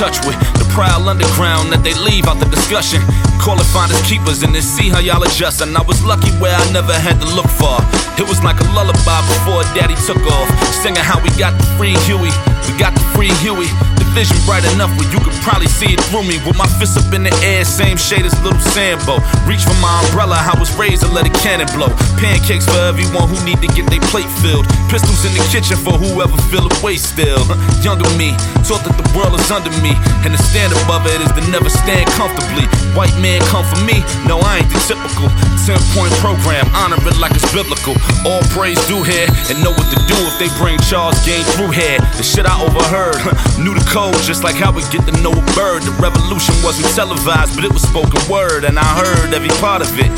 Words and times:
touch 0.00 0.24
with. 0.24 0.40
The 0.56 0.64
proud 0.72 1.04
underground 1.04 1.68
that 1.76 1.84
they 1.84 1.92
leave 1.92 2.24
out 2.24 2.40
the 2.40 2.48
discussion. 2.48 3.04
Call 3.36 3.60
it 3.60 3.68
finders 3.68 4.00
keepers 4.08 4.40
and 4.42 4.56
then 4.56 4.64
see 4.64 4.88
how 4.88 4.98
y'all 4.98 5.20
adjust. 5.20 5.60
And 5.60 5.76
I 5.76 5.82
was 5.82 6.00
lucky 6.02 6.32
where 6.40 6.56
I 6.56 6.64
never 6.72 6.96
had 6.96 7.20
to 7.20 7.28
look 7.36 7.48
far. 7.60 7.84
It 8.16 8.24
was 8.24 8.40
like 8.40 8.56
a 8.64 8.66
lullaby 8.72 9.20
before 9.28 9.60
daddy 9.76 10.00
took 10.08 10.24
off. 10.24 10.48
Singing 10.80 11.04
how 11.04 11.20
we 11.20 11.28
got 11.36 11.52
the 11.52 11.68
free 11.76 11.92
Huey, 12.08 12.32
we 12.64 12.72
got 12.80 12.96
the 12.96 13.04
free 13.12 13.28
Huey. 13.44 13.68
The 14.10 14.26
vision 14.26 14.42
bright 14.42 14.66
enough 14.74 14.90
where 14.98 15.06
you 15.14 15.22
could 15.22 15.38
probably 15.46 15.70
see 15.70 15.94
it 15.94 16.02
through 16.10 16.26
me. 16.26 16.42
With 16.42 16.58
my 16.58 16.66
fists 16.82 16.98
up 16.98 17.14
in 17.14 17.22
the 17.22 17.30
air, 17.46 17.62
same 17.62 17.94
shade 17.94 18.26
as 18.26 18.34
little 18.42 18.58
Sambo. 18.58 19.22
Reach 19.46 19.62
for 19.62 19.78
my 19.78 20.02
umbrella, 20.02 20.34
I 20.34 20.58
was 20.58 20.66
raised 20.74 21.06
to 21.06 21.08
let 21.14 21.30
a 21.30 21.34
cannon 21.38 21.70
blow. 21.78 21.94
Pancakes 22.18 22.66
for 22.66 22.82
everyone 22.90 23.30
who 23.30 23.38
need 23.46 23.62
to 23.62 23.70
get 23.70 23.86
their 23.86 24.02
plate 24.10 24.26
filled. 24.42 24.66
Pistols 24.90 25.22
in 25.22 25.30
the 25.38 25.44
kitchen 25.54 25.78
for 25.78 25.94
whoever 25.94 26.34
feel 26.50 26.66
a 26.66 26.72
way 26.82 26.98
still. 26.98 27.38
Younger 27.86 28.10
me, 28.18 28.34
taught 28.66 28.82
that 28.82 28.98
the 28.98 29.06
world 29.14 29.38
is 29.38 29.46
under 29.54 29.70
me. 29.78 29.94
And 30.26 30.34
to 30.34 30.40
stand 30.42 30.74
above 30.82 31.06
it 31.06 31.22
is 31.22 31.30
to 31.38 31.42
never 31.46 31.70
stand 31.70 32.10
comfortably. 32.18 32.66
White 32.98 33.14
man 33.22 33.38
come 33.46 33.62
for 33.62 33.78
me, 33.86 34.02
no, 34.26 34.42
I 34.42 34.66
ain't 34.66 34.70
the 34.74 34.82
typical. 34.90 35.30
10 35.70 35.78
point 35.94 36.10
program, 36.18 36.66
honor 36.74 36.98
it 36.98 37.14
like 37.22 37.30
it's 37.38 37.46
biblical. 37.54 37.94
All 38.26 38.42
praise 38.50 38.80
due 38.90 39.06
here, 39.06 39.30
and 39.46 39.62
know 39.62 39.70
what 39.70 39.86
to 39.94 40.00
do 40.10 40.18
if 40.26 40.34
they 40.42 40.50
bring 40.58 40.82
Charles 40.82 41.14
Game 41.22 41.46
through 41.54 41.70
here. 41.70 42.02
The 42.18 42.26
shit 42.26 42.42
I 42.42 42.58
overheard, 42.58 43.22
knew 43.62 43.70
the 43.70 43.86
code 43.86 43.99
just 44.24 44.40
like 44.44 44.56
how 44.56 44.72
we 44.72 44.80
get 44.88 45.04
to 45.04 45.12
know 45.20 45.32
a 45.34 45.44
bird. 45.52 45.84
The 45.84 45.92
revolution 46.00 46.56
wasn't 46.64 46.88
televised, 46.96 47.52
but 47.52 47.68
it 47.68 47.72
was 47.72 47.84
spoken 47.84 48.16
word, 48.32 48.64
and 48.64 48.78
I 48.80 48.88
heard 48.96 49.34
every 49.36 49.52
part 49.60 49.84
of 49.84 49.92
it. 50.00 50.08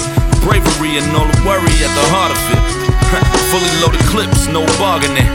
Bravery 0.47 1.03
and 1.03 1.10
all 1.19 1.26
the 1.26 1.38
worry 1.43 1.75
at 1.82 1.91
the 1.91 2.06
heart 2.15 2.31
of 2.31 2.43
it. 2.54 2.62
Fully 3.50 3.72
loaded 3.82 4.03
clips, 4.06 4.47
no 4.47 4.62
bargaining. 4.78 5.26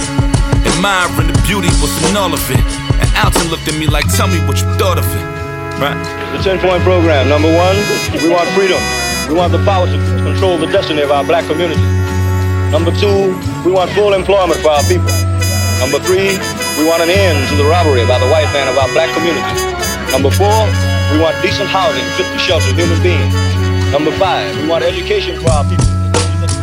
Admiring 0.64 1.28
the 1.28 1.38
beauty, 1.44 1.68
what's 1.84 1.98
in 2.08 2.16
all 2.16 2.32
of 2.32 2.44
it. 2.48 2.64
And 3.04 3.10
Alton 3.20 3.52
looked 3.52 3.68
at 3.68 3.76
me 3.76 3.88
like, 3.88 4.08
tell 4.16 4.32
me 4.32 4.40
what 4.48 4.62
you 4.64 4.68
thought 4.80 4.96
of 4.96 5.08
it. 5.12 5.26
Right? 5.84 5.98
The 6.32 6.40
10 6.40 6.64
point 6.64 6.82
program. 6.88 7.28
Number 7.28 7.52
one, 7.52 7.76
we 8.16 8.32
want 8.32 8.48
freedom. 8.56 8.80
We 9.28 9.36
want 9.36 9.52
the 9.52 9.62
power 9.68 9.92
to 9.92 9.98
control 10.24 10.56
the 10.58 10.72
destiny 10.72 11.04
of 11.04 11.12
our 11.12 11.28
black 11.28 11.44
community. 11.52 11.84
Number 12.72 12.96
two, 12.96 13.36
we 13.68 13.76
want 13.76 13.92
full 13.92 14.16
employment 14.16 14.62
for 14.64 14.72
our 14.72 14.84
people. 14.88 15.12
Number 15.84 16.00
three, 16.02 16.40
we 16.78 16.86
want 16.86 17.02
an 17.02 17.10
end 17.10 17.50
to 17.50 17.56
the 17.58 17.66
robbery 17.66 18.06
by 18.06 18.20
the 18.20 18.30
white 18.30 18.48
man 18.54 18.68
of 18.70 18.78
our 18.78 18.88
black 18.94 19.10
community. 19.18 19.42
Number 20.14 20.30
four, 20.30 20.70
we 21.12 21.18
want 21.20 21.36
decent 21.42 21.70
housing 21.70 22.06
fit 22.16 22.30
to 22.32 22.38
shelter 22.38 22.74
human 22.74 23.02
beings. 23.02 23.34
Number 23.92 24.12
five, 24.18 24.56
we 24.62 24.68
want 24.70 24.84
education 24.84 25.42
for 25.42 25.50
our 25.50 25.64
people. 25.66 25.97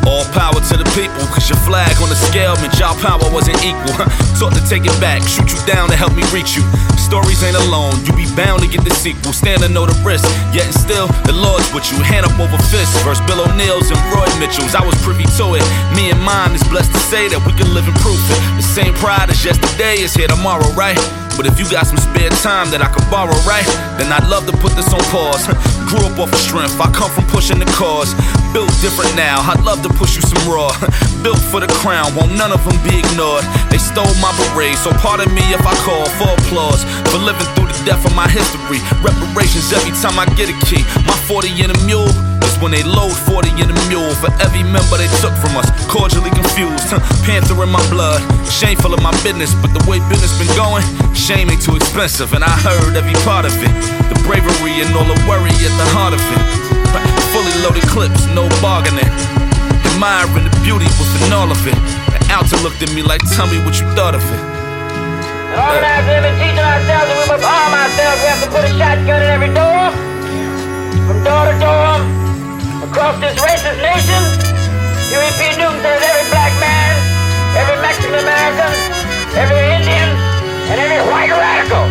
All 0.04 0.24
power 0.36 0.60
to 0.60 0.76
the 0.76 0.84
people, 0.92 1.24
cause 1.32 1.48
your 1.48 1.58
flag 1.64 1.96
on 2.04 2.12
the 2.12 2.18
scale 2.18 2.52
meant 2.60 2.76
y'all 2.78 2.96
power 3.00 3.24
wasn't 3.32 3.56
equal. 3.64 3.96
Taught 4.36 4.52
to 4.54 4.62
take 4.68 4.84
it 4.84 4.94
back, 5.00 5.24
shoot 5.24 5.48
you 5.48 5.60
down 5.64 5.88
to 5.88 5.96
help 5.96 6.12
me 6.12 6.22
reach 6.28 6.56
you. 6.56 6.64
Stories 7.00 7.42
ain't 7.42 7.56
alone, 7.56 7.96
you 8.04 8.12
be 8.12 8.28
bound 8.36 8.60
to 8.60 8.68
get 8.68 8.84
the 8.84 8.92
sequel. 8.92 9.32
Stand 9.32 9.62
to 9.62 9.68
know 9.68 9.86
the 9.86 9.96
risk, 10.04 10.28
yet 10.52 10.68
and 10.68 10.76
still, 10.76 11.08
the 11.24 11.32
Lord's 11.32 11.72
with 11.72 11.88
you. 11.88 11.98
Hand 12.04 12.28
up 12.28 12.36
over 12.36 12.60
fists, 12.68 13.00
verse 13.00 13.20
Bill 13.24 13.40
O'Neal's 13.40 13.88
and 13.88 14.00
Roy 14.12 14.28
Mitchell's. 14.36 14.76
I 14.76 14.84
was 14.84 14.94
privy 15.00 15.24
to 15.40 15.56
it. 15.56 15.64
Me 15.96 16.12
and 16.12 16.20
mine 16.20 16.52
is 16.52 16.64
blessed 16.68 16.92
to 16.92 17.00
say 17.08 17.28
that 17.32 17.40
we 17.40 17.56
can 17.56 17.72
live 17.72 17.88
and 17.88 17.96
proof 18.04 18.20
it. 18.28 18.40
The 18.60 18.66
same 18.66 18.92
pride 19.00 19.30
as 19.30 19.40
yesterday 19.44 20.04
is 20.04 20.12
here 20.12 20.28
tomorrow, 20.28 20.68
right? 20.76 21.00
But 21.36 21.46
if 21.46 21.58
you 21.58 21.66
got 21.66 21.86
some 21.86 21.98
spare 21.98 22.30
time 22.46 22.70
that 22.70 22.78
I 22.78 22.88
could 22.88 23.06
borrow, 23.10 23.34
right? 23.42 23.66
Then 23.98 24.10
I'd 24.14 24.26
love 24.30 24.46
to 24.46 24.54
put 24.62 24.78
this 24.78 24.86
on 24.94 25.02
pause. 25.10 25.46
Grew 25.90 26.06
up 26.06 26.18
off 26.18 26.30
of 26.30 26.38
strength, 26.38 26.78
I 26.78 26.90
come 26.94 27.10
from 27.10 27.26
pushing 27.26 27.58
the 27.58 27.66
cause. 27.74 28.14
Built 28.54 28.70
different 28.78 29.14
now, 29.18 29.42
I'd 29.42 29.62
love 29.66 29.82
to 29.82 29.90
push 29.98 30.14
you 30.14 30.22
some 30.22 30.42
raw. 30.46 30.70
Built 31.26 31.42
for 31.50 31.58
the 31.58 31.70
crown, 31.82 32.14
won't 32.14 32.38
none 32.38 32.54
of 32.54 32.62
them 32.62 32.78
be 32.86 33.02
ignored. 33.02 33.42
They 33.70 33.78
stole 33.82 34.10
my 34.22 34.30
beret, 34.38 34.78
so 34.78 34.94
pardon 35.02 35.30
me 35.34 35.42
if 35.50 35.62
I 35.66 35.74
call 35.82 36.06
for 36.18 36.30
applause. 36.38 36.86
For 37.10 37.18
living 37.18 37.46
through 37.58 37.70
the 37.70 37.78
death 37.82 38.02
of 38.06 38.14
my 38.14 38.30
history. 38.30 38.78
Reparations 39.02 39.74
every 39.74 39.94
time 39.98 40.18
I 40.18 40.26
get 40.38 40.46
a 40.50 40.56
key. 40.66 40.86
My 41.02 41.16
40 41.26 41.50
in 41.62 41.70
a 41.74 41.78
mule 41.82 42.10
is 42.46 42.54
when 42.62 42.70
they 42.70 42.82
load 42.86 43.14
40 43.26 43.50
in 43.58 43.68
a 43.70 43.76
mule. 43.90 44.14
For 44.22 44.30
every 44.38 44.62
member 44.62 44.96
they 44.96 45.10
took 45.18 45.34
from 45.42 45.58
us, 45.58 45.66
cordially 45.90 46.30
confused. 46.54 46.94
Panther 47.26 47.58
in 47.62 47.70
my 47.70 47.82
blood, 47.90 48.22
shameful 48.46 48.94
of 48.94 49.02
my 49.02 49.10
business, 49.26 49.54
but 49.58 49.74
the 49.74 49.82
way 49.90 49.98
business 50.06 50.30
been 50.38 50.50
going, 50.54 50.86
shame 51.14 51.50
ain't 51.50 51.62
too 51.62 51.74
expensive. 51.74 52.32
And 52.32 52.44
I 52.44 52.54
heard 52.62 52.94
every 52.94 53.18
part 53.26 53.44
of 53.44 53.54
it. 53.58 53.74
The 54.06 54.18
bravery 54.22 54.78
and 54.78 54.94
all 54.94 55.04
the 55.04 55.18
worry 55.26 55.50
at 55.50 55.74
the 55.74 55.88
heart 55.90 56.14
of 56.14 56.22
it. 56.22 56.42
Fully 57.34 57.54
loaded 57.66 57.82
clips, 57.90 58.26
no 58.30 58.46
bargaining. 58.62 59.10
Admiring 59.94 60.46
the 60.46 60.54
beauty 60.62 60.86
within 60.94 61.34
all 61.34 61.50
of 61.50 61.58
it. 61.66 61.74
And 62.14 62.22
Alton 62.30 62.62
looked 62.62 62.82
at 62.82 62.94
me 62.94 63.02
like, 63.02 63.22
tell 63.34 63.50
me 63.50 63.58
what 63.66 63.74
you 63.82 63.86
thought 63.98 64.14
of 64.14 64.22
it. 64.22 64.42
Organized 65.58 66.06
living, 66.06 66.38
teaching 66.38 66.62
ourselves 66.62 67.06
that 67.10 67.18
we 67.18 67.26
must 67.34 67.42
arm 67.42 67.72
ourselves. 67.74 68.18
We 68.22 68.26
have 68.30 68.42
to 68.46 68.50
put 68.54 68.62
a 68.62 68.72
shotgun 68.78 69.22
in 69.22 69.30
every 69.30 69.50
door, 69.50 69.90
from 71.06 71.18
door 71.26 71.50
to 71.50 71.54
door, 71.58 71.98
across 72.86 73.18
this 73.18 73.34
racist 73.42 73.82
nation. 73.82 74.53
P. 75.04 75.52
Newton 75.60 75.80
says 75.82 76.00
every 76.00 76.26
black 76.30 76.52
man, 76.60 76.96
every 77.56 77.76
Mexican 77.82 78.14
American, 78.14 78.72
every 79.36 79.60
Indian, 79.76 80.08
and 80.72 80.80
every 80.80 81.00
white 81.12 81.30
radical 81.30 81.84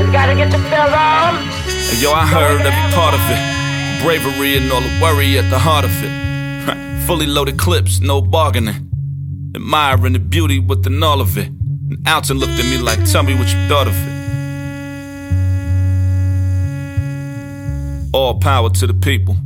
has 0.00 0.10
got 0.10 0.26
to 0.26 0.34
get 0.34 0.50
themselves 0.50 0.94
armed. 0.96 1.38
And 1.90 2.00
yo, 2.00 2.12
I 2.12 2.26
heard 2.26 2.60
every 2.62 2.92
part 2.96 3.14
of 3.14 3.20
it. 3.28 3.40
Bravery 4.02 4.56
and 4.56 4.72
all 4.72 4.80
the 4.80 4.98
worry 5.02 5.38
at 5.38 5.48
the 5.50 5.58
heart 5.58 5.84
of 5.84 5.92
it. 6.02 6.10
Fully 7.06 7.26
loaded 7.26 7.58
clips, 7.58 8.00
no 8.00 8.20
bargaining. 8.20 8.90
Admiring 9.54 10.14
the 10.14 10.18
beauty 10.18 10.58
within 10.58 11.02
all 11.02 11.20
of 11.20 11.36
it. 11.36 11.48
And 11.48 12.08
Alton 12.08 12.38
looked 12.38 12.58
at 12.58 12.64
me 12.64 12.78
like, 12.78 13.04
tell 13.10 13.22
me 13.22 13.34
what 13.34 13.48
you 13.52 13.68
thought 13.68 13.86
of 13.86 13.94
it. 13.94 14.16
All 18.12 18.38
power 18.40 18.70
to 18.70 18.86
the 18.86 18.94
people. 18.94 19.36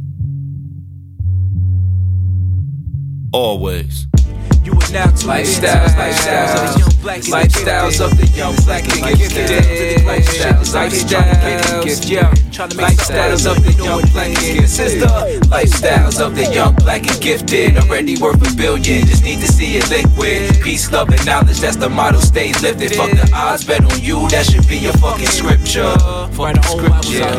Always. 3.33 4.07
You 4.65 4.73
are 4.73 4.93
now 4.93 5.07
tuned 5.07 5.31
Lifestyles, 5.31 5.95
lifestyles, 5.95 7.00
lifestyles 7.01 8.01
of 8.05 8.17
the 8.17 8.27
young 8.37 8.55
black 8.65 8.85
and 8.85 9.19
gifted. 9.19 10.05
Lifestyles, 10.05 10.75
lifestyles, 10.75 12.11
yeah. 12.11 12.35
Trying 12.53 12.71
to 12.71 12.77
make 12.77 12.87
lifestyles 12.87 13.51
of 13.51 13.63
the 13.65 13.73
young 13.83 14.03
black 14.13 14.29
and 14.29 14.37
gifted. 14.37 15.01
The 15.01 15.47
lifestyles 15.49 16.21
of 16.21 16.35
the 16.37 16.45
young 16.53 16.75
black 16.77 17.07
and 17.07 17.21
gifted. 17.21 17.77
Already 17.79 18.17
worth 18.19 18.43
a 18.47 18.57
billion, 18.57 19.07
just 19.07 19.25
need 19.25 19.41
to 19.41 19.49
see 19.49 19.77
it 19.77 19.89
liquid. 19.89 20.63
Peace, 20.63 20.91
love, 20.93 21.09
and 21.09 21.25
knowledge, 21.25 21.61
that's 21.61 21.77
the 21.77 21.89
motto, 21.89 22.19
stays 22.21 22.61
lifted. 22.63 22.95
Fuck 22.95 23.11
the 23.11 23.31
odds, 23.35 23.65
bet 23.65 23.83
on 23.85 24.01
you, 24.01 24.29
that 24.29 24.47
should 24.47 24.67
be 24.69 24.77
your 24.77 24.93
fucking 24.95 25.27
scripture. 25.27 25.97
Fucking 26.33 26.63
scripture. 26.63 27.33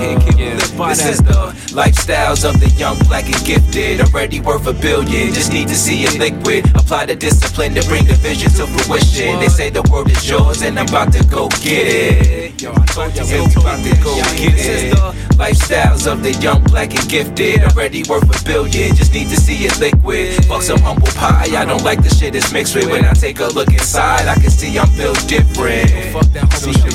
This 0.90 1.06
is 1.06 1.22
the 1.22 1.54
lifestyles 1.72 2.44
of 2.48 2.60
the 2.60 2.70
young 2.78 2.98
black 3.08 3.26
and 3.26 3.46
gifted. 3.46 4.02
Already 4.02 4.40
worth 4.42 4.68
a 4.68 4.74
billion, 4.74 5.34
just 5.34 5.54
need 5.54 5.68
to 5.68 5.76
see 5.76 6.04
it 6.04 6.18
liquid. 6.18 6.66
Apply 6.76 7.06
the 7.06 7.16
discipline 7.16 7.76
to 7.76 7.84
bring 7.88 8.06
the 8.06 8.16
vision 8.16 8.50
to 8.52 8.66
fruition. 8.66 9.40
They 9.40 9.50
say 9.52 9.70
the 9.70 9.84
world 9.92 10.10
is 10.10 10.28
yours, 10.28 10.62
and 10.62 10.80
I'm 10.80 10.88
about 10.88 11.12
to 11.14 11.24
go 11.28 11.50
get 11.62 11.86
it. 11.88 12.62
Yo, 12.62 12.72
I 12.72 12.86
told 12.86 13.16
you, 13.16 13.24
I'm 13.24 13.52
about 13.52 13.84
to 13.84 13.94
go 14.02 14.16
get 14.40 14.56
it. 14.56 14.94
Lifestyles 15.36 16.12
of 16.12 16.24
the 16.24 16.34
young, 16.34 16.64
black, 16.64 16.96
and 16.96 17.08
gifted. 17.10 17.64
Already 17.64 18.04
worth 18.10 18.24
a 18.24 18.46
billion, 18.46 18.96
just 18.96 19.14
need 19.14 19.30
to 19.30 19.36
see 19.36 19.66
it 19.66 19.78
liquid. 19.80 20.46
Fuck 20.46 20.62
some 20.62 20.80
humble 20.80 21.12
pie, 21.20 21.50
I 21.56 21.66
don't 21.66 21.84
like 21.84 22.02
the 22.02 22.10
shit 22.10 22.36
it's 22.36 22.52
mixed 22.54 22.76
with. 22.76 22.90
When 22.90 23.04
I 23.06 23.14
take 23.14 23.40
a 23.40 23.48
look 23.48 23.70
inside, 23.70 24.28
I 24.28 24.36
can 24.36 24.50
see 24.50 24.78
I'm 24.80 24.90
built 24.96 25.20
different. 25.28 25.92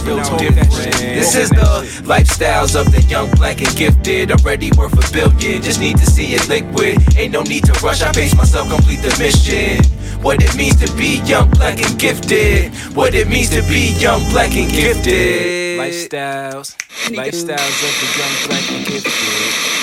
Built 0.05 0.39
different. 0.39 0.97
This 1.19 1.35
is 1.35 1.51
the 1.51 1.85
lifestyles 2.07 2.79
of 2.79 2.93
the 2.93 3.03
young, 3.03 3.31
black, 3.33 3.61
and 3.61 3.77
gifted. 3.77 4.31
Already 4.31 4.71
worth 4.79 4.95
a 4.95 5.13
billion, 5.13 5.63
just 5.63 5.81
need 5.81 5.99
to 5.99 6.07
see 6.07 6.35
it 6.35 6.49
liquid. 6.49 6.97
Ain't 7.17 7.33
no 7.33 7.43
need 7.43 7.65
to 7.65 7.73
rush, 7.85 8.03
I 8.03 8.13
pace 8.13 8.35
myself, 8.37 8.71
complete 8.71 9.03
the 9.03 9.15
mission. 9.19 9.85
What 10.23 10.43
it 10.43 10.57
means 10.57 10.77
to 10.77 10.93
be 10.97 11.21
young, 11.27 11.51
black, 11.51 11.79
and 11.83 11.99
gifted. 11.99 12.46
It. 12.47 12.73
What 12.95 13.15
it 13.15 13.29
means 13.29 13.51
to 13.51 13.63
be 13.63 13.93
young, 13.99 14.21
black, 14.31 14.55
and 14.57 14.71
gifted. 14.71 15.79
Lifestyles, 15.79 16.77
lifestyles 17.11 17.79
of 17.87 17.95
the 18.01 18.09
young, 18.19 18.35
black, 18.49 18.71
and 18.71 18.87
gifted. 18.87 19.13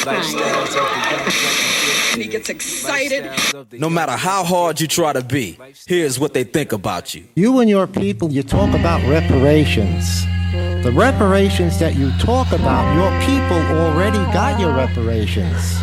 Lifestyles 0.08 0.68
of 0.68 0.74
the 0.74 0.80
young, 0.80 1.24
black, 1.24 1.58
and 1.60 1.76
gifted. 1.84 2.24
He 2.24 2.28
gets 2.28 2.50
excited. 2.50 3.30
No 3.72 3.90
matter 3.90 4.14
how 4.14 4.44
hard 4.44 4.80
you 4.80 4.88
try 4.88 5.14
to 5.14 5.24
be, 5.24 5.58
here's 5.86 6.20
what 6.20 6.34
they 6.34 6.44
think 6.44 6.72
about 6.72 7.14
you. 7.14 7.26
You 7.36 7.60
and 7.60 7.70
your 7.70 7.88
people, 7.88 8.32
you 8.32 8.44
talk 8.44 8.74
about 8.74 9.02
reparations. 9.08 10.26
The 10.84 10.92
reparations 10.94 11.80
that 11.80 11.96
you 11.96 12.12
talk 12.20 12.52
about, 12.52 12.94
your 12.96 13.12
people 13.26 13.58
already 13.78 14.20
got 14.32 14.60
your 14.60 14.74
reparations. 14.74 15.82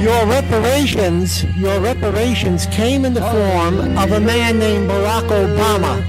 Your 0.00 0.26
reparations, 0.26 1.44
your 1.56 1.80
reparations 1.80 2.66
came 2.66 3.04
in 3.04 3.14
the 3.14 3.20
form 3.20 3.96
of 3.98 4.12
a 4.12 4.20
man 4.20 4.58
named 4.58 4.88
Barack 4.88 5.28
Obama. 5.28 6.04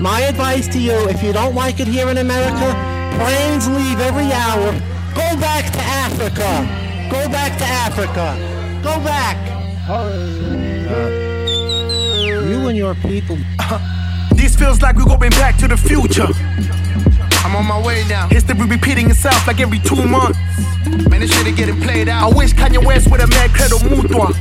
My 0.00 0.20
advice 0.20 0.68
to 0.68 0.78
you, 0.78 1.08
if 1.08 1.22
you 1.22 1.32
don't 1.32 1.54
like 1.54 1.80
it 1.80 1.88
here 1.88 2.08
in 2.08 2.18
America, 2.18 2.74
planes 3.16 3.68
leave 3.68 3.98
every 4.00 4.30
hour. 4.32 4.72
Go 5.14 5.40
back 5.40 5.72
to 5.72 5.80
Africa. 5.80 6.66
Go 7.10 7.28
back 7.30 7.56
to 7.58 7.64
Africa. 7.64 8.36
Go 8.82 9.00
back. 9.02 9.36
You 12.48 12.68
and 12.68 12.76
your 12.76 12.94
people. 12.96 13.38
This 14.34 14.54
feels 14.54 14.82
like 14.82 14.96
we're 14.96 15.04
going 15.04 15.30
back 15.30 15.56
to 15.58 15.68
the 15.68 15.76
future. 15.76 16.28
I'm 17.46 17.54
on 17.54 17.64
my 17.64 17.80
way 17.80 18.02
now. 18.08 18.26
History 18.26 18.56
repeating 18.66 19.08
itself 19.08 19.46
like 19.46 19.60
every 19.60 19.78
two 19.78 20.04
months. 20.04 20.36
Man, 21.08 21.20
this 21.20 21.32
shit 21.32 21.46
is 21.46 21.54
getting 21.54 21.80
played 21.80 22.08
out. 22.08 22.32
I 22.32 22.36
wish 22.36 22.52
Kanye 22.54 22.84
West 22.84 23.08
would 23.08 23.20
have 23.20 23.30
made 23.30 23.52
credo 23.54 23.78
mutua. 23.86 24.34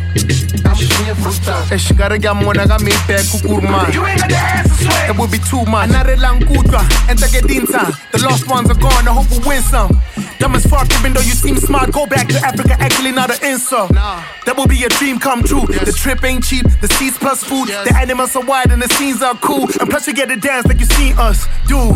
eshikarega 1.69 2.34
got 2.68 2.81
me 2.81 2.90
back 3.07 3.22
kukurma 3.30 3.94
You 3.94 4.06
ain't 4.07 4.19
got 4.19 4.30
the 4.30 4.36
answer, 4.36 4.86
swear. 4.86 5.10
It 5.12 5.19
would 5.19 5.30
be 5.30 5.38
too 5.38 5.63
much. 5.66 5.90
Another 5.90 6.16
langutwa, 6.16 6.81
enter 7.07 7.28
gedinta. 7.28 7.94
The 8.12 8.25
lost 8.25 8.50
ones 8.50 8.72
are 8.72 8.80
gone, 8.80 9.08
I 9.08 9.13
hope 9.13 9.30
we 9.30 9.38
win 9.48 9.62
some. 9.62 10.01
Dumb 10.40 10.56
as 10.56 10.66
fuck, 10.66 10.92
even 11.00 11.13
though 11.13 11.22
you 11.22 11.31
seem 11.34 11.58
smart, 11.58 11.92
go 11.92 12.06
back 12.06 12.28
to 12.28 12.38
Africa, 12.40 12.75
actually 12.80 13.12
not 13.12 13.30
an 13.31 13.51
insult. 13.51 13.94
Nah. 13.94 14.24
That 14.46 14.58
will 14.58 14.68
be 14.68 14.84
a 14.84 14.90
dream 14.90 15.18
come 15.18 15.44
true. 15.44 15.66
Yes. 15.69 15.86
The 15.86 15.94
trip 15.94 16.24
ain't 16.24 16.44
cheap, 16.44 16.66
the 16.81 16.88
seats 16.88 17.18
plus 17.18 17.44
food. 17.44 17.69
Yes. 17.69 17.88
The 17.88 17.96
animals 17.96 18.36
are 18.36 18.44
wide 18.44 18.72
and 18.72 18.81
the 18.81 18.90
scenes 18.90 19.22
are 19.22 19.36
cool. 19.36 19.68
And 19.80 19.90
plus 19.90 20.08
you 20.08 20.13
get 20.13 20.28
to 20.30 20.36
dance 20.36 20.68
like 20.68 20.80
you 20.80 20.86
seen 20.86 21.18
us 21.18 21.48
do. 21.68 21.94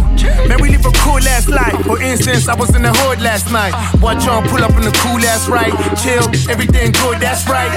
Man, 0.48 0.62
we 0.62 0.70
live 0.70 0.86
a 0.86 0.92
cool 1.04 1.24
ass 1.28 1.48
life. 1.48 1.76
For 1.86 2.02
instance, 2.02 2.48
I 2.48 2.56
was 2.56 2.76
in 2.76 2.82
the 2.82 2.94
hood 2.94 3.22
last 3.22 3.52
night. 3.52 3.74
Watch 4.02 4.28
on 4.28 4.48
pull 4.48 4.64
up 4.64 4.72
in 4.76 4.84
the 4.84 4.96
cool 5.04 5.20
ass 5.26 5.48
right. 5.48 5.74
Chill, 6.02 6.24
everything 6.50 6.92
good, 6.92 7.20
that's 7.20 7.48
right. 7.48 7.72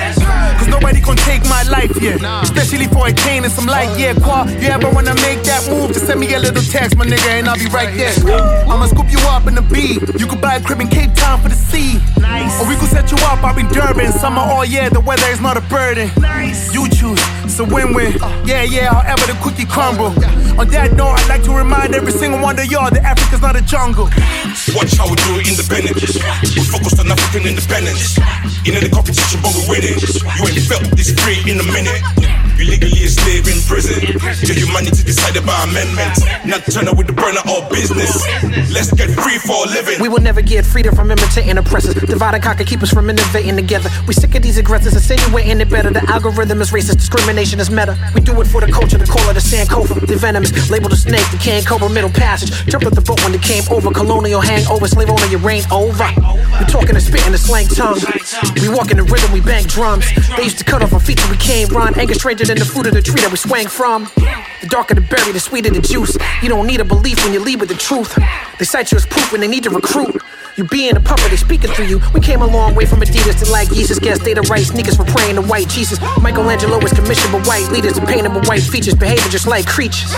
Cause 0.59 0.69
nobody 0.69 1.01
gon' 1.01 1.17
take 1.17 1.43
my 1.45 1.63
life 1.65 1.95
yet. 2.01 2.23
Especially 2.43 2.87
for 2.87 3.09
a 3.09 3.13
cane 3.13 3.45
and 3.45 3.53
some 3.53 3.67
light, 3.67 3.91
yeah. 3.99 4.15
Qua, 4.15 4.45
you 4.61 4.69
ever 4.69 4.91
wanna 4.91 5.15
make 5.27 5.43
that 5.45 5.67
move? 5.69 5.93
Just 5.93 6.07
send 6.07 6.21
me 6.21 6.35
a 6.35 6.39
little 6.39 6.63
text, 6.63 6.97
my 6.97 7.05
nigga, 7.05 7.39
and 7.39 7.49
I'll 7.49 7.59
be 7.59 7.67
right 7.67 7.93
there. 7.97 8.15
I'ma 8.69 8.87
scoop 8.87 9.11
you 9.11 9.21
up 9.31 9.47
in 9.47 9.55
the 9.55 9.63
beat. 9.63 10.01
You 10.21 10.27
can 10.27 10.41
buy 10.41 10.57
a 10.57 10.63
crib 10.63 10.81
in 10.81 10.89
Cape 10.89 11.15
Town 11.15 11.41
for 11.41 11.49
the 11.49 11.57
sea. 11.57 12.01
Nice. 12.21 12.61
Or 12.61 12.69
we 12.69 12.77
could 12.77 12.91
set 12.91 13.11
you 13.11 13.19
up 13.27 13.43
up 13.45 13.59
in 13.59 13.69
Durban. 13.69 14.13
Summer 14.13 14.43
oh, 14.45 14.63
all 14.63 14.65
year, 14.65 14.91
the 14.91 15.01
weather 15.01 15.27
is 15.29 15.41
not 15.41 15.57
a 15.57 15.63
burden. 15.63 16.11
Nice. 16.21 16.73
You 16.75 16.89
choose, 16.89 17.21
it's 17.53 17.61
a 17.61 17.65
win-win. 17.65 18.13
Yeah, 18.49 18.63
yeah, 18.63 18.95
however 18.95 19.29
the 19.29 19.39
cookie 19.43 19.67
crumble. 19.67 20.09
On 20.59 20.67
that 20.73 20.97
note, 20.97 21.21
I'd 21.21 21.29
like 21.29 21.43
to 21.45 21.53
remind 21.53 21.95
every 21.95 22.13
single 22.13 22.41
one 22.41 22.59
of 22.59 22.65
y'all 22.65 22.89
that 22.89 23.05
Africa's 23.05 23.43
not 23.43 23.57
a 23.57 23.63
jungle. 23.63 24.09
Watch 24.73 24.97
how 24.97 25.05
we 25.05 25.17
do 25.21 25.37
it 25.37 25.53
independent. 25.53 26.01
We 26.01 26.65
focused 26.65 26.99
on 26.99 27.13
African 27.13 27.45
independence. 27.45 28.17
In 28.65 28.81
the 28.81 28.89
competition, 28.89 29.41
but 29.45 29.53
we 29.53 29.69
winning. 29.69 30.01
You 30.01 30.49
ain't 30.49 30.65
felt 30.65 30.97
this 30.97 31.13
free 31.21 31.45
in 31.45 31.61
a 31.61 31.67
minute. 31.69 32.32
You 32.63 32.71
legally 32.71 33.03
a 33.03 33.09
slave 33.11 33.49
in 33.51 33.59
prison. 33.67 33.99
Your 34.47 34.55
humanity 34.55 35.03
decided 35.03 35.45
by 35.45 35.67
amendment. 35.67 36.15
Not 36.47 36.63
up 36.63 36.97
with 36.97 37.09
the 37.09 37.13
burner 37.13 37.43
or 37.51 37.67
business. 37.67 38.23
Let's 38.71 38.93
get 38.95 39.11
free 39.11 39.39
for 39.39 39.67
a 39.67 39.69
living. 39.69 39.99
We 40.01 40.09
will 40.09 40.23
never 40.23 40.43
get 40.43 40.65
freedom 40.65 40.95
from 40.95 41.11
imitating 41.11 41.59
oppressors. 41.59 41.95
Divide 41.95 42.35
and 42.35 42.43
conquer, 42.43 42.63
keep 42.63 42.81
us 42.83 42.91
from 42.91 43.11
innovating 43.11 43.57
together. 43.57 43.91
We 44.07 44.15
sick 44.15 44.37
of 44.37 44.43
these 44.43 44.59
aggressors 44.59 44.95
insinuating 44.95 45.61
it 45.61 45.71
better. 45.71 45.91
The 45.91 46.09
algorithm 46.09 46.61
is 46.63 46.71
racist, 46.71 47.03
discrimination 47.03 47.59
is 47.59 47.69
meta. 47.69 47.99
We 48.15 48.21
do 48.21 48.41
it 48.41 48.47
for 48.47 48.61
the 48.61 48.71
culture, 48.71 48.97
the 48.99 49.11
call 49.11 49.27
of 49.27 49.35
the 49.35 49.43
Sankofa. 49.43 50.07
The 50.07 50.15
venomous, 50.15 50.71
labeled 50.71 50.93
a 50.93 50.97
snake, 50.97 51.29
the 51.33 51.39
can 51.39 51.65
cobra, 51.65 51.89
middle 51.89 52.11
passage. 52.11 52.53
Jump 52.71 52.87
at 52.87 52.95
the 52.95 53.03
boat 53.03 53.21
when 53.25 53.35
it 53.35 53.43
came 53.43 53.65
over. 53.73 53.91
Colonial 53.91 54.41
hangover, 54.41 54.87
slave 54.87 55.11
owner, 55.11 55.27
your 55.27 55.41
reign 55.41 55.65
over. 55.73 56.07
We 56.61 56.65
talking 56.71 56.95
and 56.95 57.03
spitting 57.03 57.33
the 57.33 57.39
slang 57.39 57.67
tongue. 57.67 57.99
We 58.63 58.69
walk 58.69 58.93
in 58.93 58.99
the 58.99 59.07
rhythm, 59.11 59.33
we 59.33 59.41
bang 59.41 59.65
drums. 59.67 60.07
They 60.37 60.45
used 60.45 60.59
to 60.59 60.65
cut 60.65 60.81
off 60.83 60.93
our 60.93 61.01
feet 61.01 61.19
till 61.19 61.31
we 61.31 61.37
came 61.39 61.67
run. 61.75 61.99
Anger 61.99 62.15
stranger 62.15 62.52
than 62.53 62.59
the 62.59 62.71
fruit 62.71 62.87
of 62.87 62.93
the 62.93 63.01
tree 63.01 63.21
that 63.23 63.31
we 63.31 63.37
swang 63.37 63.67
from. 63.67 64.05
The 64.61 64.69
darker 64.69 64.95
the 64.95 65.01
berry, 65.01 65.33
the 65.33 65.41
sweeter 65.41 65.71
the 65.71 65.81
juice. 65.81 66.19
You 66.43 66.51
don't 66.51 66.67
need 66.67 66.81
a 66.81 66.85
belief 66.85 67.25
when 67.25 67.33
you 67.33 67.41
lead 67.41 67.61
with 67.61 67.71
the 67.71 67.75
truth. 67.75 68.13
They 68.59 68.67
cite 68.67 68.93
you 68.93 68.97
as 68.97 69.07
proof 69.07 69.33
when 69.33 69.41
they 69.41 69.49
need 69.49 69.65
to 69.65 69.71
recruit. 69.71 70.21
You 70.57 70.65
being 70.65 70.95
a 70.97 71.01
puppet, 71.01 71.31
they 71.31 71.37
speaking 71.37 71.71
through 71.71 71.87
you. 71.87 72.01
We 72.13 72.21
came 72.21 72.43
a 72.43 72.47
long 72.47 72.75
way 72.75 72.85
from 72.85 73.01
Adidas 73.01 73.43
to 73.43 73.51
like 73.51 73.73
Jesus. 73.73 73.99
Guess 73.99 74.23
they 74.23 74.35
the 74.35 74.43
right 74.43 74.67
sneakers 74.67 74.97
for 74.97 75.05
praying 75.05 75.37
to 75.37 75.43
white 75.43 75.69
Jesus. 75.69 75.99
Michelangelo 76.21 76.79
was 76.79 76.93
commissioned 76.93 77.33
by 77.33 77.41
white 77.49 77.73
leaders 77.73 77.95
to 77.95 78.05
paint 78.05 78.25
them 78.25 78.35
with 78.35 78.47
white 78.47 78.63
features, 78.63 78.95
behaving 78.95 79.31
just 79.31 79.47
like 79.47 79.67
creatures. 79.67 80.13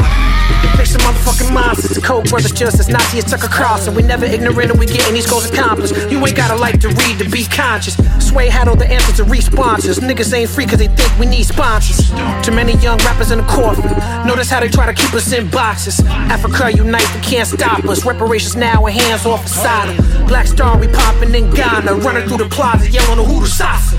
They 0.76 0.84
some 0.84 1.02
motherfucking 1.02 1.54
monsters. 1.54 1.94
The 1.94 2.00
Koch 2.00 2.28
brothers 2.28 2.50
just 2.50 2.80
as 2.80 2.88
Nazi 2.88 3.18
as 3.18 3.24
Tucker 3.24 3.46
Carlson. 3.46 3.94
We 3.94 4.02
never 4.02 4.24
ignorant 4.24 4.72
and 4.72 4.78
we 4.78 4.86
getting 4.86 5.14
these 5.14 5.30
goals 5.30 5.48
accomplished. 5.48 5.94
You 6.10 6.18
ain't 6.18 6.36
gotta 6.36 6.56
like 6.56 6.80
to 6.80 6.88
read 6.88 7.18
to 7.20 7.30
be 7.30 7.44
conscious. 7.44 7.94
Sway 8.18 8.48
had 8.48 8.66
all 8.66 8.74
the 8.74 8.90
answers 8.90 9.18
to 9.18 9.24
responses. 9.24 10.00
Niggas 10.00 10.34
ain't 10.34 10.50
free 10.50 10.66
cause 10.66 10.80
they 10.80 10.88
think 10.88 11.16
we 11.18 11.26
need 11.26 11.44
sponsors. 11.44 12.10
Too 12.44 12.50
many 12.50 12.74
young 12.78 12.98
rappers 13.06 13.30
in 13.30 13.38
the 13.38 13.44
coffin. 13.44 13.86
Notice 14.26 14.50
how 14.50 14.58
they 14.58 14.68
try 14.68 14.86
to 14.86 14.94
keep 14.94 15.14
us 15.14 15.32
in 15.32 15.48
boxes. 15.48 16.00
Africa 16.06 16.72
unite, 16.72 17.06
they 17.14 17.20
can't 17.20 17.46
stop 17.46 17.84
us. 17.84 18.04
Reparations 18.04 18.56
now 18.56 18.82
with 18.82 18.94
hands 18.94 19.24
off 19.26 19.44
the 19.44 19.50
side. 19.50 19.94
Black 20.26 20.46
Star, 20.46 20.78
we 20.78 20.88
popping 20.88 21.34
in 21.34 21.50
Ghana. 21.50 21.94
Running 21.94 22.26
through 22.28 22.38
the 22.38 22.48
plaza, 22.48 22.88
yelling 22.90 23.16
the 23.16 23.24
Uhuru 23.24 23.46
Sasa. 23.46 23.96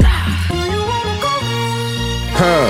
Huh. 2.37 2.69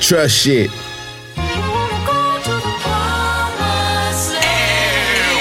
Trust 0.00 0.36
shit. 0.36 0.70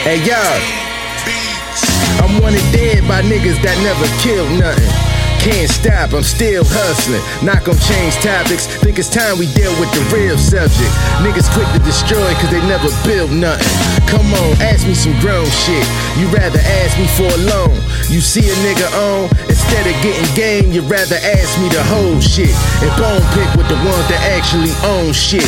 Hey 0.04 0.20
yo, 0.26 0.36
I'm 2.24 2.42
wanted 2.42 2.60
dead 2.72 3.08
by 3.08 3.22
niggas 3.22 3.62
that 3.62 3.78
never 3.84 4.08
killed 4.22 4.60
nothing. 4.60 5.13
Can't 5.44 5.68
stop, 5.68 6.14
I'm 6.16 6.24
still 6.24 6.64
hustling. 6.64 7.20
Not 7.44 7.68
gonna 7.68 7.76
change 7.84 8.16
topics. 8.24 8.64
Think 8.80 8.96
it's 8.96 9.12
time 9.12 9.36
we 9.36 9.52
deal 9.52 9.76
with 9.76 9.92
the 9.92 10.00
real 10.16 10.40
subject. 10.40 10.88
Niggas 11.20 11.52
quick 11.52 11.68
to 11.76 11.84
destroy 11.84 12.32
cause 12.40 12.48
they 12.48 12.64
never 12.64 12.88
build 13.04 13.28
nothing. 13.28 13.68
Come 14.08 14.32
on, 14.40 14.56
ask 14.64 14.88
me 14.88 14.96
some 14.96 15.12
grown 15.20 15.44
shit. 15.52 15.84
You 16.16 16.32
rather 16.32 16.64
ask 16.80 16.96
me 16.96 17.12
for 17.20 17.28
a 17.28 17.40
loan. 17.44 17.76
You 18.08 18.24
see 18.24 18.48
a 18.48 18.56
nigga 18.64 18.88
on, 18.96 19.28
instead 19.52 19.84
of 19.84 19.96
getting 20.00 20.32
game, 20.32 20.72
you 20.72 20.80
rather 20.88 21.20
ask 21.20 21.60
me 21.60 21.68
the 21.68 21.84
whole 21.92 22.24
shit. 22.24 22.56
And 22.80 22.92
bone 22.96 23.26
pick 23.36 23.52
with 23.60 23.68
the 23.68 23.80
ones 23.84 24.08
that 24.08 24.24
actually 24.32 24.72
own 24.88 25.12
shit. 25.12 25.44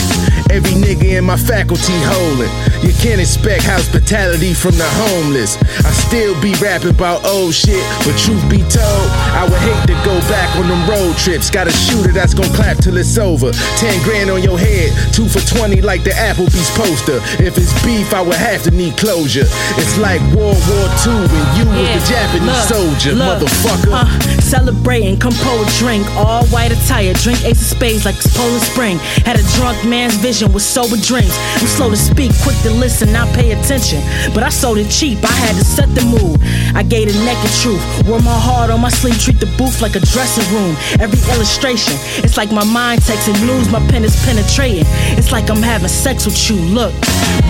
Every 0.51 0.75
nigga 0.75 1.19
in 1.19 1.23
my 1.23 1.37
faculty 1.39 1.95
holding. 2.03 2.51
You 2.83 2.91
can't 2.99 3.23
expect 3.23 3.63
hospitality 3.63 4.53
from 4.53 4.75
the 4.75 4.89
homeless. 5.07 5.55
I 5.87 5.91
still 5.95 6.35
be 6.41 6.51
rapping 6.59 6.91
about 6.91 7.23
old 7.23 7.53
shit, 7.53 7.79
but 8.03 8.19
truth 8.19 8.43
be 8.51 8.59
told, 8.67 9.07
I 9.31 9.47
would 9.47 9.63
hate 9.63 9.84
to 9.87 9.93
go 10.03 10.19
back 10.27 10.49
on 10.57 10.67
them 10.67 10.81
road 10.89 11.17
trips. 11.17 11.49
Got 11.49 11.67
a 11.67 11.71
shooter 11.71 12.11
that's 12.11 12.33
gonna 12.33 12.53
clap 12.53 12.77
till 12.77 12.97
it's 12.97 13.17
over. 13.17 13.51
10 13.77 14.03
grand 14.03 14.29
on 14.29 14.41
your 14.41 14.57
head, 14.57 14.91
two 15.13 15.27
for 15.27 15.39
20 15.45 15.81
like 15.81 16.03
the 16.03 16.11
Applebee's 16.11 16.71
poster. 16.75 17.21
If 17.41 17.57
it's 17.57 17.73
beef, 17.83 18.13
I 18.13 18.21
would 18.21 18.35
have 18.35 18.63
to 18.63 18.71
need 18.71 18.97
closure. 18.97 19.45
It's 19.77 19.97
like 19.97 20.21
World 20.33 20.59
War 20.69 20.87
II 21.05 21.25
when 21.29 21.45
you 21.57 21.65
yeah, 21.69 21.95
was 21.95 22.01
the 22.01 22.13
Japanese 22.13 22.47
look, 22.47 22.69
soldier, 22.69 23.13
look, 23.13 23.39
motherfucker. 23.39 23.93
Uh, 23.93 24.41
celebrating, 24.41 25.17
come 25.19 25.33
pour 25.45 25.61
a 25.61 25.69
drink, 25.77 26.05
all 26.15 26.45
white 26.47 26.71
attire. 26.71 27.13
Drink 27.13 27.43
ace 27.45 27.61
of 27.61 27.77
spades 27.77 28.05
like 28.05 28.15
it's 28.15 28.35
Poland 28.35 28.63
Spring. 28.63 28.97
Had 29.25 29.37
a 29.37 29.45
drunk 29.55 29.77
man's 29.85 30.15
vision 30.15 30.51
with 30.51 30.63
sober 30.63 30.97
drinks. 30.97 31.37
I'm 31.61 31.67
slow 31.67 31.89
to 31.89 31.97
speak, 31.97 32.31
quick 32.43 32.57
to 32.63 32.71
listen, 32.71 33.11
not 33.11 33.27
pay 33.35 33.51
attention. 33.51 34.01
But 34.33 34.43
I 34.43 34.49
sold 34.49 34.77
it 34.77 34.89
cheap, 34.89 35.19
I 35.23 35.31
had 35.31 35.55
to 35.55 35.65
set 35.65 35.93
the 35.93 36.03
mood. 36.05 36.41
I 36.75 36.83
gave 36.83 37.11
the 37.11 37.17
naked 37.25 37.51
truth, 37.61 37.81
wore 38.07 38.21
my 38.21 38.37
heart 38.37 38.69
on 38.69 38.81
my 38.81 38.89
sleeve, 38.89 39.19
treat 39.21 39.39
the 39.39 39.51
booth 39.57 39.74
like 39.81 39.95
a 39.95 40.03
dressing 40.13 40.47
room. 40.55 40.75
Every 40.99 41.19
illustration, 41.33 41.95
it's 42.23 42.37
like 42.37 42.51
my 42.51 42.63
mind 42.63 43.03
takes 43.03 43.25
texting 43.25 43.45
news, 43.45 43.69
my 43.69 43.79
pen 43.89 44.03
is 44.03 44.15
penetrating. 44.25 44.85
It's 45.17 45.31
like 45.31 45.49
I'm 45.49 45.61
having 45.61 45.87
sex 45.87 46.25
with 46.25 46.37
you. 46.49 46.55
Look, 46.55 46.93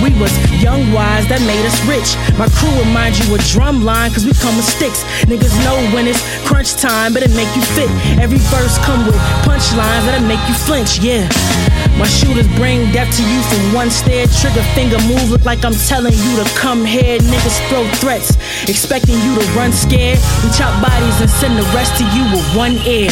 we 0.02 0.12
was 0.20 0.32
young 0.62 0.92
wise 0.94 1.28
that 1.28 1.42
made 1.44 1.64
us 1.66 1.78
rich. 1.86 2.16
My 2.38 2.48
crew 2.48 2.72
remind 2.80 3.18
you 3.20 3.36
a 3.36 3.40
drum 3.52 3.84
line, 3.84 4.12
cause 4.12 4.26
we 4.26 4.34
come 4.34 4.56
with 4.56 4.66
sticks. 4.66 5.04
Niggas 5.28 5.56
know 5.64 5.76
when 5.92 6.08
it's 6.08 6.22
crunch 6.48 6.76
time, 6.76 7.14
but 7.14 7.24
it 7.24 7.32
make 7.36 7.50
you 7.56 7.64
fit. 7.76 7.90
Every 8.20 8.40
verse 8.54 8.78
come 8.88 9.06
with 9.06 9.16
punchlines 9.44 10.04
that'll 10.08 10.28
make 10.28 10.42
you 10.48 10.56
flinch, 10.56 11.00
yeah. 11.00 11.28
My 12.00 12.08
shooters 12.08 12.48
bring 12.56 12.92
death 12.92 13.12
to 13.16 13.24
you 13.24 13.40
from 13.52 13.74
one 13.74 13.90
stare, 13.90 14.28
trigger 14.40 14.64
finger 14.76 15.00
move. 15.08 15.32
Look 15.32 15.46
like 15.46 15.64
I'm 15.64 15.76
telling 15.88 16.16
you 16.16 16.32
to 16.40 16.46
come 16.56 16.84
here. 16.84 17.20
Niggas 17.20 17.60
throw 17.68 17.88
threats, 18.00 18.36
expecting 18.68 19.16
you 19.24 19.36
to 19.36 19.46
run 19.56 19.72
scared. 19.72 20.20
We 20.44 20.52
chop 20.56 20.72
bodies 20.84 21.20
and 21.20 21.30
send 21.30 21.58
the 21.60 21.68
rest 21.76 21.96
to 22.00 22.06
you 22.15 22.15
you 22.16 22.24
with 22.32 22.56
one 22.56 22.74
ear. 22.88 23.12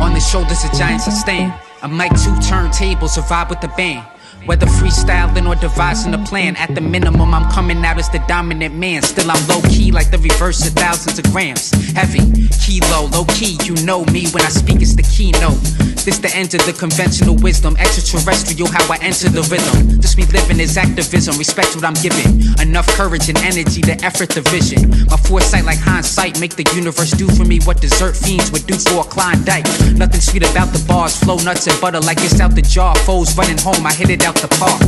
On 0.00 0.14
the 0.14 0.20
shoulders 0.20 0.64
of 0.64 0.72
giants 0.72 1.08
I 1.08 1.10
stand. 1.10 1.52
A 1.82 1.88
mic, 1.88 2.10
two 2.12 2.34
turntables, 2.48 3.10
survive 3.10 3.50
with 3.50 3.60
the 3.60 3.68
band. 3.68 4.06
Whether 4.48 4.64
freestyling 4.64 5.46
or 5.46 5.56
devising 5.56 6.14
a 6.14 6.24
plan, 6.24 6.56
at 6.56 6.74
the 6.74 6.80
minimum, 6.80 7.34
I'm 7.34 7.50
coming 7.50 7.84
out 7.84 7.98
as 7.98 8.08
the 8.08 8.18
dominant 8.26 8.74
man. 8.74 9.02
Still, 9.02 9.30
I'm 9.30 9.46
low 9.46 9.60
key, 9.68 9.92
like 9.92 10.10
the 10.10 10.16
reverse 10.16 10.66
of 10.66 10.72
thousands 10.72 11.18
of 11.18 11.26
grams. 11.26 11.70
Heavy, 11.92 12.48
kilo, 12.64 13.08
low 13.12 13.26
key, 13.26 13.58
you 13.64 13.74
know 13.84 14.06
me 14.06 14.26
when 14.32 14.42
I 14.42 14.48
speak, 14.48 14.80
it's 14.80 14.94
the 14.94 15.02
keynote. 15.02 15.60
This 16.08 16.16
the 16.24 16.32
end 16.32 16.54
of 16.54 16.64
the 16.64 16.72
conventional 16.72 17.36
wisdom, 17.36 17.76
extraterrestrial, 17.76 18.72
how 18.72 18.80
I 18.88 18.96
enter 19.04 19.28
the 19.28 19.44
rhythm. 19.52 20.00
This 20.00 20.16
me 20.16 20.24
living 20.32 20.60
is 20.60 20.78
activism, 20.78 21.36
respect 21.36 21.76
what 21.76 21.84
I'm 21.84 21.98
giving. 22.00 22.40
Enough 22.64 22.88
courage 22.96 23.28
and 23.28 23.36
energy 23.44 23.82
to 23.84 23.92
effort 24.00 24.32
the 24.32 24.40
vision. 24.48 24.88
My 25.12 25.20
foresight, 25.20 25.68
like 25.68 25.76
hindsight, 25.76 26.40
make 26.40 26.56
the 26.56 26.64
universe 26.72 27.10
do 27.12 27.28
for 27.28 27.44
me 27.44 27.60
what 27.68 27.82
dessert 27.82 28.16
fiends 28.16 28.50
would 28.50 28.64
do 28.64 28.80
for 28.80 29.04
a 29.04 29.04
Klondike. 29.04 29.68
Nothing 30.00 30.24
sweet 30.24 30.48
about 30.48 30.72
the 30.72 30.80
bars, 30.88 31.12
flow 31.20 31.36
nuts 31.44 31.68
and 31.68 31.76
butter 31.78 32.00
like 32.00 32.24
it's 32.24 32.40
out 32.40 32.56
the 32.56 32.62
jar. 32.62 32.96
Foes 33.04 33.36
running 33.36 33.58
home, 33.58 33.84
I 33.84 33.92
hit 33.92 34.08
it 34.08 34.24
out 34.24 34.37
the 34.40 34.48
park. 34.58 34.82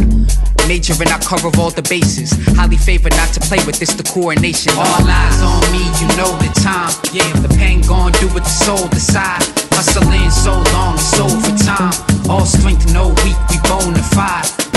Major 0.69 0.95
and 1.03 1.11
I 1.11 1.19
cover 1.19 1.51
all 1.59 1.71
the 1.71 1.83
bases. 1.83 2.31
Highly 2.55 2.77
favored 2.77 3.15
not 3.17 3.33
to 3.35 3.41
play 3.41 3.59
with 3.67 3.79
this, 3.79 3.93
the 3.95 4.05
coronation. 4.05 4.73
All 4.77 5.03
eyes 5.03 5.43
on 5.43 5.61
me, 5.73 5.83
you 5.99 6.07
know 6.17 6.31
the 6.39 6.51
time. 6.63 6.95
Yeah, 7.13 7.31
the 7.43 7.49
pain 7.59 7.83
gone, 7.83 8.13
do 8.13 8.29
what 8.29 8.45
the 8.45 8.55
soul 8.65 8.87
decide. 8.89 9.43
Hustling 9.75 10.31
so 10.31 10.53
long, 10.73 10.97
so 10.99 11.27
for 11.29 11.57
time. 11.59 11.95
All 12.31 12.47
strength, 12.47 12.93
no 12.93 13.09
weak, 13.25 13.39
we 13.51 13.59
bona 13.67 14.03
fide. 14.15 14.70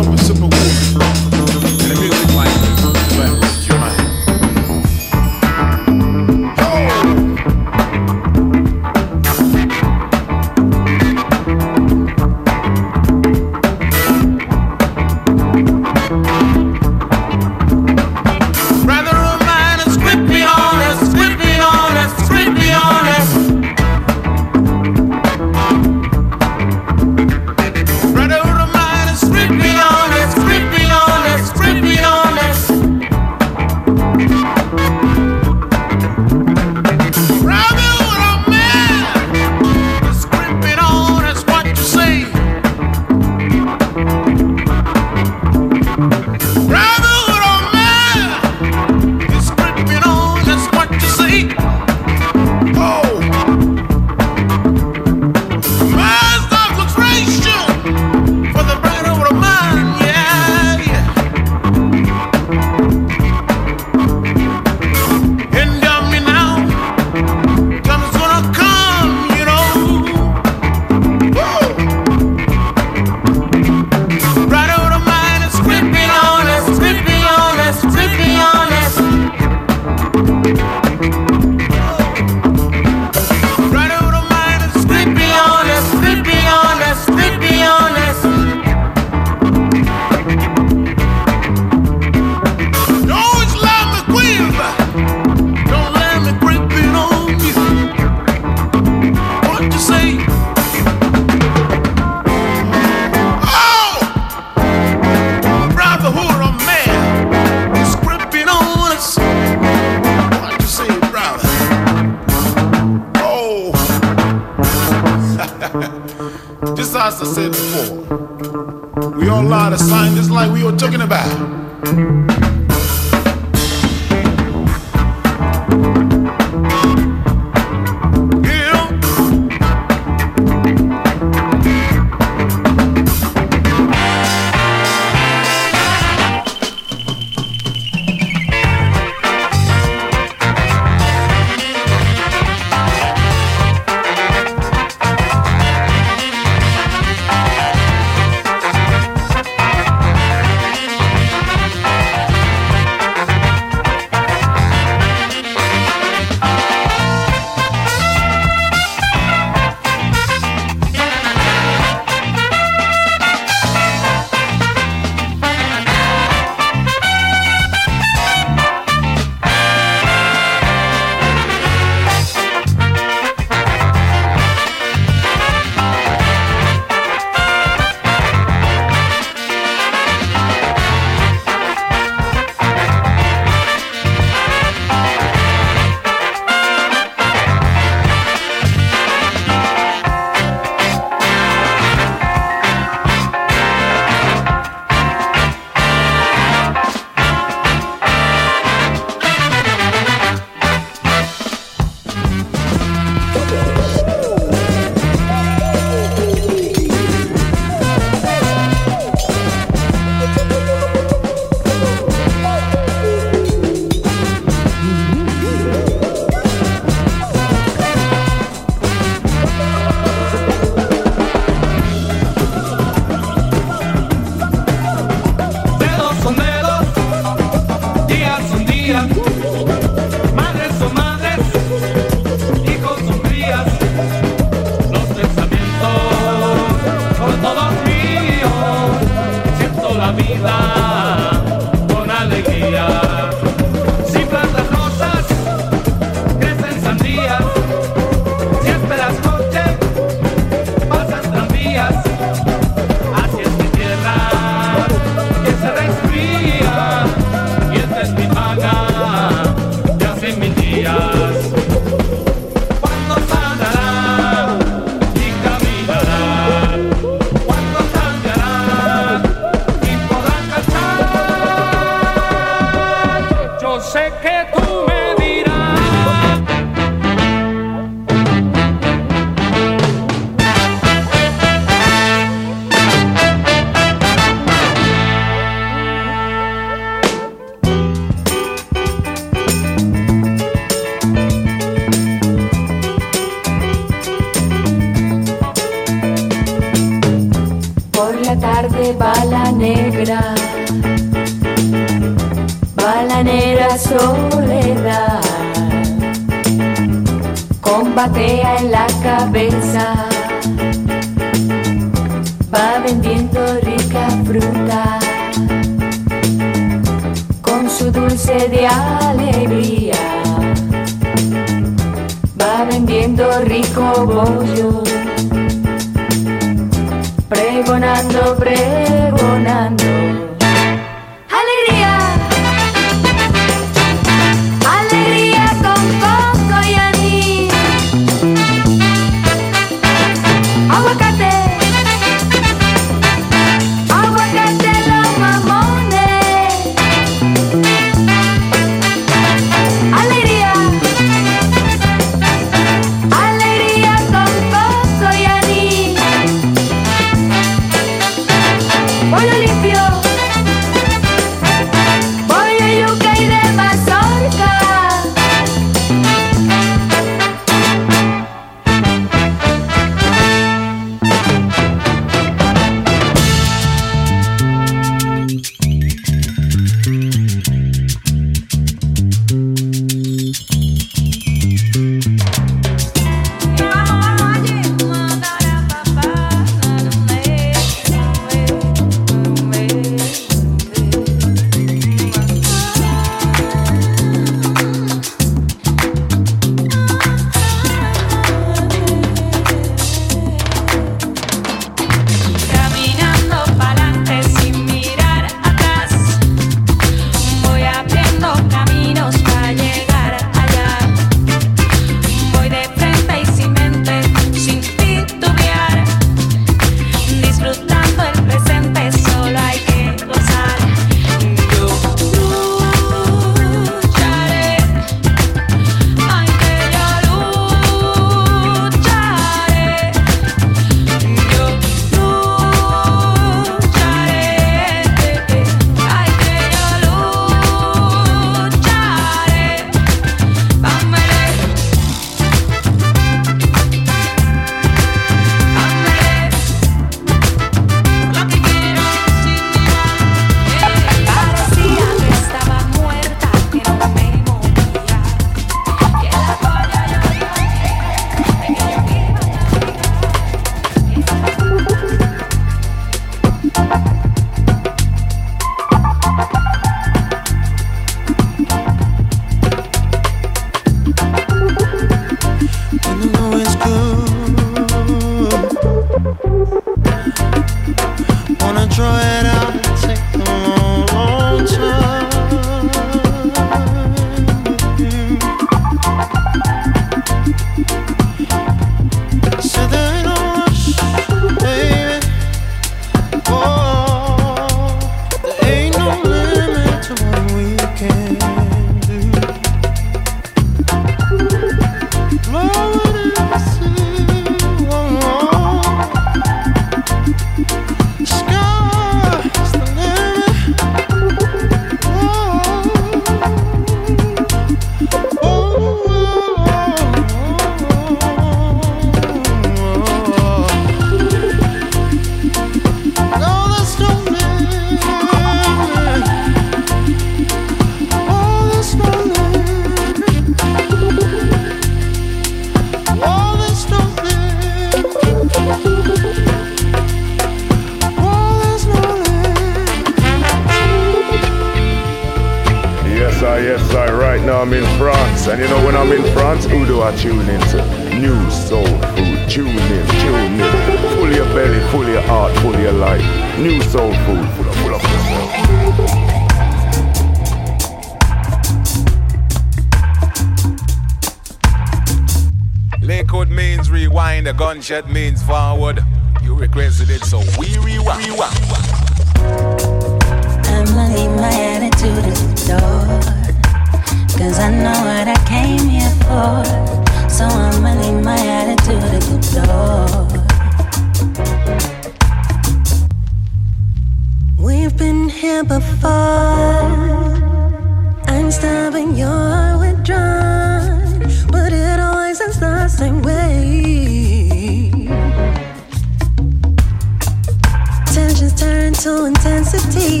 To 598.90 599.04
intensity. 599.04 600.00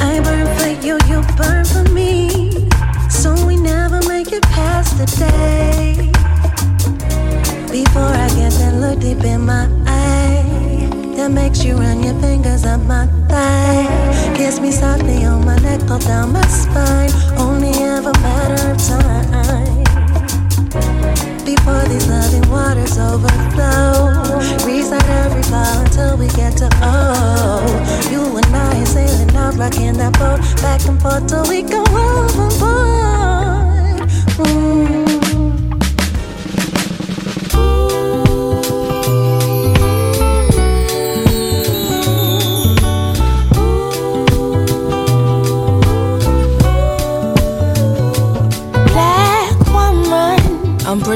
I 0.00 0.20
burn 0.24 0.46
for 0.58 0.72
you, 0.84 0.94
you 1.10 1.18
burn 1.38 1.64
for 1.64 1.84
me. 1.92 2.68
So 3.08 3.28
we 3.46 3.56
never 3.56 4.00
make 4.06 4.32
it 4.32 4.42
past 4.56 4.98
the 4.98 5.06
day. 5.24 6.10
Before 7.70 8.12
I 8.24 8.28
get 8.38 8.52
that 8.60 8.74
look 8.82 9.00
deep 9.00 9.24
in 9.24 9.46
my 9.46 9.64
eye, 9.86 10.90
that 11.16 11.30
makes 11.30 11.64
you 11.64 11.76
run 11.76 12.02
your 12.02 12.18
fingers 12.20 12.64
up 12.66 12.80
my 12.82 13.06
thigh. 13.30 13.86
Kiss 14.36 14.60
me 14.60 14.70
softly 14.70 15.24
on 15.24 15.44
my 15.46 15.56
neck, 15.60 15.90
all 15.90 15.98
down 15.98 16.32
my 16.32 16.46
spine. 16.46 17.12
Only 17.38 17.72
ever 17.94 18.12
matter 18.24 18.72
of 18.72 18.78
time. 18.88 19.41
Before 21.64 21.84
these 21.84 22.08
loving 22.08 22.50
waters 22.50 22.98
overflow, 22.98 24.10
reset 24.66 25.08
every 25.08 25.44
fall 25.44 25.78
until 25.78 26.16
we 26.16 26.26
get 26.26 26.56
to 26.56 26.68
oh. 26.82 28.08
You 28.10 28.36
and 28.36 28.46
I 28.46 28.82
are 28.82 28.86
sailing 28.86 29.36
out, 29.36 29.54
rocking 29.54 29.92
that 29.92 30.18
boat 30.18 30.40
back 30.60 30.84
and 30.88 31.00
forth 31.00 31.28
till 31.28 31.48
we 31.48 31.62
go 31.62 31.82
overboard. 31.82 32.40
Mm. 34.42 35.01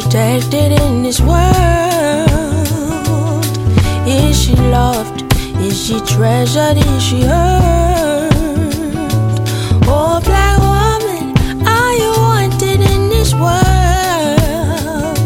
Protected 0.00 0.72
in 0.72 1.02
this 1.02 1.20
world. 1.20 1.46
Is 4.06 4.38
she 4.38 4.54
loved? 4.54 5.24
Is 5.58 5.74
she 5.86 5.98
treasured? 6.00 6.76
Is 6.76 7.02
she 7.02 7.22
heard? 7.22 8.30
Oh, 9.88 10.20
black 10.22 10.58
woman, 10.60 11.34
are 11.66 11.94
you 12.02 12.12
wanted 12.28 12.80
in 12.92 13.08
this 13.08 13.32
world? 13.32 15.16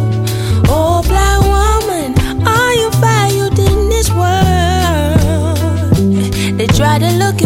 Oh, 0.69 1.03
black 1.11 1.41
woman, 1.57 2.15
are 2.47 2.75
you 2.75 2.91
valued 3.09 3.59
in 3.59 3.89
this 3.89 4.09
world? 4.21 5.91
They 6.59 6.69
try 6.69 7.01
to 7.01 7.11
look 7.19 7.43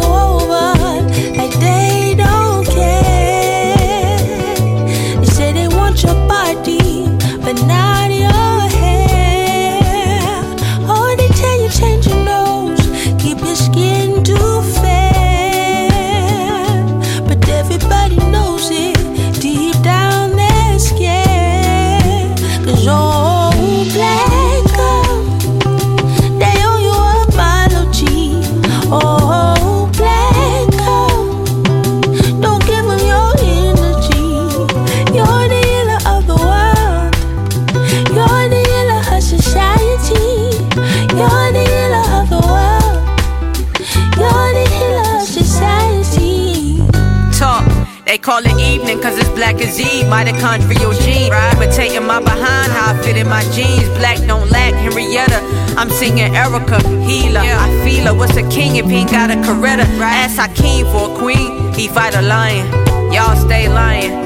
black 49.55 49.69
as 49.69 49.81
Eve, 49.81 50.07
mitochondrial 50.07 50.95
gene. 51.05 51.33
Imitating 51.57 52.07
my 52.07 52.21
behind, 52.21 52.73
how 52.73 52.95
I 52.95 53.03
fit 53.03 53.17
in 53.17 53.29
my 53.29 53.43
jeans. 53.53 53.89
Black 53.99 54.19
don't 54.27 54.51
lack, 54.51 54.75
Henrietta. 54.75 55.41
I'm 55.77 55.91
singing 55.91 56.35
Erica, 56.35 56.79
healer. 57.07 57.41
I 57.41 57.85
feel 57.85 58.07
her. 58.07 58.15
What's 58.15 58.37
a 58.37 58.49
king 58.49 58.77
if 58.77 58.87
he 58.87 58.97
ain't 58.99 59.11
got 59.11 59.31
a 59.31 59.35
Coretta? 59.35 59.85
Ask 60.01 60.39
Hakeem 60.39 60.87
for 60.87 61.15
a 61.15 61.19
queen, 61.19 61.73
he 61.75 61.89
fight 61.89 62.15
a 62.15 62.23
lion. 62.23 62.67
Y'all 63.13 63.37
stay 63.37 63.69
lying. 63.69 64.24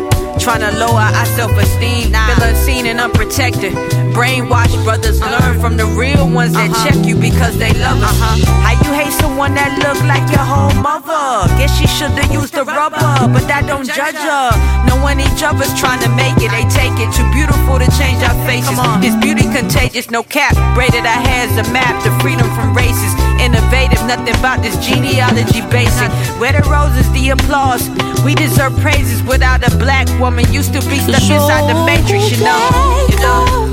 Tryna 0.48 0.80
lower 0.80 1.04
our 1.04 1.28
self-esteem, 1.36 2.08
feel 2.08 2.40
unseen 2.40 2.86
and 2.86 2.98
unprotected. 3.00 3.76
Brainwashed 4.16 4.82
brothers 4.82 5.20
uh-huh. 5.20 5.36
learn 5.36 5.60
from 5.60 5.76
the 5.76 5.84
real 5.84 6.24
ones 6.24 6.54
that 6.54 6.72
uh-huh. 6.72 6.88
check 6.88 6.96
you 7.04 7.20
because 7.20 7.58
they 7.60 7.68
love 7.76 8.00
us. 8.00 8.16
Uh-huh. 8.16 8.64
How 8.64 8.72
you 8.80 8.96
hate 8.96 9.12
someone 9.12 9.52
that 9.60 9.76
look 9.76 10.00
like 10.08 10.24
your 10.32 10.40
whole 10.40 10.72
mother? 10.80 11.52
Guess 11.60 11.76
she 11.76 11.84
should've 11.84 12.32
used 12.32 12.56
the 12.56 12.64
rubber, 12.64 12.96
but 13.28 13.44
that 13.44 13.68
don't 13.68 13.84
judge 13.84 14.16
her. 14.16 14.48
Knowing 14.88 15.20
each 15.20 15.44
other's 15.44 15.68
trying 15.76 16.00
to 16.00 16.08
make 16.16 16.40
it, 16.40 16.48
they 16.48 16.64
take 16.72 16.96
it. 16.96 17.12
Too 17.12 17.28
beautiful 17.36 17.76
to 17.76 17.88
change 18.00 18.24
our 18.24 18.32
faces. 18.48 18.80
This 19.04 19.12
beauty 19.20 19.44
contagious, 19.52 20.08
no 20.08 20.24
cap. 20.24 20.56
Braided 20.72 21.04
our 21.04 21.20
hairs 21.28 21.52
a 21.60 21.64
map 21.76 21.92
to 22.08 22.10
freedom 22.24 22.48
from 22.56 22.72
races. 22.72 23.12
Innovative, 23.40 24.04
nothing 24.06 24.34
about 24.36 24.62
this 24.62 24.76
genealogy 24.84 25.62
basic. 25.70 26.10
Where 26.40 26.52
the 26.52 26.62
roses, 26.68 27.10
the 27.12 27.30
applause. 27.30 27.88
We 28.24 28.34
deserve 28.34 28.76
praises 28.80 29.22
without 29.22 29.66
a 29.66 29.76
black 29.76 30.08
woman. 30.20 30.50
Used 30.52 30.72
to 30.74 30.80
be 30.88 30.98
stuck 30.98 31.22
inside 31.22 31.66
the 31.70 31.78
matrix, 31.86 32.30
you 32.30 32.44
know. 32.44 33.08
girl, 33.22 33.66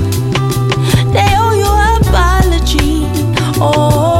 they 1.12 1.30
owe 1.36 1.54
you 1.54 1.70
apology. 2.00 3.06
Oh, 3.58 4.15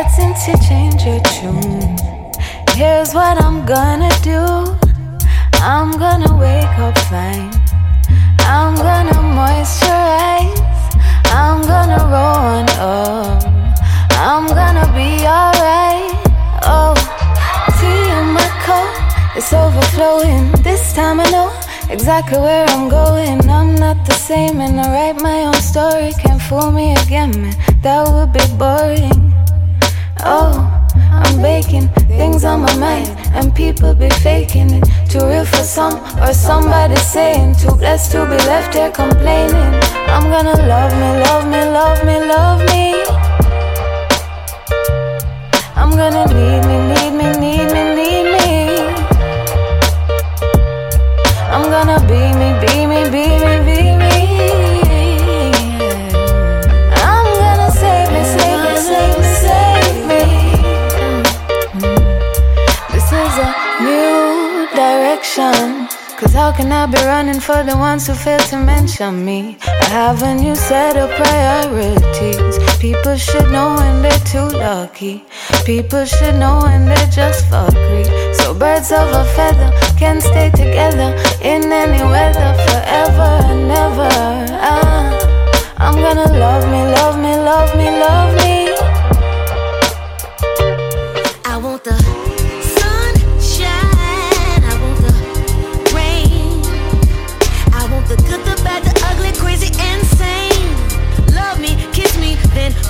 but 0.00 0.10
since 0.10 0.46
you 0.46 0.54
changed 0.68 1.04
your 1.04 1.20
tune, 1.34 1.96
here's 2.76 3.14
what 3.14 3.34
I'm 3.42 3.66
gonna 3.66 4.12
do. 4.22 4.42
I'm 5.54 5.90
gonna 5.98 6.32
wake 6.38 6.76
up 6.86 6.96
fine. 7.10 7.50
I'm 8.54 8.76
gonna 8.76 9.18
moisturize. 9.38 10.62
I'm 11.40 11.62
gonna 11.72 12.00
roll 12.14 12.42
on 12.54 12.66
up. 12.78 13.42
I'm 14.26 14.46
gonna 14.60 14.86
be 14.98 15.10
alright. 15.26 16.14
Oh, 16.62 16.94
tea 17.78 18.04
in 18.18 18.26
my 18.38 18.48
cup, 18.66 18.94
it's 19.36 19.52
overflowing. 19.52 20.52
This 20.62 20.92
time 20.94 21.18
I 21.18 21.28
know 21.34 21.50
exactly 21.90 22.38
where 22.38 22.66
I'm 22.68 22.88
going. 22.88 23.50
I'm 23.50 23.74
not 23.74 24.06
the 24.06 24.14
same, 24.14 24.60
and 24.60 24.80
I 24.80 24.86
write 24.94 25.20
my 25.20 25.38
own 25.48 25.60
story. 25.72 26.12
Can't 26.22 26.40
fool 26.40 26.70
me 26.70 26.94
again, 27.04 27.32
man. 27.42 27.56
That 27.82 28.06
would 28.12 28.32
be 28.32 28.46
boring. 28.56 29.27
Oh, 30.24 30.52
I'm 31.10 31.40
baking 31.40 31.88
things 32.08 32.44
on 32.44 32.62
my 32.62 32.76
mind, 32.76 33.08
and 33.34 33.54
people 33.54 33.94
be 33.94 34.10
faking 34.10 34.70
it. 34.72 34.84
Too 35.08 35.24
real 35.24 35.44
for 35.44 35.62
some, 35.62 35.94
or 36.20 36.32
somebody 36.32 36.96
saying 36.96 37.56
too 37.56 37.74
blessed 37.76 38.12
to 38.12 38.24
be 38.26 38.36
left 38.46 38.74
here 38.74 38.90
complaining. 38.90 39.74
I'm 40.08 40.30
gonna 40.30 40.56
love 40.66 40.92
me, 40.92 41.10
love 41.24 41.46
me, 41.46 41.60
love 41.78 42.04
me, 42.04 42.18
love 42.26 42.60
me. 42.70 42.94
I'm 45.76 45.90
gonna 45.90 46.26
need 46.34 46.62
me, 46.68 46.76
need 46.92 47.12
me, 47.18 47.26
need 47.38 47.68
me, 47.72 47.82
need 47.94 48.26
me. 48.34 48.48
I'm 51.50 51.64
gonna 51.70 51.98
be 52.06 52.20
me, 52.38 52.48
be 52.60 52.86
me, 52.86 53.00
be 53.10 53.24
me, 53.44 53.58
be 53.64 53.72
me. 53.72 53.77
Direction. 65.38 65.88
Cause 66.18 66.32
how 66.32 66.50
can 66.50 66.72
I 66.72 66.86
be 66.86 66.98
running 66.98 67.38
for 67.38 67.62
the 67.62 67.76
ones 67.76 68.08
who 68.08 68.14
fail 68.14 68.40
to 68.50 68.56
mention 68.56 69.24
me? 69.24 69.56
I 69.62 69.84
have 69.84 70.22
a 70.22 70.34
new 70.34 70.56
set 70.56 70.96
of 70.96 71.10
priorities. 71.10 72.58
People 72.80 73.16
should 73.16 73.48
know 73.52 73.76
when 73.76 74.02
they're 74.02 74.24
too 74.32 74.48
lucky. 74.58 75.24
People 75.64 76.04
should 76.04 76.34
know 76.42 76.58
when 76.64 76.86
they're 76.86 77.12
just 77.20 77.44
fuckery. 77.50 78.04
So 78.34 78.52
birds 78.52 78.90
of 78.90 79.08
a 79.22 79.24
feather 79.36 79.70
can 79.96 80.20
stay 80.20 80.50
together 80.50 81.10
in 81.40 81.62
any 81.70 82.02
weather 82.02 82.50
forever 82.66 83.30
and 83.52 83.70
ever. 83.70 84.10
Ah, 84.60 85.14
I'm 85.78 85.94
gonna 86.04 86.32
love 86.36 86.64
me, 86.72 86.82
love 86.98 87.16
me, 87.24 87.32
love 87.36 87.76
me, 87.76 87.86
love 88.06 88.34
me. 88.42 88.47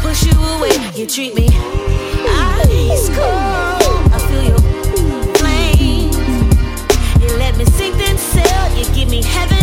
Push 0.08 0.24
you 0.24 0.42
away. 0.54 0.72
You 0.94 1.06
treat 1.06 1.34
me 1.34 1.48
ice 2.28 3.08
cold. 3.10 4.12
I 4.14 4.18
feel 4.28 4.44
your 4.52 4.62
flame. 5.36 6.12
You 7.20 7.28
let 7.36 7.56
me 7.58 7.66
sink 7.66 7.96
then 7.96 8.16
sail. 8.16 8.64
You 8.76 8.84
give 8.94 9.10
me 9.10 9.22
heaven 9.22 9.57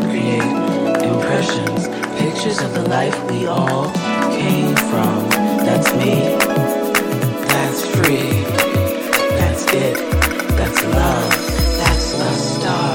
create 0.00 0.42
impressions, 1.02 1.88
pictures 2.18 2.60
of 2.62 2.72
the 2.74 2.88
life 2.88 3.16
we 3.30 3.46
all 3.46 3.90
came 4.30 4.74
from. 4.90 5.28
That's 5.66 5.92
me. 5.94 6.14
That's 7.52 7.80
free. 7.94 8.30
That's 9.38 9.64
it. 9.72 9.96
That's 10.56 10.84
love. 10.84 11.30
That's 11.78 12.12
the 12.12 12.32
star. 12.34 12.91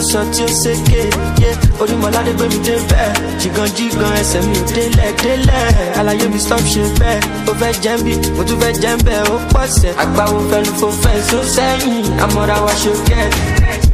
Sọ 0.00 0.20
tí 0.32 0.42
ó 0.44 0.48
ṣèké 0.62 1.00
yé 1.42 1.50
orímọládé 1.80 2.32
gbé 2.36 2.46
mi 2.52 2.58
dé 2.66 2.74
bẹ́ẹ̀ 2.90 3.10
jìgàn 3.40 3.68
jìgàn 3.76 4.12
ẹsẹ̀ 4.20 4.42
mi 4.48 4.54
ò 4.60 4.62
délẹ̀ 4.74 5.12
délẹ̀ 5.22 5.66
àlàyé 6.00 6.26
mi 6.32 6.38
stop 6.40 6.60
ṣe 6.72 6.82
bẹ́ẹ̀ 7.00 7.20
ó 7.50 7.52
fẹ́ 7.60 7.72
jẹ́ 7.82 7.96
bí 8.04 8.12
mo 8.36 8.42
tún 8.48 8.58
fẹ́ 8.60 8.72
jẹ́ 8.82 8.96
bẹ́ẹ̀ 9.06 9.24
ó 9.34 9.36
pọ̀ 9.52 9.66
sẹ̀ 9.78 9.92
àgbáwo 10.02 10.38
fẹnu 10.50 10.72
fo 10.80 10.88
fẹ́ 11.02 11.16
so 11.30 11.38
sẹ́yìn 11.54 12.06
àmọ́ra 12.24 12.56
wa 12.64 12.72
ṣe 12.82 12.90
kẹ́ẹ̀ 13.08 13.28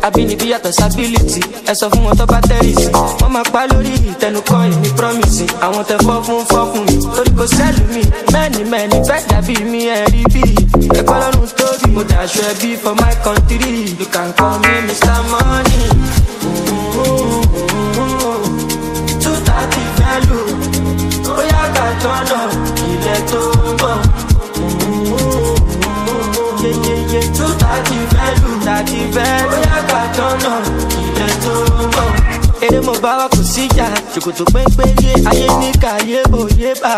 abínibí 0.06 0.46
yàtọ̀ 0.52 0.72
sábìlìtì 0.78 1.40
ẹ 1.70 1.72
sọ 1.78 1.86
fún 1.92 2.02
wọn 2.06 2.14
tó 2.18 2.24
bá 2.32 2.38
tẹ́rìsì 2.48 2.86
wọ́n 3.20 3.30
máa 3.36 3.46
pa 3.52 3.62
lórí 3.70 3.92
ìtẹnukọ́ 4.10 4.58
èmi 4.72 4.90
promise 4.98 5.44
àwọn 5.64 5.82
tẹ 5.88 5.96
fọ́ 6.06 6.16
fún 6.26 6.42
fọ́ 6.50 6.62
fún 6.70 6.82
mi 6.88 6.96
torí 7.16 7.30
kò 7.38 7.44
sẹ́lù 7.56 7.82
mi 7.94 8.02
mẹ́ni 8.32 8.60
mẹ́ni 8.72 8.96
fẹ́ 9.08 9.20
dàbí 9.30 9.54
mi 9.70 9.80
ẹ̀ 9.96 10.04
rí 10.12 10.22
bí 10.34 10.42
ẹ̀kọ́ 11.00 11.16
lọ́run 11.22 11.46
tóbi 11.58 11.65
mo 11.96 12.02
dàṣọ 12.10 12.42
ẹbí 12.52 12.70
for 12.82 12.94
my 13.02 13.14
country 13.24 13.72
you 13.98 14.06
can 14.14 14.28
call 14.38 14.56
me 14.64 14.72
mr 14.86 15.18
money. 15.32 15.82
thirty 19.46 19.84
fẹ́ 19.96 20.14
lù 20.28 20.40
bóyá 21.26 21.62
ká 21.76 21.86
tọ́nà 22.02 22.40
ilẹ̀ 22.92 23.20
lù 28.40 28.50
thirty 28.66 29.00
fẹ́ 29.14 29.65
mo 32.86 32.92
bá 33.02 33.16
wa 33.18 33.26
kò 33.28 33.42
síjà 33.42 33.86
ṣòkòtò 34.14 34.44
pépé 34.54 34.84
yé 35.02 35.12
ayé 35.30 35.46
ní 35.60 35.70
kàyé 35.82 36.20
òye 36.32 36.72
bá. 36.82 36.92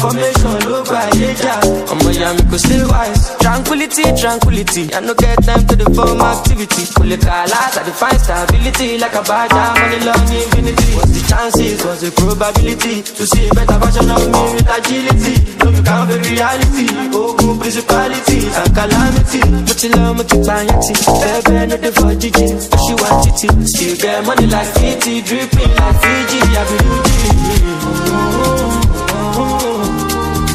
Formation 0.00 0.56
ló 0.70 0.82
gba 0.84 0.98
ayé 1.12 1.28
jà. 1.42 1.54
Ọmọ 1.92 2.08
ìyá 2.16 2.32
mi 2.36 2.42
kò 2.50 2.58
sí 2.58 2.74
wise. 2.90 3.24
tranquility 3.40 4.02
tranquility. 4.20 4.88
I 4.94 5.00
no 5.00 5.14
get 5.14 5.36
time 5.44 5.66
to 5.66 5.76
dey 5.76 5.90
form 5.94 6.20
activity. 6.20 6.82
Kò 6.96 7.04
lè 7.04 7.16
kà 7.16 7.44
láti 7.52 7.92
find 8.00 8.20
stability. 8.24 8.98
Like 8.98 9.14
abaja 9.20 9.62
money 9.76 10.00
long 10.06 10.28
infinity. 10.32 10.88
What's 10.96 11.12
the 11.12 11.22
chances? 11.28 11.84
What's 11.84 12.00
the 12.00 12.10
probability? 12.12 13.02
To 13.02 13.26
see 13.26 13.48
a 13.48 13.54
better 13.54 13.78
version 13.78 14.10
of 14.10 14.24
me 14.32 14.42
with 14.54 14.70
agility. 14.76 15.34
No 15.60 15.70
be 15.72 15.80
count 15.84 16.08
the 16.10 16.16
reality. 16.24 16.86
Ogun 17.12 17.58
principality 17.60 18.38
and 18.48 18.70
calamity. 18.76 19.40
Mo 19.66 19.72
ti 19.80 19.88
lọ 19.92 20.14
mo 20.16 20.22
ti 20.24 20.36
gbàyàn 20.40 20.78
tí 20.80 20.92
bẹ́ẹ̀ 21.20 21.40
bẹ́ẹ̀ 21.46 21.66
no 21.68 21.76
dey 21.76 21.92
for 21.92 22.12
jíjí 22.20 22.46
oṣù 22.74 22.94
wa 23.02 23.08
títí. 23.22 23.48
Still 23.68 23.96
get 24.00 24.24
money 24.26 24.46
like 24.46 24.70
fifty 24.80 25.20
dripping 25.34 25.74
like 25.78 25.96
fiji 26.02 26.40
abiruji. 26.60 27.18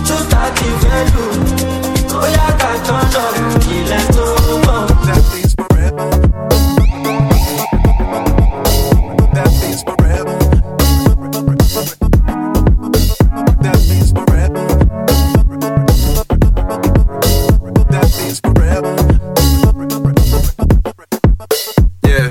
two 0.08 0.20
thirty 0.32 0.70
fẹ́lú 0.82 1.26
bóyá 2.12 2.48
ká 2.62 2.72
tọ́nà 2.88 3.24
ilẹ̀ 3.76 4.04
tó 4.16 4.26
mọ̀. 4.66 4.80
Yeah. 22.06 22.28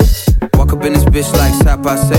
Walk 0.55 0.72
up 0.72 0.84
in 0.84 0.92
this 0.94 1.05
bitch 1.05 1.32
like 1.38 1.55
Sap 1.62 1.86
I 1.86 1.96
say. 2.09 2.17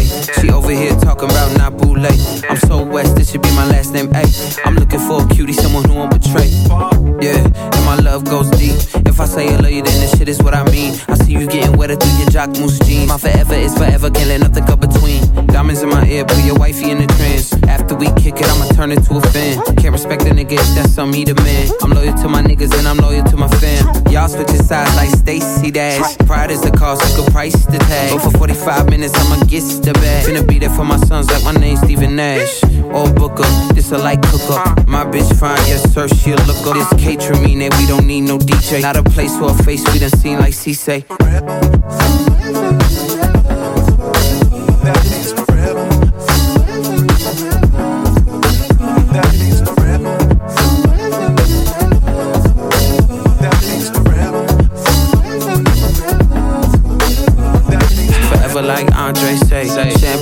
My 12.39 13.17
forever 13.17 13.53
is 13.53 13.77
forever, 13.77 14.09
can't 14.09 14.29
let 14.29 14.39
nothing 14.39 14.63
go 14.63 14.77
between. 14.77 15.19
Diamonds 15.47 15.81
in 15.81 15.89
my 15.89 16.07
ear, 16.07 16.23
put 16.23 16.41
your 16.45 16.57
wifey 16.57 16.89
in 16.89 16.99
the 16.99 17.07
trance. 17.19 17.51
After 17.67 17.95
we 17.95 18.05
kick 18.13 18.39
it, 18.39 18.47
I'ma 18.47 18.71
turn 18.71 18.93
it 18.93 19.03
to 19.03 19.17
a 19.17 19.21
fan. 19.35 19.61
Can't 19.75 19.91
respect 19.91 20.21
a 20.21 20.31
nigga 20.31 20.55
that's 20.73 20.95
me 20.95 21.25
he 21.25 21.33
man. 21.33 21.67
I'm 21.81 21.91
loyal 21.91 22.13
to 22.13 22.29
my 22.29 22.41
niggas 22.41 22.71
and 22.79 22.87
I'm 22.87 22.95
loyal. 22.95 23.18
Y'all 24.19 24.27
switching 24.27 24.61
sides 24.61 24.93
like 24.97 25.07
Stacy 25.07 25.71
Dash. 25.71 26.17
Pride 26.27 26.51
is 26.51 26.59
the 26.59 26.71
cost, 26.71 27.01
you 27.07 27.23
could 27.23 27.31
price 27.31 27.65
the 27.67 27.77
tag. 27.77 28.11
But 28.11 28.19
for 28.29 28.37
45 28.37 28.89
minutes, 28.89 29.13
I'ma 29.15 29.45
get 29.45 29.61
the 29.81 29.93
bag. 29.93 30.27
Finna 30.27 30.45
be 30.45 30.59
there 30.59 30.69
for 30.69 30.83
my 30.83 30.97
sons 30.97 31.31
like 31.31 31.41
my 31.45 31.53
name's 31.53 31.79
Steven 31.79 32.17
Nash. 32.17 32.61
Or 32.91 33.09
Booker, 33.13 33.47
this 33.73 33.93
a 33.93 33.97
light 33.97 34.21
cook 34.23 34.41
up. 34.51 34.77
Uh. 34.77 34.83
My 34.87 35.05
bitch 35.05 35.39
fine, 35.39 35.55
yes 35.69 35.89
sir, 35.93 36.09
she'll 36.09 36.35
look 36.47 36.67
up. 36.67 36.73
This 36.73 37.01
catering 37.01 37.43
mean 37.43 37.59
that 37.59 37.73
we 37.77 37.85
don't 37.85 38.05
need 38.05 38.21
no 38.21 38.37
DJ. 38.37 38.81
Not 38.81 38.97
a 38.97 39.03
place 39.03 39.37
for 39.37 39.51
a 39.51 39.63
face 39.63 39.89
we 39.93 39.99
done 39.99 40.09
seen 40.09 40.37
like 40.37 40.53
C 40.53 40.73
say. 40.73 41.05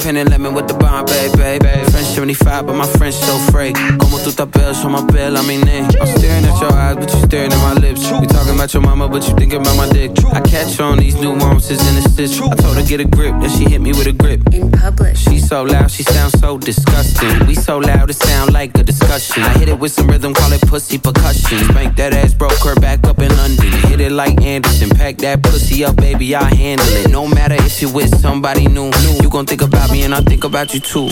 Champagne 0.08 0.22
and 0.22 0.30
lemon 0.30 0.54
with 0.54 0.70
the 0.70 0.74
Bombay, 0.74 1.28
babe. 1.36 1.64
French 1.92 2.08
75, 2.08 2.68
but 2.68 2.76
my 2.76 2.88
French 2.98 3.16
so 3.16 3.38
free. 3.52 3.74
Como 4.00 4.18
tu 4.24 4.32
tapel, 4.32 4.74
show 4.74 4.88
my 4.88 5.04
bill, 5.04 5.36
I 5.36 5.46
mean. 5.46 5.68
I'm 5.68 6.17
at 6.58 6.62
your 6.62 6.80
eyes, 6.80 6.96
but 6.96 7.14
you 7.14 7.20
staring 7.22 7.52
at 7.52 7.62
my 7.62 7.74
lips. 7.74 8.12
We 8.12 8.28
talking 8.28 8.56
about 8.56 8.74
your 8.74 8.84
mama, 8.84 9.08
but 9.08 9.28
you 9.28 9.36
thinking 9.36 9.62
about 9.62 9.78
my 9.78 9.90
dick. 9.90 10.12
I 10.34 10.42
catch 10.42 10.80
on 10.80 10.98
these 10.98 11.16
nuances 11.16 11.80
and 11.88 11.98
assists. 12.06 12.40
I 12.40 12.56
told 12.56 12.78
her 12.78 12.84
get 12.84 13.00
a 13.00 13.06
grip, 13.06 13.36
then 13.40 13.50
she 13.50 13.66
hit 13.66 13.82
me 13.82 13.92
with 13.92 14.08
a 14.08 14.14
grip. 14.14 14.42
In 14.54 14.72
public. 14.72 15.16
She 15.16 15.40
so 15.40 15.64
loud, 15.64 15.92
she 15.92 16.04
sounds 16.04 16.40
so 16.40 16.58
disgusting. 16.58 17.48
We 17.48 17.56
so 17.56 17.78
loud, 17.78 18.10
it 18.10 18.16
sound 18.16 18.54
like 18.54 18.78
a 18.78 18.84
discussion. 18.84 19.44
I 19.44 19.58
hit 19.58 19.70
it 19.70 19.80
with 19.80 19.92
some 19.92 20.08
rhythm, 20.08 20.34
call 20.34 20.52
it 20.54 20.62
pussy 20.62 20.98
percussion. 20.98 21.60
Spank 21.66 21.96
that 21.98 22.14
ass, 22.14 22.34
broke 22.34 22.60
her 22.64 22.76
back 22.76 23.06
up 23.06 23.20
in 23.20 23.36
London. 23.36 23.72
Hit 23.90 24.02
it 24.02 24.12
like 24.12 24.42
Anderson, 24.42 24.90
pack 24.90 25.18
that 25.18 25.44
pussy 25.44 25.84
up, 25.84 25.96
baby, 25.98 26.36
I 26.36 26.54
handle 26.54 26.88
it. 26.88 27.10
No 27.10 27.28
matter 27.28 27.56
if 27.56 27.82
you 27.82 27.92
with 27.92 28.18
somebody 28.20 28.68
new, 28.68 28.92
you 29.22 29.30
gon' 29.30 29.46
think 29.46 29.62
about 29.62 29.92
me 29.92 30.04
and 30.04 30.14
I 30.14 30.22
think 30.22 30.44
about 30.44 30.74
you 30.74 30.80
too. 30.80 31.10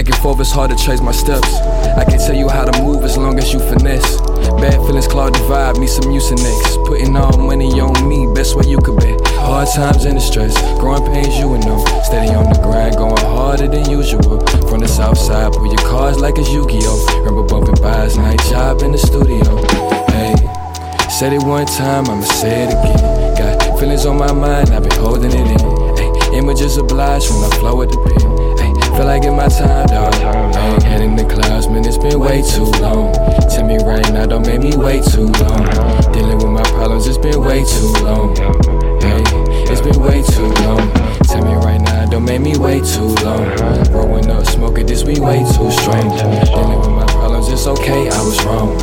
Back 0.00 0.14
and 0.14 0.22
forth, 0.22 0.40
it's 0.40 0.50
hard 0.50 0.70
to 0.70 0.76
trace 0.82 1.02
my 1.02 1.12
steps. 1.12 1.52
I 2.00 2.04
can 2.04 2.18
tell 2.18 2.34
you 2.34 2.48
how 2.48 2.64
to 2.64 2.82
move 2.82 3.04
as 3.04 3.18
long 3.18 3.38
as 3.38 3.52
you 3.52 3.60
finesse. 3.60 4.16
Bad 4.56 4.80
feelings 4.86 5.06
cloud 5.06 5.34
the 5.34 5.40
vibe, 5.40 5.78
me 5.78 5.86
some 5.86 6.04
Mucinex. 6.04 6.86
Putting 6.86 7.14
all 7.16 7.36
money 7.36 7.68
on 7.80 8.08
me, 8.08 8.26
best 8.32 8.56
way 8.56 8.64
you 8.66 8.78
could 8.78 8.96
bet. 8.96 9.20
Hard 9.44 9.68
times 9.68 10.06
and 10.06 10.16
the 10.16 10.20
stress, 10.20 10.56
growing 10.80 11.04
pains 11.12 11.36
you 11.38 11.50
would 11.50 11.66
know. 11.66 11.84
Steady 12.02 12.32
on 12.32 12.48
the 12.48 12.58
grind, 12.62 12.96
going 12.96 13.14
harder 13.18 13.68
than 13.68 13.90
usual. 13.90 14.40
From 14.70 14.80
the 14.80 14.88
south 14.88 15.18
side, 15.18 15.52
pull 15.52 15.66
your 15.66 15.84
cars 15.84 16.18
like 16.18 16.38
it's 16.38 16.50
Yu-Gi-Oh! 16.50 17.20
Remember 17.20 17.42
bumping 17.42 17.76
his 18.00 18.16
night 18.16 18.40
job 18.48 18.80
in 18.80 18.92
the 18.92 18.98
studio. 18.98 19.44
Hey, 20.16 20.32
said 21.10 21.34
it 21.34 21.42
one 21.42 21.66
time, 21.66 22.08
I'ma 22.08 22.24
say 22.24 22.64
it 22.64 22.72
again. 22.72 23.36
Got 23.36 23.78
feelings 23.78 24.06
on 24.06 24.16
my 24.16 24.32
mind, 24.32 24.70
I've 24.70 24.82
been 24.82 24.98
holding 24.98 25.30
it 25.30 25.60
in. 25.60 25.60
Hey, 25.96 26.38
images 26.38 26.78
obliged 26.78 27.28
when 27.28 27.52
I 27.52 27.56
flow 27.58 27.76
with 27.76 27.90
the 27.90 28.00
pen. 28.00 28.29
Feel 28.96 29.06
like 29.06 29.24
in 29.24 29.34
my 29.36 29.48
time, 29.48 29.86
dog. 29.86 30.14
Hey, 30.14 30.88
head 30.88 31.00
in 31.00 31.16
the 31.16 31.24
clouds, 31.24 31.68
man, 31.68 31.84
it's 31.86 31.96
been 31.96 32.18
way 32.18 32.42
too 32.42 32.64
long. 32.82 33.12
Tell 33.48 33.66
me 33.66 33.78
right 33.78 34.06
now, 34.12 34.26
don't 34.26 34.46
make 34.46 34.60
me 34.60 34.76
wait 34.76 35.04
too 35.04 35.26
long. 35.40 35.64
Dealing 36.12 36.38
with 36.38 36.52
my 36.52 36.62
problems, 36.74 37.06
it's 37.06 37.18
been 37.18 37.40
way 37.40 37.64
too 37.64 37.92
long. 38.04 38.36
Hey, 39.00 39.22
it's 39.70 39.80
been 39.80 40.00
way 40.00 40.22
too 40.22 40.48
long. 40.64 40.90
Tell 41.24 41.44
me 41.44 41.54
right 41.64 41.80
now, 41.80 42.06
don't 42.06 42.24
make 42.24 42.40
me 42.40 42.58
wait 42.58 42.84
too 42.84 43.14
long. 43.24 43.44
Growing 43.86 44.28
up, 44.30 44.44
smoking 44.46 44.86
this, 44.86 45.04
we 45.04 45.20
way 45.20 45.38
too 45.38 45.70
strong. 45.70 46.10
Dealing 46.16 46.80
with 46.80 46.90
my 46.90 47.06
problems, 47.06 47.48
it's 47.48 47.66
okay, 47.66 48.08
I 48.10 48.22
was 48.22 48.44
wrong. 48.44 48.78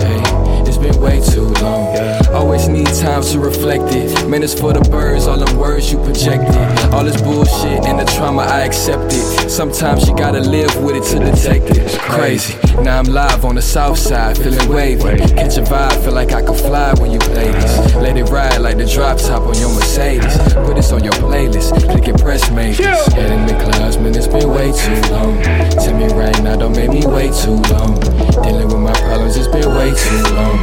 Hey, 0.00 0.20
it's 0.66 0.78
been 0.78 1.00
way 1.00 1.20
too 1.20 1.48
long. 1.62 1.96
Always 2.34 2.68
need 2.68 2.88
time 2.88 3.22
to 3.22 3.38
reflect 3.38 3.84
it. 3.94 4.15
Man, 4.28 4.42
it's 4.42 4.58
for 4.58 4.72
the 4.72 4.80
birds, 4.90 5.28
all 5.28 5.38
them 5.38 5.56
words 5.56 5.92
you 5.92 5.98
projected. 6.02 6.56
All 6.92 7.04
this 7.04 7.20
bullshit 7.22 7.86
and 7.86 8.00
the 8.00 8.04
trauma, 8.16 8.42
I 8.42 8.62
accept 8.62 9.12
it. 9.12 9.48
Sometimes 9.48 10.08
you 10.08 10.16
gotta 10.16 10.40
live 10.40 10.82
with 10.82 10.96
it 10.96 11.04
to 11.12 11.20
detect 11.20 11.70
it. 11.76 11.96
Crazy. 12.00 12.54
Now 12.82 12.98
I'm 12.98 13.04
live 13.04 13.44
on 13.44 13.54
the 13.54 13.62
south 13.62 13.98
side, 13.98 14.36
feeling 14.36 14.68
wavy. 14.68 15.18
Catch 15.34 15.58
a 15.58 15.62
vibe, 15.62 16.02
feel 16.02 16.12
like 16.12 16.32
I 16.32 16.42
could 16.42 16.58
fly 16.58 16.92
when 16.94 17.12
you 17.12 17.20
play 17.20 17.52
this. 17.52 17.78
Uh-huh. 17.78 18.00
Let 18.00 18.16
it 18.16 18.24
ride 18.24 18.58
like 18.58 18.78
the 18.78 18.86
drop 18.86 19.18
top 19.18 19.42
on 19.42 19.54
your 19.54 19.72
Mercedes. 19.72 20.24
Uh-huh. 20.24 20.66
Put 20.66 20.74
this 20.74 20.90
on 20.90 21.04
your 21.04 21.14
playlist, 21.14 21.70
click 21.88 22.08
it, 22.08 22.20
press 22.20 22.50
majors. 22.50 23.06
Head 23.14 23.30
in 23.30 23.46
the 23.46 23.54
clouds, 23.62 23.96
man, 23.96 24.14
it's 24.16 24.26
been 24.26 24.50
way 24.50 24.72
too 24.72 25.00
long. 25.12 25.40
Tell 25.80 25.96
me 25.96 26.12
right 26.12 26.42
now, 26.42 26.56
don't 26.56 26.74
make 26.74 26.90
me 26.90 27.06
wait 27.06 27.32
too 27.32 27.62
long. 27.70 27.94
Dealing 28.42 28.66
with 28.66 28.82
my 28.82 28.92
problems, 28.92 29.36
it's 29.36 29.46
been 29.46 29.70
way 29.70 29.94
too 29.94 30.22
long. 30.34 30.58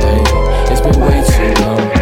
Baby, 0.00 0.72
it's 0.72 0.80
been 0.80 0.98
way 0.98 1.20
too 1.28 1.62
long. 1.62 1.95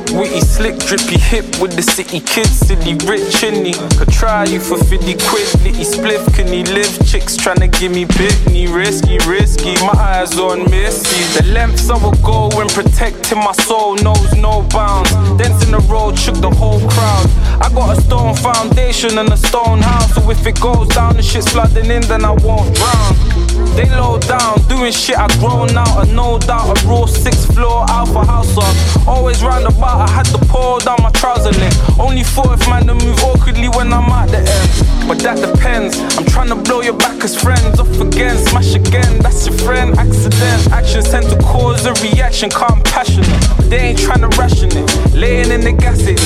Quick, 0.00 0.18
witty, 0.18 0.40
slick, 0.40 0.78
drippy 0.78 1.18
hip 1.18 1.44
with 1.60 1.76
the 1.76 1.82
city 1.82 2.18
kids, 2.18 2.50
silly 2.50 2.94
rich 3.06 3.44
in 3.44 3.64
he 3.64 3.72
Could 3.96 4.10
try 4.10 4.44
you 4.44 4.58
for 4.58 4.76
50 4.76 5.14
quid, 5.28 5.46
litty 5.62 5.84
spliff, 5.84 6.34
can 6.34 6.48
he 6.48 6.64
live? 6.64 6.90
Chicks 7.06 7.36
tryna 7.36 7.70
give 7.78 7.92
me 7.92 8.04
Bitney, 8.04 8.66
risky, 8.66 9.18
risky, 9.28 9.74
my 9.86 9.94
eyes 9.94 10.36
on 10.38 10.68
Missy. 10.70 11.22
The 11.38 11.46
lengths 11.52 11.90
I 11.90 11.96
will 12.02 12.18
go 12.24 12.48
when 12.56 12.68
protecting 12.68 13.38
my 13.38 13.52
soul 13.52 13.94
knows 13.96 14.34
no 14.34 14.62
bounds. 14.70 15.10
Dents 15.38 15.64
in 15.64 15.70
the 15.70 15.84
road 15.90 16.18
shook 16.18 16.36
the 16.36 16.50
whole 16.50 16.80
crowd. 16.88 17.26
I 17.62 17.70
got 17.72 17.96
a 17.96 18.00
stone 18.00 18.34
foundation 18.34 19.18
and 19.18 19.28
a 19.32 19.36
stone 19.36 19.80
house, 19.80 20.14
so 20.14 20.28
if 20.30 20.44
it 20.46 20.60
goes 20.60 20.88
down, 20.88 21.16
the 21.16 21.22
shit's 21.22 21.48
flooding 21.52 21.90
in, 21.90 22.02
then 22.02 22.24
I 22.24 22.32
won't 22.32 22.74
drown. 22.74 23.43
They 23.74 23.90
low 23.90 24.18
down, 24.18 24.62
doing 24.68 24.92
shit 24.92 25.18
I 25.18 25.26
grown 25.38 25.76
out, 25.76 26.06
and 26.06 26.14
no 26.14 26.38
doubt 26.38 26.78
a 26.78 26.86
raw 26.86 27.06
six 27.06 27.44
floor 27.44 27.84
alpha 27.88 28.24
house 28.24 28.56
on. 28.56 29.08
Always 29.08 29.42
round 29.42 29.66
about, 29.66 30.08
I 30.08 30.10
had 30.10 30.26
to 30.26 30.38
pull 30.38 30.78
down 30.78 30.98
my 31.02 31.10
trouser. 31.10 31.50
Only 31.98 32.22
thought 32.22 32.60
if 32.60 32.68
man 32.68 32.86
to 32.86 32.94
move 32.94 33.18
awkwardly 33.24 33.68
when 33.68 33.92
I'm 33.92 34.10
at 34.12 34.30
the 34.30 34.38
end. 34.38 34.93
But 35.06 35.18
that 35.20 35.36
depends. 35.36 36.00
I'm 36.16 36.24
trying 36.24 36.48
to 36.48 36.56
blow 36.56 36.80
your 36.80 36.96
back 36.96 37.22
as 37.24 37.36
friends. 37.36 37.78
Off 37.78 38.00
again, 38.00 38.36
smash 38.46 38.74
again, 38.74 39.20
that's 39.20 39.46
your 39.46 39.56
friend. 39.58 39.94
Accident, 39.98 40.72
actions 40.72 41.10
tend 41.10 41.28
to 41.28 41.36
cause 41.44 41.84
a 41.84 41.92
reaction, 42.00 42.48
calm, 42.48 42.80
passionate. 42.82 43.28
They 43.68 43.92
ain't 43.92 43.98
trying 43.98 44.22
to 44.22 44.32
ration 44.40 44.70
it. 44.72 44.88
Laying 45.14 45.50
in 45.50 45.60
the 45.60 45.72
gas 45.72 46.00
it. 46.08 46.16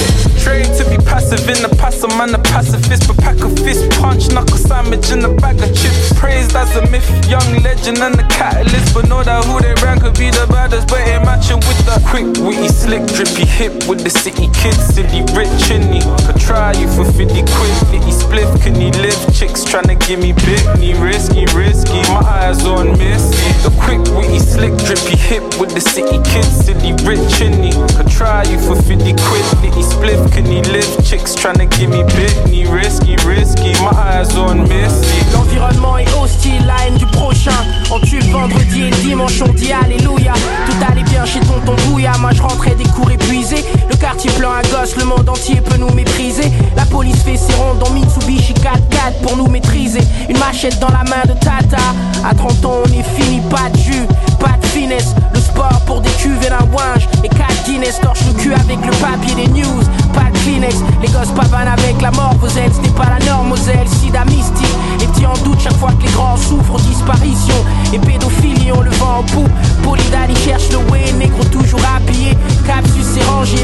Trained 0.43 0.71
to 0.79 0.85
be 0.89 0.97
passive 1.03 1.43
in 1.51 1.59
the 1.59 1.75
passive 1.75 2.11
man, 2.15 2.35
a 2.35 2.39
pacifist, 2.39 3.09
but 3.09 3.19
pack 3.19 3.39
a 3.43 3.51
fist 3.67 3.91
punch, 3.99 4.31
knuckle 4.31 4.57
sandwich 4.57 5.11
in 5.11 5.25
a 5.25 5.33
bag 5.35 5.59
of 5.59 5.75
chips. 5.75 6.15
Praised 6.15 6.55
as 6.55 6.71
a 6.77 6.83
myth, 6.91 7.07
young 7.29 7.63
legend 7.63 7.99
and 7.99 8.15
the 8.15 8.27
catalyst. 8.31 8.95
But 8.95 9.09
know 9.09 9.25
that 9.25 9.45
who 9.45 9.59
they 9.61 9.75
ran 9.83 9.99
could 9.99 10.15
be 10.15 10.31
the 10.31 10.47
baddest, 10.47 10.87
but 10.87 11.03
ain't 11.03 11.25
matching 11.25 11.59
with 11.67 11.83
the 11.83 11.99
quick, 12.07 12.31
witty, 12.47 12.69
slick, 12.69 13.05
drippy 13.11 13.45
hip 13.45 13.75
with 13.91 14.07
the 14.07 14.11
city 14.11 14.47
kids, 14.55 14.79
silly 14.95 15.27
rich 15.35 15.71
in 15.75 15.83
he 15.93 16.01
Could 16.27 16.39
try 16.39 16.73
you 16.79 16.87
for 16.95 17.05
50 17.05 17.27
quid, 17.27 17.75
litty 17.91 18.15
spliff, 18.15 18.51
he 18.75 18.91
live? 19.01 19.19
Chicks 19.33 19.65
tryna 19.65 19.99
give 20.07 20.21
me 20.21 20.33
Bitney, 20.33 20.93
risky, 21.01 21.47
risky, 21.55 22.01
my 22.13 22.21
eyes 22.21 22.65
on 22.65 22.97
Missy. 22.99 23.37
The 23.63 23.71
quick, 23.81 24.01
witty, 24.17 24.39
slick, 24.39 24.77
drippy 24.85 25.17
hip 25.17 25.43
with 25.61 25.75
the 25.75 25.81
city 25.81 26.19
kids, 26.25 26.65
silly 26.65 26.93
rich 27.07 27.41
in 27.41 27.63
he 27.63 27.73
Could 27.97 28.11
try 28.11 28.43
you 28.45 28.59
for 28.59 28.77
50 28.77 29.15
quid, 29.15 29.47
litty 29.63 29.83
spliff, 29.83 30.33
can 30.33 30.45
he 30.45 30.61
live? 30.73 30.91
Chicks 31.05 31.35
tryna 31.35 31.71
give 31.79 31.91
me 31.91 32.03
Bitney, 32.15 32.71
risky, 32.71 33.17
risky, 33.27 33.73
my 33.85 33.93
eyes 33.95 34.37
on 34.37 34.69
Missy. 34.69 35.19
L'environnement 35.33 35.99
est 35.99 36.13
hostile, 36.15 36.67
la 36.67 36.87
haine 36.87 36.97
du 36.97 37.07
prochain. 37.07 37.59
On 37.91 38.01
tue 38.01 38.21
vendredi 38.21 38.85
et 38.85 38.91
dimanche, 39.03 39.41
on 39.43 39.53
dit 39.53 39.73
Alléluia. 39.73 40.35
Tout 40.67 40.93
allait 40.93 41.05
bien 41.05 41.25
chez 41.25 41.41
tonton 41.41 41.75
Bouya, 41.87 42.13
moi 42.19 42.31
je 42.33 42.43
rentrais 42.43 42.75
des 42.75 42.89
cours 42.89 43.11
épuisés. 43.11 43.65
Le 43.89 43.97
quartier 43.97 44.31
plein 44.33 44.53
à 44.53 44.63
gosse, 44.63 44.97
le 44.97 45.05
monde 45.05 45.29
entier 45.29 45.61
peut 45.61 45.79
nous 45.79 45.93
mépriser. 45.95 46.51
La 46.77 46.85
police 46.85 47.23
fait 47.23 47.37
ses 47.37 47.55
rondes 47.55 47.83
en 47.83 47.91
Mitsubishi 47.91 48.55
4x4 48.59 49.23
pour 49.23 49.37
nous 49.37 49.47
maîtriser. 49.47 50.03
Une 50.29 50.39
machette 50.39 50.79
dans 50.81 50.89
la 50.89 51.05
main 51.05 51.23
de 51.27 51.33
Tata. 51.39 51.77
À 52.25 52.35
30 52.35 52.65
ans, 52.65 52.75
on 52.85 52.93
est 52.93 53.03
fini, 53.21 53.41
pas 53.49 53.71
de 53.71 53.79
jus, 53.79 54.07
pas 54.39 54.57
de 54.61 54.67
finesse. 54.67 55.15
Le 55.33 55.41
sport 55.41 55.81
pour 55.87 56.01
des 56.01 56.11
cuves 56.11 56.43
et 56.45 56.51
d'un 56.51 56.67
ouinge. 56.73 57.09
Et 57.25 57.29
4 57.29 57.65
Guinness 57.65 58.01
torche 58.01 58.21
le 58.27 58.35
cul 58.35 58.55
avec 58.55 58.79
le 58.85 58.93
papier 58.97 59.35
des 59.35 59.49
news. 59.49 59.83
Pas 60.15 60.31
de 60.33 60.39
Kleenex, 60.39 60.77
les 61.03 61.09
gosses 61.09 61.33
pavanent 61.37 61.69
avec 61.69 62.01
la 62.01 62.11
mort. 62.11 62.35
Vos 62.41 62.49
ailes, 62.49 62.73
c'était 62.73 62.95
pas 62.95 63.11
la 63.19 63.25
norme, 63.25 63.53
aux 63.53 63.69
ailes, 63.69 63.89
sida 63.89 64.25
mystique. 64.25 64.67
Les 64.99 65.07
petits 65.07 65.27
en 65.27 65.35
doute 65.45 65.61
chaque 65.61 65.77
fois 65.77 65.93
que 65.93 66.03
les 66.07 66.13
grands 66.13 66.37
souffrent, 66.37 66.79
disparition. 66.81 67.55
Et 67.93 67.99
pédophilie, 67.99 68.73
on 68.73 68.81
le 68.81 68.91
vend 68.91 69.19
en 69.19 69.23
poupe. 69.23 69.51
Polydali 69.83 70.35
cherche 70.45 70.71
le 70.71 70.79
way, 70.91 71.13
négro 71.19 71.45
toujours 71.45 71.81
habillé. 71.95 72.37
Capsus 72.67 73.05
s'est 73.05 73.25
rangé, 73.25 73.57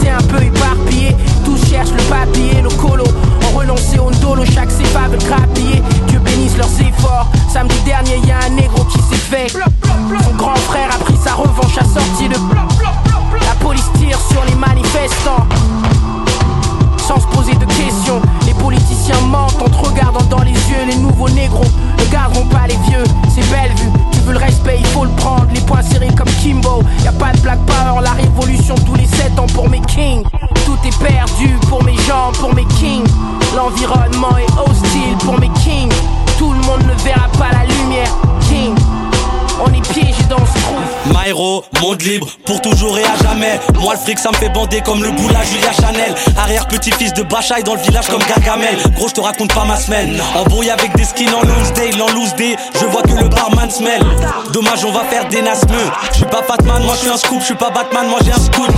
c'est 0.00 0.10
un 0.10 0.22
peu 0.22 0.42
éparpillé. 0.42 1.16
Tous 1.44 1.58
cherchent 1.68 1.92
le 1.92 2.02
papier, 2.04 2.60
le 2.62 2.68
colo. 2.70 3.04
On 3.44 3.58
renoncé 3.58 3.98
au 3.98 4.10
dolo, 4.10 4.44
chaque 4.44 4.70
cépa 4.70 5.08
veut 5.08 5.18
grappiller. 5.18 5.82
Dieu 6.08 6.18
bénisse 6.18 6.56
leurs 6.56 6.80
efforts. 6.80 7.30
Samedi 7.52 7.76
dernier, 7.84 8.18
y 8.26 8.30
a 8.30 8.38
un 8.46 8.50
négro 8.50 8.84
qui 8.84 8.98
s'est 8.98 9.16
fait. 9.16 9.48
Son 9.48 10.34
grand 10.36 10.56
frère 10.56 10.88
a 10.94 10.98
pris 10.98 11.16
sa 11.22 11.34
revanche 11.34 11.78
à 11.78 11.84
sortie 11.84 12.28
de. 12.28 12.34
La 12.34 13.54
police 13.64 13.90
tire 13.98 14.18
sur 14.30 14.44
les 14.44 14.54
manifestants. 14.54 15.46
Sans 16.98 17.20
se 17.20 17.26
poser 17.26 17.54
de 17.54 17.64
questions, 17.64 18.20
politiciens 18.62 19.20
mentent 19.26 19.60
en 19.62 19.68
te 19.68 19.88
regardant 19.88 20.24
dans 20.24 20.42
les 20.42 20.52
yeux. 20.52 20.84
Les 20.86 20.96
nouveaux 20.96 21.28
négros 21.28 21.64
ne 21.98 22.04
garderont 22.12 22.46
pas 22.46 22.66
les 22.68 22.76
vieux. 22.88 23.04
C'est 23.34 23.48
belle 23.50 23.72
vue, 23.76 23.90
tu 24.12 24.20
veux 24.20 24.32
le 24.32 24.38
respect, 24.38 24.76
il 24.78 24.86
faut 24.86 25.04
le 25.04 25.10
prendre. 25.12 25.46
Les 25.52 25.60
poings 25.60 25.82
serrés 25.82 26.14
comme 26.16 26.30
Kimbo. 26.42 26.82
Y 27.04 27.08
a 27.08 27.12
pas 27.12 27.32
de 27.32 27.40
Black 27.40 27.58
Power, 27.66 28.02
la 28.02 28.12
révolution 28.12 28.74
tous 28.86 28.94
les 28.94 29.06
7 29.06 29.38
ans 29.38 29.46
pour 29.54 29.68
mes 29.68 29.80
kings. 29.80 30.22
Tout 30.64 30.78
est 30.84 30.98
perdu 30.98 31.56
pour 31.68 31.82
mes 31.84 31.96
gens, 31.96 32.32
pour 32.38 32.54
mes 32.54 32.66
kings. 32.66 33.06
L'environnement 33.56 34.36
est 34.38 34.70
hostile 34.70 35.16
pour 35.24 35.38
mes 35.38 35.50
kings. 35.64 35.92
Tout 36.38 36.52
le 36.52 36.60
monde 36.60 36.82
ne 36.86 36.94
verra 37.02 37.28
pas 37.38 37.50
la 37.52 37.64
lumière, 37.66 38.14
king. 38.48 38.74
On 39.64 39.72
est 39.72 39.92
piégé 39.92 40.24
dans 40.28 40.44
ce 40.46 40.54
trou. 40.60 40.99
Myro, 41.06 41.64
monde 41.80 42.02
libre, 42.02 42.28
pour 42.44 42.60
toujours 42.60 42.98
et 42.98 43.04
à 43.04 43.16
jamais. 43.22 43.58
Moi, 43.80 43.94
le 43.94 44.00
fric, 44.00 44.18
ça 44.18 44.30
me 44.30 44.36
fait 44.36 44.50
bander 44.50 44.80
comme 44.82 45.02
le 45.02 45.10
boula 45.10 45.42
Julia 45.44 45.72
Chanel. 45.72 46.14
Arrière 46.36 46.66
petit-fils 46.68 47.12
de 47.14 47.22
Bachaï 47.22 47.62
dans 47.62 47.74
le 47.74 47.80
village 47.80 48.08
comme 48.08 48.22
Gargamel. 48.22 48.76
Gros, 48.96 49.08
je 49.08 49.14
te 49.14 49.20
raconte 49.20 49.52
pas 49.54 49.64
ma 49.64 49.76
semaine. 49.76 50.20
Embrouillé 50.36 50.70
avec 50.70 50.94
des 50.96 51.04
skins 51.04 51.32
en 51.34 51.42
loose 51.42 51.72
day, 51.74 51.90
en 52.00 52.12
loose 52.12 52.34
day. 52.34 52.56
Je 52.78 52.86
vois 52.86 53.02
que 53.02 53.12
le 53.12 53.28
barman 53.28 53.70
se 53.70 53.82
mêle. 53.82 54.04
Dommage, 54.52 54.84
on 54.84 54.92
va 54.92 55.04
faire 55.04 55.26
des 55.28 55.42
nasmeux. 55.42 55.90
Je 56.18 56.24
pas 56.24 56.42
Batman, 56.46 56.82
moi 56.84 56.94
je 56.94 57.00
suis 57.00 57.10
un 57.10 57.16
scoop. 57.16 57.40
Je 57.40 57.46
suis 57.46 57.54
pas 57.54 57.70
Batman, 57.70 58.06
moi 58.08 58.18
j'ai 58.24 58.32
un 58.32 58.38
scoop. 58.38 58.68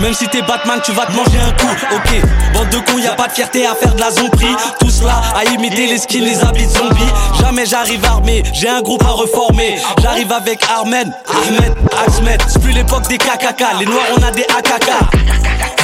Même 0.00 0.14
si 0.14 0.28
t'es 0.28 0.42
Batman, 0.42 0.80
tu 0.84 0.92
vas 0.92 1.06
te 1.06 1.12
manger 1.12 1.40
un 1.40 1.50
coup. 1.52 1.74
Ok, 1.96 2.22
bande 2.54 2.70
de 2.70 2.78
cons, 2.78 2.98
y 2.98 3.06
a 3.06 3.14
pas 3.14 3.26
de 3.26 3.32
fierté 3.32 3.66
à 3.66 3.74
faire 3.74 3.94
de 3.94 4.00
la 4.00 4.12
zombie. 4.12 4.54
Tout 4.78 4.90
cela 4.90 5.20
à 5.34 5.44
imiter 5.44 5.86
les 5.88 5.98
skins, 5.98 6.22
les 6.22 6.40
habits 6.44 6.66
de 6.66 6.70
zombies. 6.70 7.12
Jamais 7.40 7.66
j'arrive 7.66 8.04
armé, 8.04 8.44
j'ai 8.52 8.68
un 8.68 8.80
groupe 8.80 9.02
à 9.02 9.10
reformer. 9.10 9.76
J'arrive 10.00 10.30
avec 10.32 10.60
Armen, 10.72 11.12
Ahmed, 11.46 11.74
Axmed. 12.04 12.42
C'est 12.48 12.60
plus 12.60 12.72
l'époque 12.72 13.08
des 13.08 13.18
KKK, 13.18 13.64
les 13.80 13.86
noirs 13.86 14.04
on 14.18 14.22
a 14.22 14.30
des 14.30 14.44
AKK. 14.44 14.90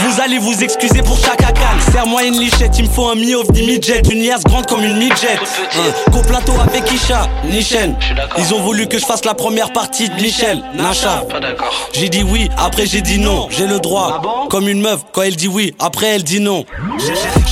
Vous 0.06 0.20
allez 0.20 0.38
vous 0.38 0.62
excuser 0.62 1.02
pour 1.02 1.18
chaque 1.18 1.42
acal. 1.42 1.80
Serre-moi 1.92 2.24
une 2.24 2.38
lichette, 2.38 2.78
il 2.78 2.84
me 2.84 2.90
faut 2.90 3.08
un 3.08 3.14
mi-ovni 3.14 3.62
midget. 3.62 4.02
Une 4.10 4.22
liasse 4.22 4.44
grande 4.44 4.66
comme 4.66 4.84
une 4.84 4.98
midget. 4.98 5.38
Hein. 5.38 6.10
Coplateau 6.12 6.52
avec 6.60 6.90
Isha, 6.92 7.26
Nichen. 7.44 7.96
Ils 8.36 8.54
ont 8.54 8.60
voulu 8.60 8.86
que 8.86 8.98
je 8.98 9.06
fasse 9.06 9.24
la 9.24 9.34
première 9.34 9.72
partie 9.72 10.10
de 10.10 10.14
Michel, 10.16 10.62
Nacha. 10.74 11.24
J'ai 11.94 12.10
dit 12.10 12.22
oui, 12.22 12.50
après 12.58 12.86
j'ai 12.86 13.00
dit 13.00 13.18
non. 13.18 13.48
J'ai 13.50 13.66
le 13.66 13.80
droit. 13.80 14.46
Comme 14.50 14.68
une 14.68 14.82
meuf, 14.82 15.00
quand 15.12 15.22
elle 15.22 15.36
dit 15.36 15.48
oui, 15.48 15.74
après 15.80 16.06
elle 16.08 16.24
dit 16.24 16.40
non. 16.40 16.66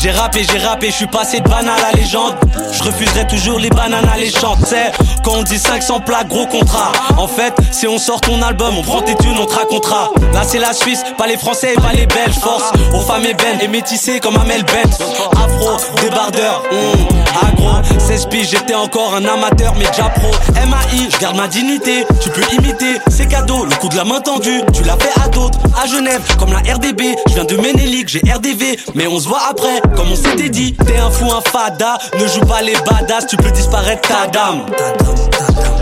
J'ai 0.02 0.10
rappé, 0.10 0.44
j'ai 0.50 0.58
rappé, 0.58 0.88
je 0.88 0.96
suis 0.96 1.06
passé 1.06 1.40
de 1.40 1.48
banane 1.48 1.78
à 1.78 1.92
la 1.92 1.92
légende. 1.92 2.34
Je 2.72 2.82
refuserai 2.82 3.26
toujours 3.28 3.58
les 3.58 3.70
bananes 3.70 4.08
alléchantes. 4.12 4.58
C'est 4.66 4.92
quand 5.24 5.36
on 5.36 5.42
dit 5.42 5.58
500 5.58 6.00
plaques, 6.00 6.28
gros 6.28 6.46
contrat. 6.46 6.92
En 7.16 7.28
fait, 7.28 7.54
si 7.70 7.86
on 7.92 7.98
sort 7.98 8.20
ton 8.22 8.40
album, 8.40 8.74
on 8.78 8.82
prend 8.82 9.02
tes 9.02 9.14
thunes, 9.16 9.36
on 9.38 9.44
te 9.44 9.54
racontera. 9.54 10.10
Là, 10.32 10.42
c'est 10.44 10.58
la 10.58 10.72
Suisse, 10.72 11.02
pas 11.18 11.26
les 11.26 11.36
Français, 11.36 11.74
pas 11.74 11.92
les 11.92 12.06
Belges. 12.06 12.38
Force 12.40 12.72
aux 12.94 13.00
femmes 13.00 13.24
ébènes 13.24 13.60
et 13.60 13.68
métissées 13.68 14.18
comme 14.18 14.36
Amel 14.36 14.64
Bent. 14.64 15.04
Afro, 15.32 15.76
débardeur, 16.00 16.62
hum, 16.70 17.06
agro. 17.48 17.62
16 17.98 18.26
piges, 18.26 18.50
j'étais 18.50 18.74
encore 18.74 19.14
un 19.14 19.24
amateur, 19.24 19.74
mais 19.78 19.86
déjà 19.86 20.08
pro. 20.08 20.30
MAI, 20.54 21.08
je 21.10 21.18
garde 21.18 21.36
ma 21.36 21.48
dignité. 21.48 22.06
Tu 22.20 22.30
peux 22.30 22.42
imiter, 22.54 22.98
c'est 23.10 23.26
cadeau. 23.26 23.64
Le 23.64 23.74
coup 23.76 23.88
de 23.88 23.96
la 23.96 24.04
main 24.04 24.20
tendue, 24.20 24.62
tu 24.72 24.82
l'as 24.84 24.96
fait 24.96 25.20
à 25.22 25.28
d'autres. 25.28 25.58
À 25.80 25.86
Genève, 25.86 26.22
comme 26.38 26.52
la 26.52 26.60
RDB. 26.60 27.14
Je 27.28 27.34
viens 27.34 27.44
de 27.44 27.56
Ménélique, 27.56 28.08
j'ai 28.08 28.20
RDV. 28.20 28.78
Mais 28.94 29.06
on 29.06 29.18
se 29.18 29.28
voit 29.28 29.42
après, 29.50 29.80
comme 29.94 30.10
on 30.10 30.16
s'était 30.16 30.48
dit. 30.48 30.74
T'es 30.86 30.96
un 30.98 31.10
fou, 31.10 31.26
un 31.30 31.42
fada. 31.42 31.98
Ne 32.18 32.26
joue 32.26 32.40
pas 32.46 32.62
les 32.62 32.76
badass, 32.86 33.26
tu 33.26 33.36
peux 33.36 33.50
disparaître 33.50 34.08
ta 34.08 34.26
dame. 34.28 34.64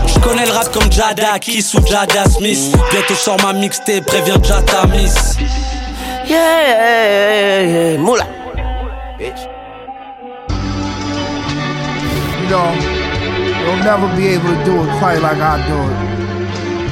connais 0.21 0.45
le 0.45 0.51
rap 0.51 0.71
comme 0.71 0.91
Jadakiss 0.91 1.73
ou 1.73 1.85
Jada 1.85 2.25
Smith. 2.29 2.75
Bientôt 2.91 3.15
sort 3.15 3.37
ma 3.43 3.53
mixtape, 3.53 4.05
préviens 4.05 4.41
Jata 4.41 4.87
Miss. 4.87 5.37
Yeah, 6.27 7.97
moolah. 7.97 8.27
Bitch. 9.17 9.47
You 12.41 12.49
know, 12.49 12.71
they'll 13.65 13.83
never 13.83 14.07
be 14.15 14.27
able 14.27 14.49
to 14.49 14.63
do 14.63 14.83
it 14.83 14.89
quite 14.99 15.21
like 15.21 15.39
I 15.39 15.57
do 15.67 15.75
it. 15.75 15.97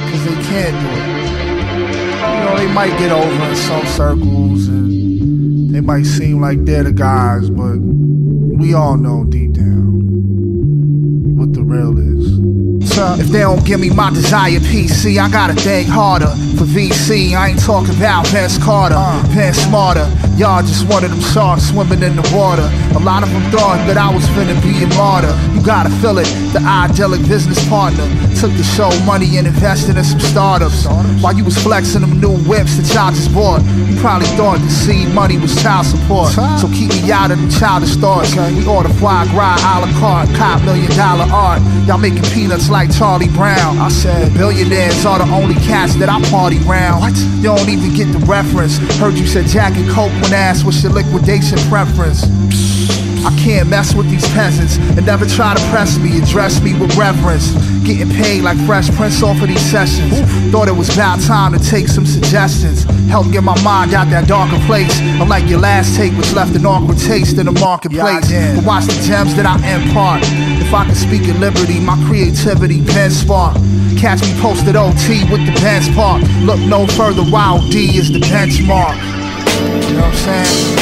Because 0.04 0.24
they 0.24 0.38
can't 0.48 0.76
do 0.80 0.88
it. 0.88 1.06
You 2.20 2.40
know, 2.44 2.54
they 2.56 2.68
might 2.72 2.98
get 2.98 3.12
over 3.12 3.44
in 3.48 3.56
some 3.56 3.86
circles 3.86 4.68
and 4.68 5.70
they 5.74 5.80
might 5.80 6.04
seem 6.04 6.40
like 6.40 6.64
they're 6.64 6.84
the 6.84 6.92
guys, 6.92 7.48
but 7.48 7.78
we 7.78 8.74
all 8.74 8.96
know 8.96 9.24
deep 9.24 9.52
down 9.54 10.00
what 11.36 11.52
the 11.52 11.62
real 11.62 11.96
is. 11.98 12.59
If 12.82 13.28
they 13.28 13.40
don't 13.40 13.64
give 13.64 13.78
me 13.78 13.90
my 13.90 14.10
desired 14.10 14.62
PC, 14.62 15.18
I 15.18 15.30
gotta 15.30 15.54
think 15.54 15.88
harder. 15.88 16.32
For 16.56 16.64
VC, 16.64 17.34
I 17.34 17.48
ain't 17.48 17.60
talking 17.60 17.94
about 17.94 18.26
Vince 18.28 18.56
Carter, 18.56 18.96
uh. 18.96 19.22
Vince 19.28 19.58
Smarter. 19.58 20.08
Y'all 20.36 20.62
just 20.62 20.88
one 20.88 21.04
of 21.04 21.10
them 21.10 21.20
sharks 21.20 21.68
swimming 21.68 22.02
in 22.02 22.16
the 22.16 22.24
water. 22.34 22.64
A 22.96 22.98
lot 22.98 23.22
of 23.22 23.28
them 23.30 23.42
thought 23.52 23.76
that 23.86 23.98
I 23.98 24.08
was 24.08 24.24
finna 24.32 24.56
be 24.64 24.72
a 24.82 24.88
martyr. 24.96 25.28
You 25.52 25.60
gotta 25.62 25.90
feel 26.00 26.16
it, 26.16 26.24
the 26.56 26.60
idyllic 26.64 27.20
business 27.28 27.60
partner. 27.68 28.08
Took 28.40 28.52
the 28.56 28.64
show 28.64 28.88
money 29.04 29.36
and 29.36 29.46
invested 29.46 29.98
in 29.98 30.04
some 30.04 30.20
startups. 30.20 30.86
While 31.20 31.36
you 31.36 31.44
was 31.44 31.58
flexing 31.58 32.00
them 32.00 32.18
new 32.20 32.36
whips 32.48 32.80
that 32.80 32.88
y'all 32.94 33.12
just 33.12 33.34
bought, 33.34 33.60
you 33.84 34.00
probably 34.00 34.28
thought 34.40 34.56
the 34.64 34.70
seed 34.70 35.12
money 35.12 35.36
was 35.36 35.52
child 35.60 35.84
support. 35.84 36.32
So 36.32 36.68
keep 36.72 36.88
me 36.88 37.12
out 37.12 37.30
of 37.30 37.36
them 37.36 37.50
childish 37.50 37.96
thoughts. 37.96 38.32
We 38.56 38.64
order 38.64 38.88
foie 38.96 39.28
gras 39.28 39.60
a 39.60 39.84
la 39.84 39.92
carte, 40.00 40.32
cop 40.36 40.64
million 40.64 40.88
dollar 40.96 41.28
art. 41.28 41.60
Y'all 41.84 41.98
making 41.98 42.24
peanuts 42.32 42.69
like 42.70 42.94
Charlie 42.96 43.28
Brown. 43.28 43.78
I 43.78 43.88
said, 43.88 44.32
billionaires 44.34 45.04
are 45.04 45.18
the 45.18 45.30
only 45.32 45.54
cats 45.54 45.96
that 45.96 46.08
I 46.08 46.20
party 46.30 46.58
round. 46.60 47.00
What? 47.00 47.16
You 47.16 47.42
don't 47.42 47.68
even 47.68 47.92
get 47.94 48.06
the 48.12 48.24
reference. 48.26 48.78
Heard 48.98 49.14
you 49.14 49.26
said 49.26 49.46
Jack 49.46 49.76
and 49.76 49.88
Coke 49.90 50.12
when 50.22 50.32
asked 50.32 50.64
what's 50.64 50.82
your 50.82 50.92
liquidation 50.92 51.58
preference. 51.68 52.22
I 53.24 53.36
can't 53.38 53.68
mess 53.68 53.94
with 53.94 54.08
these 54.10 54.26
peasants 54.30 54.78
and 54.78 55.04
never 55.04 55.26
try 55.26 55.54
to 55.54 55.60
press 55.70 55.98
me, 55.98 56.18
address 56.18 56.62
me 56.62 56.72
with 56.78 56.96
reverence. 56.96 57.52
Getting 57.84 58.08
paid 58.10 58.42
like 58.42 58.58
Fresh 58.66 58.90
Prince 58.96 59.22
off 59.22 59.40
of 59.42 59.48
these 59.48 59.60
sessions. 59.70 60.20
Thought 60.50 60.68
it 60.68 60.76
was 60.76 60.92
about 60.94 61.20
time 61.20 61.52
to 61.52 61.58
take 61.58 61.88
some 61.88 62.06
suggestions. 62.06 62.84
Help 63.08 63.30
get 63.32 63.42
my 63.42 63.60
mind 63.62 63.94
out 63.94 64.08
that 64.10 64.28
darker 64.28 64.58
place. 64.66 65.00
Unlike 65.20 65.48
your 65.48 65.60
last 65.60 65.96
take, 65.96 66.12
which 66.16 66.32
left 66.32 66.54
an 66.54 66.64
awkward 66.64 66.98
taste 66.98 67.38
in 67.38 67.46
the 67.46 67.52
marketplace. 67.52 68.30
but 68.56 68.64
watch 68.64 68.86
the 68.86 69.00
gems 69.06 69.34
that 69.36 69.46
I 69.46 69.56
impart. 69.68 70.22
If 70.60 70.72
I 70.72 70.86
could 70.86 70.96
speak 70.96 71.22
at 71.28 71.38
liberty, 71.40 71.80
my 71.80 71.96
creativity 72.06 72.84
pen 72.84 73.10
spark. 73.10 73.56
Catch 73.98 74.22
me 74.22 74.32
posted 74.40 74.76
OT 74.76 75.24
with 75.30 75.44
the 75.44 75.52
Benz 75.60 75.88
part. 75.94 76.22
Look 76.42 76.60
no 76.60 76.86
further, 76.86 77.22
Wild 77.30 77.70
D 77.70 77.98
is 77.98 78.10
the 78.10 78.20
benchmark. 78.20 78.96
You 79.88 79.94
know 79.94 80.02
what 80.02 80.26
I'm 80.28 80.44
saying? 80.46 80.79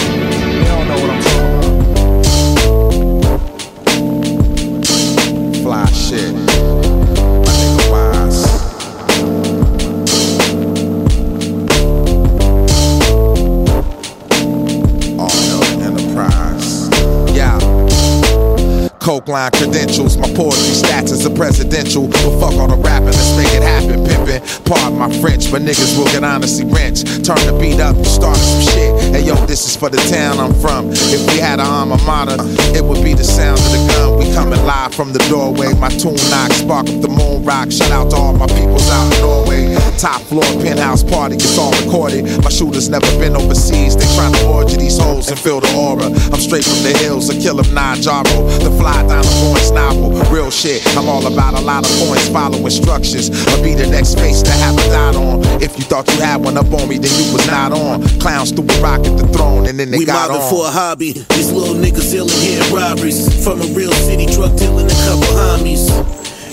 Line 19.27 19.51
credentials, 19.51 20.17
my 20.17 20.29
poetry 20.33 20.73
stats 20.73 21.11
is 21.11 21.27
a 21.27 21.31
presidential. 21.31 22.07
But 22.07 22.41
fuck 22.41 22.55
all 22.55 22.69
the 22.69 22.77
rapping, 22.77 23.13
let's 23.13 23.37
make 23.37 23.53
it 23.53 23.63
happen, 23.63 24.05
pimpin'. 24.07 24.65
Pardon 24.65 24.99
my 24.99 25.11
French, 25.21 25.51
but 25.51 25.61
niggas 25.61 25.99
will 25.99 26.07
get 26.07 26.25
honestly 26.25 26.65
wrenched. 26.65 27.27
Turn 27.27 27.37
the 27.45 27.57
beat 27.61 27.81
up, 27.81 27.97
and 27.97 28.07
start 28.07 28.37
some 28.37 28.63
shit. 28.63 29.13
Hey 29.13 29.27
yo, 29.27 29.35
this 29.45 29.67
is 29.67 29.77
for 29.77 29.91
the 29.91 29.99
town 30.09 30.39
I'm 30.39 30.55
from. 30.55 30.91
If 30.93 31.27
we 31.29 31.41
had 31.41 31.61
an 31.61 31.67
alma 31.67 31.99
mater, 32.07 32.37
it 32.73 32.83
would 32.83 33.03
be 33.05 33.13
the 33.13 33.25
sound 33.25 33.59
of 33.59 33.69
the 33.73 33.81
gun. 33.93 34.19
We 34.19 34.33
coming 34.33 34.65
live 34.65 34.95
from 34.95 35.13
the 35.13 35.21
doorway. 35.29 35.75
My 35.75 35.91
tune 35.91 36.17
knock, 36.31 36.53
spark 36.53 36.89
up 36.89 37.01
the 37.03 37.09
moon 37.09 37.45
rock. 37.45 37.71
Shout 37.71 37.91
out 37.91 38.11
to 38.11 38.17
all 38.17 38.33
my 38.33 38.47
peoples 38.47 38.89
out 38.89 39.13
in 39.13 39.21
Norway. 39.21 39.75
Top 39.99 40.23
floor 40.23 40.47
penthouse 40.63 41.03
party, 41.03 41.35
it's 41.35 41.59
all 41.59 41.73
recorded. 41.85 42.25
My 42.45 42.51
shooters 42.51 42.89
never 42.89 43.11
been 43.19 43.37
overseas. 43.37 43.97
They 43.97 44.07
tryna 44.17 44.49
orgy 44.49 44.77
these 44.77 44.97
hoes 44.97 45.29
and 45.29 45.39
feel 45.39 45.61
the 45.61 45.69
aura. 45.75 46.07
I'm 46.07 46.41
straight 46.41 46.65
from 46.65 46.81
the 46.87 46.97
hills, 47.03 47.29
a 47.29 47.35
killer 47.35 47.67
nine 47.75 48.01
jarro. 48.01 48.47
The 48.63 48.71
fly 48.79 49.08
down 49.09 49.25
the 49.25 49.37
points 49.49 49.71
novel. 49.71 50.13
Real 50.31 50.51
shit. 50.51 50.85
I'm 50.97 51.09
all 51.09 51.25
about 51.27 51.55
a 51.55 51.61
lot 51.61 51.89
of 51.89 51.93
points, 52.07 52.29
follow 52.29 52.59
instructions. 52.59 53.31
Or 53.49 53.63
be 53.63 53.75
the 53.75 53.87
next 53.87 54.19
face 54.19 54.43
to 54.43 54.51
have 54.51 54.77
a 54.77 54.85
dot 54.93 55.17
on. 55.17 55.41
If 55.63 55.79
you 55.79 55.85
thought 55.85 56.07
you 56.13 56.21
had 56.21 56.45
one 56.45 56.57
up 56.57 56.71
on 56.73 56.89
me, 56.89 56.99
then 56.99 57.13
you 57.17 57.33
was 57.33 57.47
not 57.47 57.73
on. 57.73 58.07
Clowns 58.21 58.53
threw 58.53 58.69
a 58.69 58.81
rock 58.81 59.01
at 59.07 59.17
the 59.17 59.27
throne 59.29 59.67
and 59.67 59.79
then 59.79 59.91
they 59.91 59.99
we 59.99 60.05
got 60.05 60.31
on. 60.31 60.41
for 60.51 60.67
a 60.67 60.71
hobby. 60.71 61.13
These 61.35 61.51
little 61.53 61.75
niggas 61.75 62.13
dealing 62.13 62.37
here 62.39 62.63
robberies. 62.71 63.27
From 63.43 63.61
a 63.61 63.67
real 63.73 63.93
city, 63.93 64.27
drug 64.27 64.57
dealing 64.59 64.87
a 64.87 64.99
couple 65.09 65.33
homies. 65.35 65.89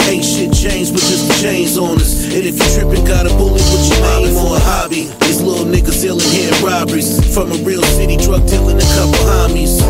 Ain't 0.07 0.23
shit 0.23 0.53
changed, 0.53 0.93
but 0.93 1.01
just 1.01 1.27
the 1.27 1.33
chains 1.41 1.77
on 1.77 1.97
us. 1.97 2.25
And 2.25 2.45
if 2.45 2.55
you 2.61 2.67
trippin', 2.77 3.05
got 3.05 3.25
a 3.25 3.29
bullet 3.35 3.63
with 3.73 3.89
your 3.89 4.01
name 4.05 4.33
for 4.37 4.55
a 4.55 4.59
hobby. 4.59 5.09
These 5.25 5.41
little 5.41 5.65
niggas 5.65 6.01
dealing 6.01 6.29
here 6.29 6.53
robberies. 6.61 7.17
From 7.33 7.51
a 7.51 7.57
real 7.65 7.81
city, 7.97 8.15
drug 8.17 8.47
dealing 8.47 8.77
a 8.77 8.87
couple 8.93 9.17
homies. 9.25 9.81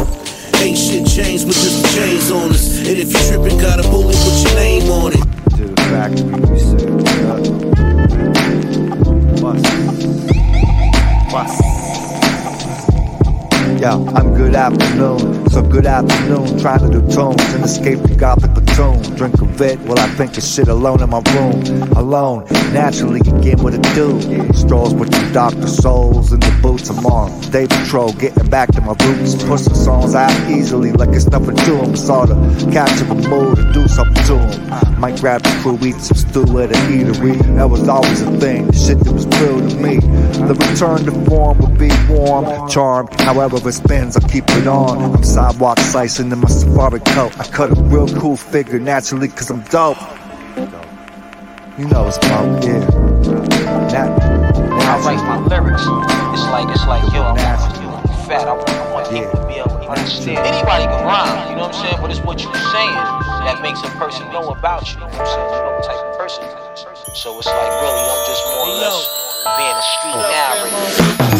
Ain't 0.61 0.77
shit 0.77 1.05
changed, 1.07 1.45
but 1.47 1.55
just 1.55 1.81
the 1.81 1.89
chains 1.95 2.31
on 2.31 2.49
us. 2.51 2.77
And 2.79 2.97
if 2.97 3.11
you 3.11 3.19
trippin', 3.27 3.59
got 3.59 3.79
a 3.79 3.83
bullet 3.89 4.07
with 4.07 4.43
your 4.43 4.55
name 4.55 4.89
on 4.89 5.13
it. 5.13 5.23
To 5.57 5.67
the 5.67 5.75
factory, 5.91 6.39
we 6.49 6.59
said, 6.59 6.89
Bust. 9.41 9.63
Bust. 11.31 11.61
Yeah, 13.81 13.95
I'm 14.15 14.33
good 14.33 14.55
afternoon. 14.55 15.44
So 15.55 15.61
good 15.61 15.85
afternoon. 15.85 16.59
Trying 16.59 16.79
to 16.79 16.89
do 16.89 16.99
tunes 17.07 17.53
and 17.53 17.63
escape 17.63 17.99
the 17.99 18.13
gothic 18.13 18.53
platoon. 18.53 19.15
Drink 19.15 19.41
a 19.41 19.45
vet 19.45 19.79
while 19.87 19.97
I 19.97 20.07
think 20.09 20.35
of 20.35 20.43
shit 20.43 20.67
alone 20.67 21.01
in 21.01 21.09
my 21.09 21.21
room. 21.33 21.63
Alone, 21.93 22.43
naturally 22.73 23.21
again 23.21 23.63
what 23.63 23.73
it 23.73 23.81
do. 23.95 24.19
Strolls 24.51 24.93
with 24.93 25.13
two 25.13 25.31
Dr. 25.31 25.67
Souls 25.67 26.33
in 26.33 26.41
the 26.41 26.59
boots. 26.61 26.89
I'm 26.89 27.51
day 27.51 27.67
patrol, 27.67 28.11
getting 28.11 28.49
back 28.49 28.73
to 28.73 28.81
my 28.81 28.95
roots. 29.05 29.41
Pushing 29.45 29.75
songs 29.75 30.13
out 30.13 30.33
easily 30.51 30.91
like 30.91 31.15
it's 31.15 31.27
nothing 31.27 31.55
to 31.55 31.71
them. 31.71 31.95
Sort 31.95 32.31
of 32.31 32.37
catch 32.73 33.01
up 33.03 33.11
a 33.11 33.15
mood 33.15 33.57
and 33.57 33.73
do 33.73 33.87
something 33.87 34.23
to 34.25 34.33
them. 34.33 34.99
Might 34.99 35.21
grab 35.21 35.41
the 35.41 35.57
crew, 35.61 35.79
eat 35.87 35.95
some 36.01 36.17
stew 36.17 36.59
at 36.59 36.71
a 36.71 36.79
eatery. 36.91 37.37
That 37.55 37.69
was 37.69 37.87
always 37.87 38.21
a 38.21 38.31
thing. 38.41 38.67
The 38.67 38.73
shit 38.73 38.99
that 38.99 39.13
was 39.13 39.25
real 39.39 39.69
to 39.69 39.75
me. 39.77 39.99
The 40.47 40.53
return 40.53 41.05
to 41.05 41.13
form 41.29 41.59
would 41.59 41.77
be 41.79 41.91
warm, 42.09 42.69
charmed. 42.69 43.17
However 43.21 43.55
it 43.55 43.71
spins, 43.71 44.17
I 44.17 44.27
keep 44.27 44.49
it 44.49 44.67
on. 44.67 45.01
I'm 45.01 45.23
sidewalk 45.51 45.77
slicing 45.79 46.31
in 46.31 46.39
my 46.39 46.47
safari 46.47 46.99
coat. 47.01 47.31
I 47.39 47.43
cut 47.45 47.69
a 47.69 47.79
real 47.83 48.07
cool 48.19 48.35
figure 48.35 48.79
naturally 48.79 49.27
cause 49.27 49.51
I'm 49.51 49.61
dope. 49.69 49.97
You 51.77 51.85
know 51.85 52.07
it's 52.07 52.17
about 52.17 52.63
yeah. 52.63 52.79
Nat- 53.93 54.17
I 54.89 54.97
write 55.05 55.21
my 55.21 55.37
lyrics. 55.45 55.83
It's 56.33 56.47
like 56.49 56.67
it's 56.73 56.87
like 56.87 57.03
yo, 57.13 57.21
I'm, 57.21 57.37
I'm 57.37 58.25
fat. 58.25 58.47
I, 58.47 58.53
want- 58.53 58.69
I 58.69 58.93
want 58.93 59.09
people 59.11 59.31
to 59.39 59.47
be 59.47 59.55
able 59.61 59.77
to 59.77 59.87
understand. 59.87 60.39
Anybody 60.39 60.85
can 60.85 61.05
rhyme, 61.05 61.49
you 61.49 61.55
know 61.57 61.67
what 61.67 61.75
I'm 61.75 61.81
saying? 61.83 61.97
But 62.01 62.09
it's 62.09 62.21
what 62.25 62.41
you're 62.41 62.53
saying 62.73 62.95
that 63.45 63.59
makes 63.61 63.81
a 63.83 63.91
person 64.01 64.25
know 64.31 64.49
about 64.49 64.87
you. 64.87 64.93
You 64.95 64.99
know 65.01 65.07
what 65.13 65.19
I'm 65.21 65.27
saying? 65.29 65.49
You 65.53 65.61
know 65.61 65.73
what 65.77 65.83
type 65.85 66.01
of 66.01 66.17
person. 66.17 66.43
you 66.43 66.49
are. 66.49 66.75
So 67.13 67.37
it's 67.37 67.45
like 67.45 67.73
really, 67.85 68.03
I'm 68.09 68.23
just 68.25 68.41
more 68.49 68.65
or 68.65 68.77
less 68.81 68.97
being 69.61 69.77
a 69.77 69.85
street 69.93 70.17
narrator. 70.25 71.34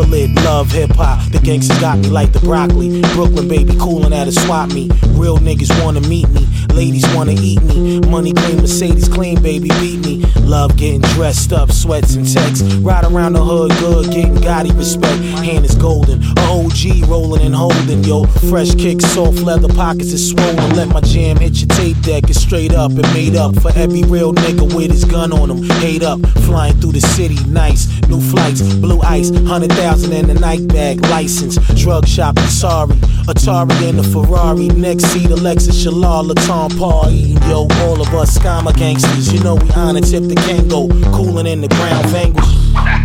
Love 0.00 0.72
hip 0.72 0.90
hop. 0.92 1.30
The 1.30 1.38
gangsters 1.38 1.78
got 1.78 1.98
me 1.98 2.08
like 2.08 2.32
the 2.32 2.40
broccoli. 2.40 3.02
Brooklyn 3.14 3.48
baby 3.48 3.74
coolin' 3.78 4.12
at 4.12 4.26
a 4.28 4.32
swap 4.32 4.72
meet. 4.72 4.92
Real 5.10 5.38
niggas 5.38 5.70
wanna 5.84 6.00
meet 6.00 6.28
me. 6.30 6.46
Ladies 6.74 7.06
wanna 7.14 7.32
eat 7.32 7.62
me. 7.62 8.00
Money 8.00 8.32
clean, 8.32 8.56
Mercedes 8.56 9.08
clean, 9.08 9.40
baby 9.42 9.68
beat 9.80 10.04
me. 10.04 10.24
Love 10.40 10.76
getting 10.76 11.02
dressed 11.14 11.52
up, 11.52 11.70
sweats 11.70 12.14
and 12.14 12.26
texts. 12.26 12.62
Ride 12.76 13.04
around 13.04 13.34
the 13.34 13.44
hood 13.44 13.70
good, 13.78 14.06
getting 14.10 14.36
Gotti 14.36 14.76
respect. 14.76 15.22
Hand 15.44 15.64
is 15.64 15.74
golden. 15.76 16.22
OG 16.38 17.06
rolling 17.06 17.42
and 17.42 17.54
holding, 17.54 18.02
yo. 18.02 18.24
Fresh 18.48 18.74
kicks, 18.74 19.04
soft 19.04 19.40
leather 19.42 19.68
pockets 19.68 20.12
is 20.12 20.30
swollen. 20.30 20.74
Let 20.74 20.88
my 20.88 21.00
jam 21.00 21.36
hit 21.36 21.60
your 21.60 21.68
tape 21.68 22.00
deck. 22.02 22.24
It's 22.30 22.40
straight 22.40 22.72
up 22.72 22.90
and 22.92 23.06
made 23.12 23.36
up 23.36 23.54
for 23.60 23.70
every 23.76 24.02
real 24.04 24.32
nigga 24.32 24.74
with 24.74 24.90
his 24.90 25.04
gun 25.04 25.32
on 25.32 25.50
him. 25.50 25.62
Hate 25.80 26.02
up, 26.02 26.20
flying 26.44 26.74
through 26.80 26.92
the 26.92 27.00
city, 27.00 27.38
nice. 27.46 27.86
New 28.08 28.20
flights, 28.20 28.62
blue 28.76 29.00
ice, 29.02 29.30
hundred 29.46 29.72
thousand 29.72 29.89
in 29.98 30.28
the 30.28 30.34
night 30.34 30.66
bag, 30.68 31.00
license. 31.06 31.56
Drug 31.74 32.06
shopping, 32.06 32.44
sorry. 32.44 32.94
Atari 33.26 33.88
and 33.88 33.98
the 33.98 34.04
Ferrari, 34.04 34.68
next 34.68 35.04
seat 35.06 35.30
Alexis 35.30 35.84
Shalala, 35.84 36.34
Tom 36.46 36.70
Paul 36.78 37.10
eating, 37.10 37.42
yo. 37.48 37.66
All 37.82 38.00
of 38.00 38.14
us 38.14 38.38
Skama 38.38 38.76
gangsters, 38.76 39.32
you 39.32 39.42
know 39.42 39.56
we 39.56 39.70
honor 39.72 40.00
tip 40.00 40.24
the 40.24 40.34
Kango, 40.34 40.88
cooling 41.12 41.46
in 41.46 41.60
the 41.60 41.68
ground 41.68 42.06
vanquish. 42.06 42.99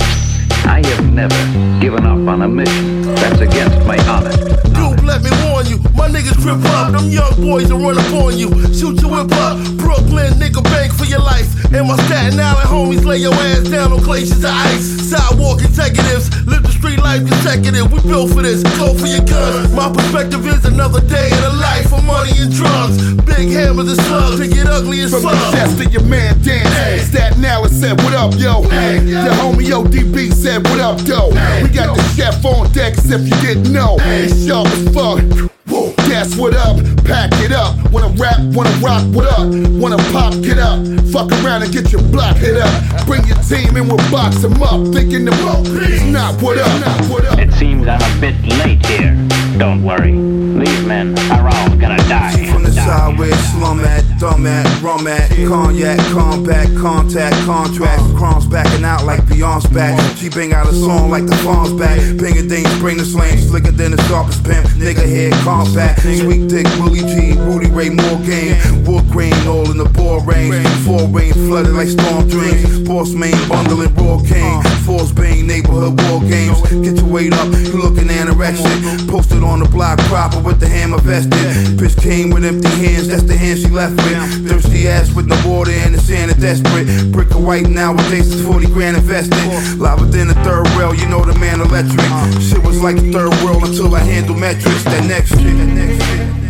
I 0.66 0.82
have 0.86 1.14
never 1.14 1.36
given 1.80 2.06
up 2.06 2.28
on 2.28 2.42
a 2.42 2.48
mission 2.48 3.02
that's 3.16 3.40
against 3.40 3.86
my 3.86 3.98
honor. 4.08 4.32
Dude, 4.74 5.04
let 5.06 5.24
me 5.24 5.30
warn 5.46 5.66
you, 5.68 5.78
my 5.96 6.10
niggas 6.10 6.42
trip 6.42 6.60
up. 6.76 6.92
Them 6.92 7.10
young 7.10 7.36
boys 7.42 7.72
will 7.72 7.80
run 7.80 7.98
up 7.98 8.14
on 8.14 8.38
you. 8.38 8.50
Shoot 8.74 9.02
your 9.02 9.12
whip 9.12 9.32
up. 9.34 9.58
Brooklyn, 9.78 10.34
nigga, 10.34 10.64
bank 10.64 10.94
for 10.94 11.06
your 11.06 11.20
life. 11.20 11.48
And 11.74 11.88
my 11.88 11.98
Staten 12.06 12.40
Island 12.40 12.70
homies 12.70 13.06
lay 13.06 13.18
your 13.18 13.34
ass 13.34 13.68
down 13.70 13.92
on 13.92 14.02
glaciers 14.02 14.44
of 14.44 14.52
ice. 14.52 14.86
Sidewalk 15.10 15.62
executives, 15.62 16.30
live 16.46 16.64
the 16.64 16.72
street 16.72 17.00
life 17.00 17.26
consecutive. 17.28 17.92
We 17.92 18.02
built 18.02 18.32
for 18.32 18.42
this, 18.42 18.64
go 18.78 18.94
for 18.94 19.08
your 19.08 19.26
guns. 19.26 19.74
My 19.74 19.92
perspective 19.92 20.46
is 20.48 20.66
another 20.66 21.02
day 21.02 21.30
in 21.32 21.42
the 21.42 21.54
life 21.60 21.92
of 21.92 22.04
money 22.06 22.32
and 22.38 22.52
drugs. 22.54 22.98
Big 23.26 23.52
hammers 23.52 23.90
and 23.90 24.00
slugs 24.08 24.40
to 24.40 24.48
get 24.48 24.68
ugly 24.68 25.02
as 25.02 25.12
fuck. 25.12 25.22
From 25.22 25.32
the 25.32 25.58
chest 25.58 25.78
to 25.82 25.86
your 25.90 26.04
man 26.04 26.40
Dan. 26.42 26.66
Staten 27.00 27.44
Island 27.44 27.74
said, 27.74 27.98
What 28.02 28.14
up, 28.14 28.34
yo? 28.38 28.62
The 28.64 29.32
homie 29.42 29.68
ODB 29.74 30.32
said, 30.34 30.55
What 30.56 30.80
up, 30.80 31.00
though? 31.00 31.28
We 31.62 31.68
got 31.68 31.98
the 31.98 32.02
chef 32.16 32.46
on 32.46 32.72
deck, 32.72 32.98
as 32.98 33.12
if 33.12 33.28
you 33.28 33.36
didn't 33.42 33.74
know. 33.74 33.98
It's 34.00 34.48
sharp 34.48 34.68
as 34.68 34.88
fuck. 34.96 35.52
Whoa, 35.68 35.92
That's 36.08 36.38
what 36.38 36.56
up, 36.56 36.78
pack 37.04 37.32
it 37.44 37.52
up. 37.52 37.76
Wanna 37.92 38.08
rap, 38.16 38.40
wanna 38.56 38.70
rock, 38.80 39.04
what 39.14 39.26
up? 39.26 39.52
Wanna 39.76 39.98
pop, 40.14 40.32
get 40.42 40.58
up. 40.58 40.80
Fuck 41.12 41.30
around 41.44 41.64
and 41.64 41.74
get 41.74 41.92
your 41.92 42.02
block 42.04 42.38
hit 42.38 42.56
up. 42.56 43.06
Bring 43.06 43.28
your 43.28 43.36
team 43.44 43.76
and 43.76 43.90
we'll 43.90 43.98
box 44.10 44.38
them 44.38 44.64
up. 44.64 44.94
Thinking 44.94 45.26
the 45.26 45.34
it's 45.82 46.04
not 46.04 46.42
what 46.42 46.58
up, 46.58 46.80
not 46.80 47.10
what 47.10 47.26
up. 47.26 47.38
It 47.38 47.52
seems 47.54 47.86
I'm 47.90 48.00
a 48.00 48.22
bit 48.22 48.42
late 48.64 48.86
here. 48.86 49.14
Don't 49.58 49.84
worry, 49.84 50.14
these 50.14 50.86
men 50.86 51.20
are 51.32 51.50
all 51.50 51.76
gonna 51.76 51.98
die. 52.08 52.45
The 52.86 52.92
sideways, 52.92 53.52
slum 53.52 53.80
at, 53.80 54.04
thumb 54.20 54.46
at, 54.46 54.82
rum 54.84 55.08
at, 55.08 55.28
cognac, 55.48 55.98
combat, 56.12 56.68
contact, 56.78 57.36
contract, 57.44 58.02
crumbs 58.16 58.46
backing 58.46 58.86
out 58.86 59.06
like 59.06 59.22
Beyonce 59.22 59.74
back. 59.74 60.00
She 60.18 60.30
bang 60.30 60.54
out 60.54 60.68
a 60.68 60.74
song 60.74 61.10
like 61.10 61.26
the 61.26 61.36
farm's 61.38 61.74
back. 61.74 61.98
Bang 62.18 62.38
a 62.38 62.44
things, 62.44 62.70
bring 62.78 62.98
the 62.98 63.06
slang, 63.06 63.40
slicker 63.40 63.72
than 63.72 63.90
the 63.90 64.02
sharpest 64.04 64.44
pimp. 64.44 64.68
Nigga 64.78 65.02
head 65.02 65.34
compact, 65.44 66.02
sweet 66.02 66.48
dick, 66.48 66.68
Willie 66.78 67.00
G, 67.00 67.34
Rudy 67.40 67.72
Ray 67.72 67.90
game 67.90 68.76
wood 68.86 69.10
grain, 69.10 69.34
all 69.48 69.70
in 69.72 69.78
the 69.78 69.90
ball 69.90 70.22
range. 70.22 70.68
Four 70.86 71.08
rain 71.10 71.34
flooded 71.34 71.74
like 71.74 71.90
storm 71.90 72.28
drains. 72.30 72.88
Boss 72.88 73.12
main 73.14 73.36
bundling 73.50 73.94
raw 73.96 74.22
cane. 74.22 74.62
Force 74.86 75.12
Bane, 75.12 75.48
neighborhood 75.48 76.00
war 76.02 76.22
games. 76.22 76.62
Get 76.70 76.98
your 77.02 77.10
weight 77.10 77.34
up, 77.34 77.48
you 77.48 77.82
looking 77.82 78.08
anorexic. 78.08 79.10
Posted 79.10 79.44
on 79.44 79.60
the 79.60 79.70
block 79.70 80.00
proper 80.06 80.40
with 80.40 80.60
the 80.60 80.68
hammer 80.68 81.00
vested. 81.00 81.34
Bitch 81.78 82.00
came 82.02 82.30
with 82.30 82.46
empty 82.46 82.70
hands, 82.76 83.08
that's 83.08 83.24
the 83.24 83.36
hand 83.36 83.60
she 83.60 83.68
left 83.68 83.96
with. 83.98 84.50
Thirsty 84.50 84.88
ass 84.88 85.14
with 85.14 85.28
no 85.28 85.36
water 85.48 85.72
and 85.72 85.96
the 85.96 86.00
sand 86.00 86.32
is 86.32 86.38
desperate. 86.38 87.12
Brick 87.12 87.32
of 87.32 87.44
white 87.44 87.68
nowadays 87.68 88.34
is 88.34 88.46
40 88.46 88.68
grand 88.68 88.98
invested. 88.98 89.38
Live 89.80 90.02
within 90.02 90.28
the 90.28 90.36
third 90.46 90.68
rail, 90.78 90.94
you 90.94 91.08
know 91.08 91.24
the 91.24 91.38
man 91.40 91.62
electric. 91.62 92.06
Shit 92.42 92.64
was 92.64 92.82
like 92.82 92.98
the 92.98 93.12
third 93.12 93.34
world 93.44 93.64
until 93.64 93.94
I 93.96 94.00
handle 94.00 94.36
metrics. 94.36 94.84
That 94.84 95.06
next 95.08 95.30
shit, 95.30 95.58
that 95.58 95.68
next 95.68 96.06
shit. 96.06 96.45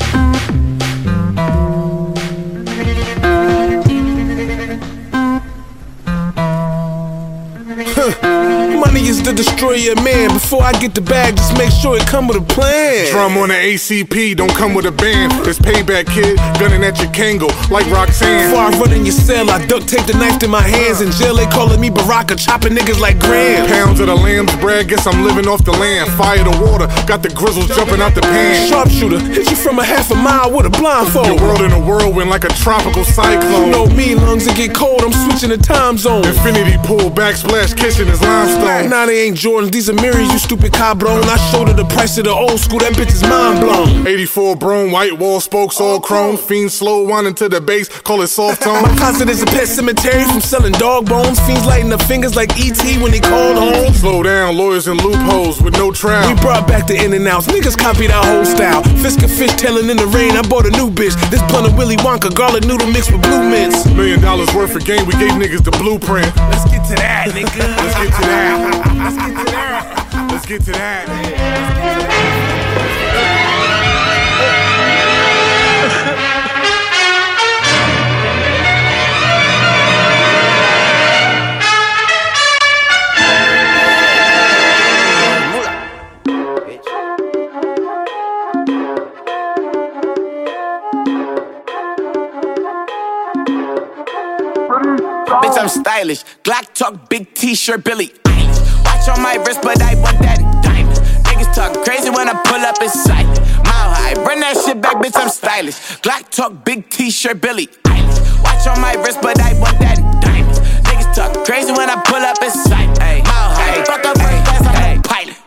Is 9.08 9.22
the 9.22 9.34
destroyer 9.34 9.94
of 9.94 10.04
man. 10.04 10.34
Before 10.34 10.64
I 10.64 10.74
get 10.74 10.96
the 10.96 11.02
bag, 11.02 11.38
just 11.38 11.58
make 11.58 11.70
sure 11.70 11.96
it 11.96 12.08
come 12.08 12.28
with 12.28 12.38
a 12.38 12.46
plan. 12.46 13.12
Drum 13.12 13.38
on 13.38 13.50
the 13.50 13.56
ACP, 13.56 14.36
don't 14.36 14.54
come 14.54 14.74
with 14.74 14.86
a 14.86 14.92
band. 14.92 15.32
It's 15.46 15.60
payback, 15.60 16.08
kid. 16.10 16.38
Gunning 16.60 16.84
at 16.84 16.98
your 16.98 17.12
Kango, 17.12 17.50
like 17.70 17.86
Roxanne. 17.88 18.50
Before 18.50 18.66
I 18.66 18.70
run 18.80 18.94
in 18.94 19.06
your 19.06 19.14
cell, 19.14 19.50
I 19.50 19.64
duct 19.66 19.88
tape 19.88 20.06
the 20.08 20.18
knife 20.18 20.40
to 20.40 20.48
my 20.48 20.62
hands. 20.62 21.02
In 21.02 21.12
jail, 21.12 21.36
they 21.36 21.46
calling 21.46 21.80
me 21.80 21.90
Baraka, 21.90 22.36
chopping 22.36 22.74
niggas 22.74 23.00
like 23.00 23.20
Graham. 23.20 23.68
Pounds 23.68 24.00
of 24.00 24.08
the 24.08 24.16
lamb's 24.16 24.56
bread, 24.58 24.90
guess 24.90 25.06
I'm 25.06 25.24
living 25.24 25.48
off 25.48 25.64
the 25.64 25.74
land. 25.74 26.10
Fire 26.18 26.44
the 26.44 26.56
water, 26.66 26.88
got 27.06 27.22
the 27.22 27.30
grizzles 27.30 27.68
jumping 27.68 28.02
out 28.02 28.16
the 28.16 28.22
pan. 28.22 28.68
Sharpshooter, 28.70 29.20
hit 29.20 29.50
you 29.50 29.56
from 29.56 29.80
a 29.80 29.84
half 29.84 30.10
a 30.12 30.16
mile 30.16 30.52
with 30.52 30.66
a 30.66 30.70
blindfold. 30.70 31.28
Your 31.28 31.42
world 31.42 31.62
in 31.62 31.72
a 31.72 31.80
whirlwind 31.80 32.30
like 32.30 32.44
a 32.44 32.54
tropical 32.66 33.04
cyclone. 33.04 33.68
You 33.68 33.72
know 33.72 33.86
me, 33.88 34.16
lungs 34.16 34.46
that 34.46 34.58
get 34.58 34.74
cold, 34.74 35.02
I'm 35.02 35.14
switching 35.14 35.50
the 35.50 35.58
time 35.58 35.98
zone. 35.98 36.26
Infinity 36.26 36.78
pool, 36.84 37.12
backsplash, 37.12 37.78
kitchen 37.78 38.08
is 38.08 38.22
limestone. 38.22 38.95
Nah, 38.96 39.06
they 39.08 39.28
ain't 39.28 39.36
Jordans, 39.36 39.74
these 39.74 39.90
are 39.90 39.94
mirrors, 39.94 40.32
you 40.32 40.40
stupid 40.40 40.72
cabron. 40.72 41.22
I 41.26 41.36
showed 41.52 41.68
her 41.68 41.74
the 41.74 41.84
price 41.84 42.18
of 42.18 42.24
the 42.24 42.32
old 42.32 42.62
school, 42.62 42.80
that 42.80 42.94
bitch 42.94 43.12
is 43.12 43.24
mind 43.24 43.60
blown. 43.60 44.08
84 44.08 44.56
Brome, 44.56 44.90
white 44.94 45.20
wall 45.20 45.42
spokes, 45.42 45.82
all 45.82 46.00
chrome. 46.00 46.38
Fiend 46.38 46.72
slow 46.72 47.04
winding 47.04 47.34
to 47.36 47.50
the 47.50 47.60
base, 47.60 47.90
call 47.90 48.22
it 48.22 48.28
soft 48.28 48.64
tone. 48.64 48.82
My 48.84 48.96
closet 48.96 49.28
is 49.28 49.44
a 49.44 49.48
pet 49.48 49.68
cemetery 49.68 50.24
from 50.24 50.40
selling 50.40 50.72
dog 50.80 51.10
bones. 51.10 51.42
Fiends 51.42 51.66
lighting 51.66 51.90
the 51.90 51.98
fingers 51.98 52.38
like 52.38 52.56
ET 52.56 52.80
when 53.04 53.12
they 53.12 53.20
called 53.20 53.58
home. 53.58 53.94
Slow 53.94 54.24
down, 54.24 54.56
lawyers 54.56 54.88
and 54.88 55.04
loopholes 55.04 55.62
with 55.62 55.74
no 55.74 55.92
trial. 55.92 56.34
We 56.34 56.40
brought 56.40 56.66
back 56.66 56.88
the 56.88 56.96
in 56.96 57.12
and 57.12 57.28
outs. 57.28 57.48
Niggas 57.48 57.78
copied 57.78 58.12
our 58.12 58.24
whole 58.24 58.46
style. 58.46 58.82
Fisk 59.04 59.22
and 59.24 59.32
fish 59.32 59.52
tailing 59.60 59.90
in 59.90 59.98
the 59.98 60.08
rain. 60.08 60.38
I 60.38 60.42
bought 60.48 60.68
a 60.68 60.72
new 60.72 60.90
bitch. 60.90 61.20
This 61.30 61.44
blunt 61.52 61.68
of 61.68 61.76
Willy 61.76 61.98
Wonka, 61.98 62.34
garlic 62.34 62.64
noodle 62.64 62.88
mixed 62.88 63.12
with 63.12 63.24
blue 63.24 63.44
mints. 63.44 63.86
Million 63.92 64.22
dollars 64.22 64.48
worth 64.56 64.74
of 64.74 64.86
game, 64.86 65.06
we 65.06 65.12
gave 65.20 65.36
niggas 65.36 65.66
the 65.66 65.72
blueprint. 65.72 66.34
Let's 66.48 66.64
get 66.72 66.88
to 66.88 66.96
that, 66.96 67.28
nigga. 67.36 67.60
Let's 67.60 67.96
get 68.00 68.16
to 68.16 68.22
that. 68.32 68.85
Let's 68.94 69.18
get 69.18 69.38
to 69.38 69.52
that. 69.52 70.28
Let's 70.32 70.46
get 70.46 70.62
to 70.66 70.72
that. 70.72 71.06
Bitch, 95.42 95.58
I'm 95.60 95.68
stylish. 95.70 96.24
Glock 96.44 96.74
talk, 96.74 97.10
big 97.10 97.34
t-shirt, 97.34 97.84
Billie. 97.84 98.12
Watch 99.06 99.18
on 99.20 99.24
my 99.24 99.36
wrist, 99.36 99.62
but 99.62 99.80
I 99.84 99.94
want 100.02 100.18
that 100.26 100.42
diamond. 100.66 100.98
Niggas 101.30 101.54
talk 101.54 101.86
crazy 101.86 102.10
when 102.10 102.28
I 102.28 102.34
pull 102.42 102.58
up 102.58 102.82
in 102.82 102.90
sight. 102.90 103.28
Mile 103.62 103.94
high, 103.94 104.14
run 104.26 104.40
that 104.40 104.58
shit 104.58 104.82
back, 104.82 104.98
bitch, 104.98 105.14
I'm 105.14 105.30
stylish. 105.30 105.78
Glock 106.02 106.28
talk, 106.32 106.66
big 106.66 106.90
t-shirt, 106.90 107.40
Billie 107.40 107.68
Eilish. 107.86 108.42
Watch 108.42 108.66
on 108.66 108.82
my 108.82 108.96
wrist, 109.06 109.22
but 109.22 109.40
I 109.40 109.54
want 109.60 109.78
that 109.78 110.02
diamond. 110.26 110.58
Niggas 110.90 111.14
talk 111.14 111.46
crazy 111.46 111.72
when 111.72 111.88
I 111.88 112.02
pull 112.02 112.18
up 112.18 112.42
in 112.42 112.50
sight. 112.50 112.90
Mile 112.98 113.54
high, 113.54 113.84
fuck 113.86 114.06
up 114.10 114.18
first 114.18 114.42
class, 114.42 114.66
I'm 114.74 114.98
a 114.98 115.02
pilot. 115.04 115.38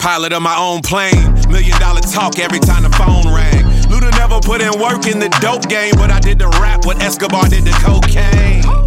Pilot 0.00 0.32
of 0.32 0.40
my 0.40 0.56
own 0.56 0.80
plane. 0.80 1.28
Million 1.52 1.78
dollar 1.78 2.00
talk 2.00 2.38
every 2.38 2.60
time 2.60 2.84
the 2.84 2.90
phone 2.96 3.28
rang. 3.28 3.68
Luda 3.92 4.10
never 4.16 4.40
put 4.40 4.62
in 4.62 4.72
work 4.80 5.04
in 5.04 5.18
the 5.20 5.28
dope 5.44 5.68
game, 5.68 5.92
but 6.00 6.10
I 6.10 6.20
did 6.20 6.38
the 6.38 6.48
rap 6.56 6.86
what 6.86 7.02
Escobar 7.02 7.50
did 7.50 7.64
the 7.64 7.76
cocaine. 7.84 8.81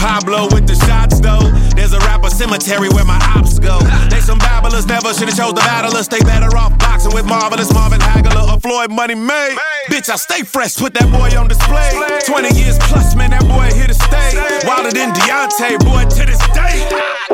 Pablo 0.00 0.48
with 0.48 0.66
the 0.66 0.74
shots 0.88 1.20
though. 1.20 1.44
There's 1.76 1.92
a 1.92 2.00
rapper 2.08 2.30
cemetery 2.30 2.88
where 2.88 3.04
my 3.04 3.20
ops 3.36 3.58
go. 3.58 3.78
They 4.08 4.20
some 4.20 4.38
babblers, 4.38 4.86
never 4.86 5.12
should've 5.12 5.36
chose 5.36 5.52
the 5.52 5.60
battlers. 5.60 6.08
They 6.08 6.20
better 6.20 6.56
off 6.56 6.76
boxing 6.78 7.12
with 7.12 7.26
marvelous 7.26 7.72
Marvin 7.72 8.00
Hagler 8.00 8.48
or 8.48 8.58
Floyd 8.60 8.90
Money 8.90 9.14
May. 9.14 9.56
Bitch, 9.92 10.08
I 10.08 10.16
stay 10.16 10.42
fresh, 10.42 10.76
put 10.76 10.94
that 10.94 11.12
boy 11.12 11.36
on 11.36 11.48
display. 11.48 11.92
20 12.24 12.56
years 12.56 12.78
plus, 12.88 13.14
man, 13.14 13.30
that 13.30 13.44
boy 13.44 13.68
here 13.76 13.86
to 13.86 13.94
stay. 13.94 14.40
Wilder 14.64 14.90
than 14.90 15.12
Deontay, 15.12 15.78
boy, 15.84 16.08
to 16.08 16.24
this. 16.24 16.49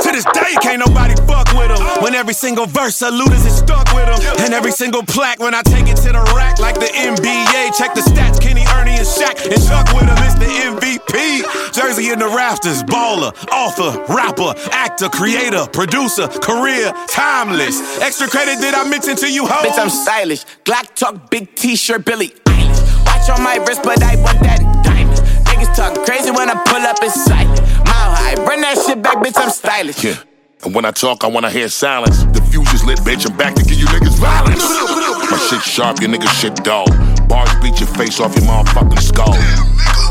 To 0.02 0.12
this 0.12 0.24
day, 0.24 0.52
can't 0.60 0.78
nobody 0.84 1.14
fuck 1.26 1.48
with 1.56 1.70
him. 1.70 2.02
When 2.02 2.14
every 2.14 2.34
single 2.34 2.66
verse 2.66 3.00
Luda's 3.00 3.46
is 3.46 3.58
stuck 3.58 3.86
with 3.94 4.08
him. 4.08 4.44
And 4.44 4.52
every 4.52 4.72
single 4.72 5.02
plaque 5.02 5.38
when 5.40 5.54
I 5.54 5.62
take 5.62 5.88
it 5.88 5.96
to 6.04 6.12
the 6.12 6.22
rack 6.36 6.58
like 6.58 6.74
the 6.74 6.86
NBA. 6.86 7.76
Check 7.76 7.94
the 7.94 8.02
stats, 8.02 8.40
Kenny, 8.40 8.64
Ernie, 8.76 8.92
and 9.00 9.06
Shaq. 9.06 9.40
And 9.50 9.62
Chuck 9.66 9.88
with 9.94 10.04
him, 10.04 10.18
it's 10.20 10.34
the 10.36 10.52
MVP. 10.68 11.72
Jersey 11.72 12.10
in 12.10 12.18
the 12.18 12.28
rafters, 12.28 12.82
baller, 12.82 13.32
author, 13.50 14.04
rapper, 14.12 14.52
actor, 14.70 15.08
creator, 15.08 15.66
producer, 15.72 16.28
career, 16.28 16.92
timeless. 17.08 18.00
Extra 18.00 18.28
credit 18.28 18.60
did 18.60 18.74
I 18.74 18.88
mention 18.88 19.16
to 19.16 19.32
you, 19.32 19.46
ho? 19.46 19.66
Bitch, 19.66 19.78
I'm 19.78 19.90
stylish. 19.90 20.44
Glock 20.64 20.94
talk, 20.94 21.30
big 21.30 21.54
t-shirt, 21.54 22.04
Billie 22.04 22.34
Eilish. 22.44 23.06
Watch 23.06 23.30
on 23.30 23.42
my 23.42 23.56
wrist, 23.66 23.82
but 23.82 24.02
I 24.02 24.16
want 24.16 24.40
that 24.40 24.60
diamond. 24.84 25.18
Niggas 25.46 25.74
talk 25.74 26.04
crazy 26.04 26.30
when 26.30 26.50
I 26.50 26.54
pull 26.64 26.82
up 26.82 27.02
in 27.02 27.10
sight. 27.10 27.48
Run 28.44 28.60
that 28.60 28.76
shit 28.86 29.02
back, 29.02 29.18
bitch, 29.18 29.36
I'm 29.36 29.50
stylish. 29.50 30.04
Yeah. 30.04 30.16
And 30.64 30.74
when 30.74 30.84
I 30.84 30.90
talk, 30.90 31.24
I 31.24 31.28
wanna 31.28 31.50
hear 31.50 31.68
silence. 31.68 32.24
The 32.24 32.42
fuse 32.50 32.72
is 32.74 32.84
lit, 32.84 32.98
bitch. 33.00 33.28
I'm 33.30 33.36
back 33.36 33.54
to 33.54 33.62
give 33.62 33.78
you 33.78 33.86
niggas 33.86 34.18
violence. 34.18 34.64
My 35.30 35.38
shit 35.48 35.62
sharp, 35.62 36.00
your 36.00 36.10
niggas 36.10 36.32
shit 36.40 36.56
dull. 36.64 36.86
Bars 37.28 37.50
beat 37.62 37.78
your 37.80 37.88
face 37.94 38.20
off 38.20 38.34
your 38.34 38.44
motherfucking 38.44 39.00
skull. 39.00 39.34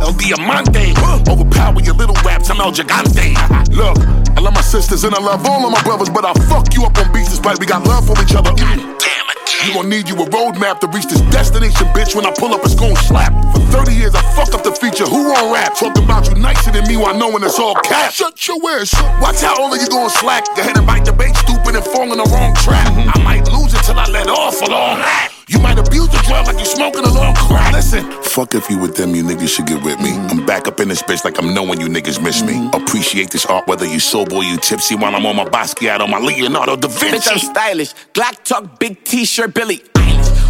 El 0.01 0.13
Diamante, 0.13 0.93
overpower 1.29 1.81
your 1.81 1.95
little 1.95 2.15
raps. 2.23 2.49
I'm 2.49 2.61
El 2.61 2.71
Gigante. 2.71 3.35
Look, 3.75 3.97
I 4.37 4.41
love 4.41 4.53
my 4.53 4.61
sisters 4.61 5.03
and 5.03 5.15
I 5.15 5.21
love 5.21 5.45
all 5.45 5.65
of 5.65 5.71
my 5.71 5.81
brothers, 5.83 6.09
but 6.09 6.25
I 6.25 6.33
fuck 6.47 6.73
you 6.73 6.85
up 6.85 6.97
on 6.97 7.11
beats 7.11 7.29
despite 7.29 7.59
we 7.59 7.65
got 7.65 7.85
love 7.87 8.05
for 8.05 8.21
each 8.21 8.35
other. 8.35 8.51
God 8.51 8.77
damn 8.99 9.19
it. 9.21 9.24
You 9.65 9.73
gon' 9.73 9.89
need 9.89 10.07
you 10.09 10.15
a 10.15 10.25
roadmap 10.29 10.79
to 10.81 10.87
reach 10.87 11.05
this 11.05 11.21
destination, 11.33 11.87
bitch. 11.93 12.15
When 12.15 12.25
I 12.25 12.31
pull 12.31 12.53
up, 12.53 12.61
it's 12.63 12.75
gon' 12.75 12.95
slap. 12.95 13.33
For 13.53 13.59
30 13.83 13.93
years, 13.93 14.15
I 14.15 14.21
fuck 14.35 14.53
up 14.53 14.63
the 14.63 14.71
feature. 14.71 15.05
Who 15.05 15.33
on 15.33 15.53
rap? 15.53 15.75
Talking 15.75 16.03
about 16.03 16.27
you 16.29 16.35
nicer 16.35 16.71
than 16.71 16.87
me 16.87 16.97
while 16.97 17.17
knowing 17.17 17.43
it's 17.43 17.59
all 17.59 17.75
cap. 17.75 18.11
Shut 18.11 18.47
your 18.47 18.57
ass. 18.71 18.93
Watch 19.21 19.41
how 19.41 19.61
all 19.61 19.73
of 19.73 19.81
you 19.81 19.87
gon' 19.87 20.09
slack. 20.09 20.45
Go 20.55 20.61
ahead 20.61 20.77
and 20.77 20.85
bite 20.85 21.05
the 21.05 21.13
bait, 21.13 21.35
stupid 21.35 21.75
and 21.75 21.85
fall 21.85 22.11
in 22.11 22.17
the 22.17 22.29
wrong 22.31 22.53
trap. 22.55 22.87
I 23.15 23.21
might 23.23 23.51
lose 23.51 23.73
it 23.73 23.83
till 23.83 23.99
I 23.99 24.05
let 24.07 24.27
off 24.27 24.61
a 24.61 24.65
long 24.65 25.34
You 25.47 25.59
might 25.59 25.77
abuse 25.77 26.09
the 26.09 26.17
drug 26.25 26.47
like 26.47 26.57
you 26.57 26.65
smoking 26.65 27.03
a 27.03 27.13
long 27.13 27.35
crack. 27.35 27.71
Listen, 27.71 28.03
fuck 28.23 28.55
if 28.55 28.67
you 28.67 28.79
with 28.79 28.95
them, 28.95 29.13
you 29.13 29.23
niggas 29.23 29.49
should 29.49 29.67
get 29.67 29.83
with 29.83 29.99
me. 29.99 30.11
I'm 30.11 30.43
back 30.43 30.67
up 30.67 30.79
in 30.79 30.87
this 30.87 31.03
bitch 31.03 31.23
like 31.23 31.37
I'm 31.37 31.53
knowing 31.53 31.79
you 31.79 31.87
niggas 31.87 32.21
miss 32.21 32.41
me. 32.41 32.53
Mm-hmm. 32.53 32.81
Appreciate 32.81 33.29
this 33.29 33.45
art 33.45 33.67
whether 33.67 33.85
you 33.85 33.99
sober 33.99 34.37
or 34.37 34.43
you 34.43 34.57
tipsy 34.57 34.95
while 34.95 35.15
I'm 35.15 35.25
on 35.25 35.35
my 35.35 35.45
Basquiat 35.45 35.99
on 35.99 36.09
my 36.09 36.17
Leonardo 36.17 36.75
da 36.75 36.87
Vinci. 36.87 37.17
Bitch, 37.17 37.31
I'm 37.31 37.37
stylish. 37.37 37.93
Glock 38.13 38.43
talk, 38.43 38.79
big 38.79 39.03
t-shirt, 39.03 39.53
Billie. 39.53 39.83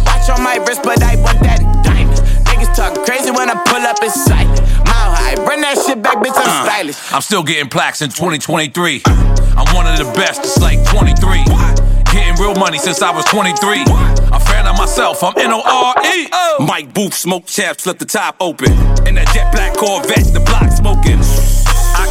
Watch 0.06 0.30
on 0.30 0.42
my 0.42 0.56
wrist, 0.66 0.82
but 0.82 1.02
I 1.02 1.16
want 1.16 1.40
that 1.40 1.60
diamond. 1.84 2.16
Niggas 2.46 2.74
talk 2.74 3.04
crazy 3.04 3.30
when 3.30 3.50
I 3.50 3.62
pull 3.64 3.82
up 3.82 4.02
in 4.02 4.10
sight. 4.10 4.48
Mile 4.48 5.12
high, 5.12 5.34
bring 5.44 5.60
that 5.60 5.76
shit 5.86 6.00
back, 6.00 6.16
bitch, 6.18 6.32
I'm 6.36 6.48
uh, 6.48 6.64
stylish. 6.64 7.12
I'm 7.12 7.20
still 7.20 7.42
getting 7.42 7.68
plaques 7.68 8.00
in 8.00 8.08
2023. 8.08 9.02
I'm 9.04 9.74
one 9.74 9.86
of 9.86 9.98
the 9.98 10.10
best, 10.16 10.40
it's 10.40 10.58
like 10.58 10.82
23. 10.88 11.85
Getting 12.16 12.42
real 12.42 12.54
money 12.54 12.78
since 12.78 13.02
I 13.02 13.10
was 13.14 13.26
23. 13.26 13.84
I'm 13.84 14.40
fan 14.40 14.66
of 14.66 14.78
myself, 14.78 15.22
I'm 15.22 15.36
N 15.36 15.52
O 15.52 15.60
R 15.60 15.94
E. 16.02 16.28
Oh. 16.32 16.64
Mike 16.66 16.94
Booth, 16.94 17.12
smoke 17.12 17.44
chaps, 17.44 17.84
left 17.84 17.98
the 17.98 18.06
top 18.06 18.36
open. 18.40 18.72
In 19.06 19.16
that 19.16 19.28
jet 19.34 19.52
black 19.52 19.76
Corvette, 19.76 20.32
the 20.32 20.40
block 20.40 20.72
smoking. 20.72 21.65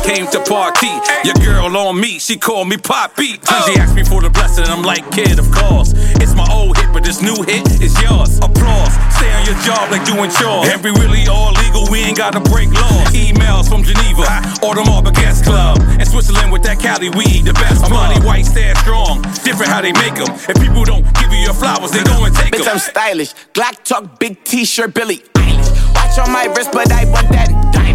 Came 0.06 0.28
to 0.28 0.39
party, 0.45 0.93
your 1.26 1.34
girl 1.41 1.76
on 1.76 1.99
me, 1.99 2.20
she 2.20 2.38
called 2.38 2.70
me 2.70 2.78
Poppy. 2.78 3.38
Then 3.41 3.62
she 3.66 3.74
asked 3.82 3.95
me 3.95 4.03
for 4.03 4.22
the 4.22 4.30
blessing, 4.30 4.64
and 4.64 4.72
I'm 4.72 4.84
like, 4.84 5.01
kid, 5.12 5.39
of 5.39 5.49
course. 5.49 5.93
It's 6.22 6.36
my 6.36 6.45
old 6.53 6.78
hit, 6.78 6.93
but 6.93 7.03
this 7.03 7.24
new 7.24 7.41
hit 7.41 7.66
is 7.82 7.99
yours. 7.99 8.38
Applause, 8.38 8.93
stay 9.18 9.34
on 9.34 9.45
your 9.49 9.58
job 9.66 9.89
like 9.89 10.06
doing 10.06 10.30
chores. 10.30 10.70
And 10.70 10.78
we 10.86 10.91
really 11.01 11.26
all 11.26 11.51
legal, 11.58 11.89
we 11.89 12.06
ain't 12.06 12.18
gotta 12.18 12.39
break 12.39 12.70
laws. 12.70 13.10
Emails 13.18 13.68
from 13.68 13.82
Geneva, 13.82 14.30
or 14.62 14.76
the 14.78 14.86
Marble 14.86 15.10
Gas 15.10 15.41
Club. 15.41 15.82
In 15.99 16.06
Switzerland 16.06 16.51
with 16.51 16.62
that 16.64 16.78
Cali 16.80 17.10
weed, 17.10 17.49
the 17.49 17.53
best. 17.53 17.89
Money 17.89 18.22
white, 18.22 18.45
stand 18.45 18.78
strong, 18.78 19.24
different 19.41 19.74
how 19.74 19.82
they 19.82 19.93
make 19.93 20.16
them. 20.22 20.30
If 20.45 20.62
people 20.62 20.86
don't 20.86 21.01
give 21.18 21.34
you 21.34 21.49
your 21.49 21.58
flowers, 21.58 21.89
they 21.89 22.03
go 22.03 22.24
and 22.24 22.36
take 22.36 22.53
them. 22.53 22.62
Bitch, 22.62 22.70
I'm 22.70 22.78
stylish. 22.78 23.34
Glock 23.58 23.82
talk, 23.84 24.20
big 24.20 24.43
t-shirt, 24.43 24.93
Billie 24.93 25.26
Eilish. 25.34 25.74
Watch 25.97 26.20
on 26.22 26.32
my 26.32 26.45
wrist, 26.53 26.70
but 26.72 26.91
I 26.93 27.10
want 27.10 27.28
that 27.34 27.49
diamond. 27.74 27.95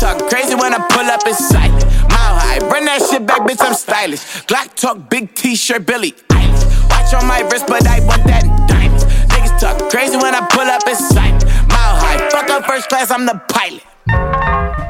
Talk 0.00 0.30
crazy 0.30 0.54
when 0.54 0.72
I 0.72 0.78
pull 0.88 1.04
up 1.04 1.26
in 1.26 1.34
sight. 1.34 1.70
Mile 2.08 2.36
high, 2.40 2.58
run 2.68 2.86
that 2.86 3.06
shit 3.10 3.26
back, 3.26 3.42
bitch, 3.42 3.60
I'm 3.60 3.74
stylish. 3.74 4.22
Glock 4.46 4.74
talk, 4.74 5.10
big 5.10 5.34
t-shirt, 5.34 5.84
Billie 5.84 6.12
Eilish. 6.30 6.88
Watch 6.88 7.12
on 7.12 7.28
my 7.28 7.40
wrist, 7.40 7.66
but 7.66 7.86
I 7.86 8.00
want 8.06 8.24
that 8.24 8.44
diamond. 8.66 9.02
Niggas 9.28 9.60
talk 9.60 9.90
crazy 9.90 10.16
when 10.16 10.34
I 10.34 10.40
pull 10.48 10.62
up 10.62 10.88
in 10.88 10.96
sight. 10.96 11.44
Mile 11.68 11.96
high, 12.00 12.30
fuck 12.30 12.48
up 12.48 12.64
first 12.64 12.88
class, 12.88 13.10
I'm 13.10 13.26
the 13.26 13.38
pilot. 13.48 14.89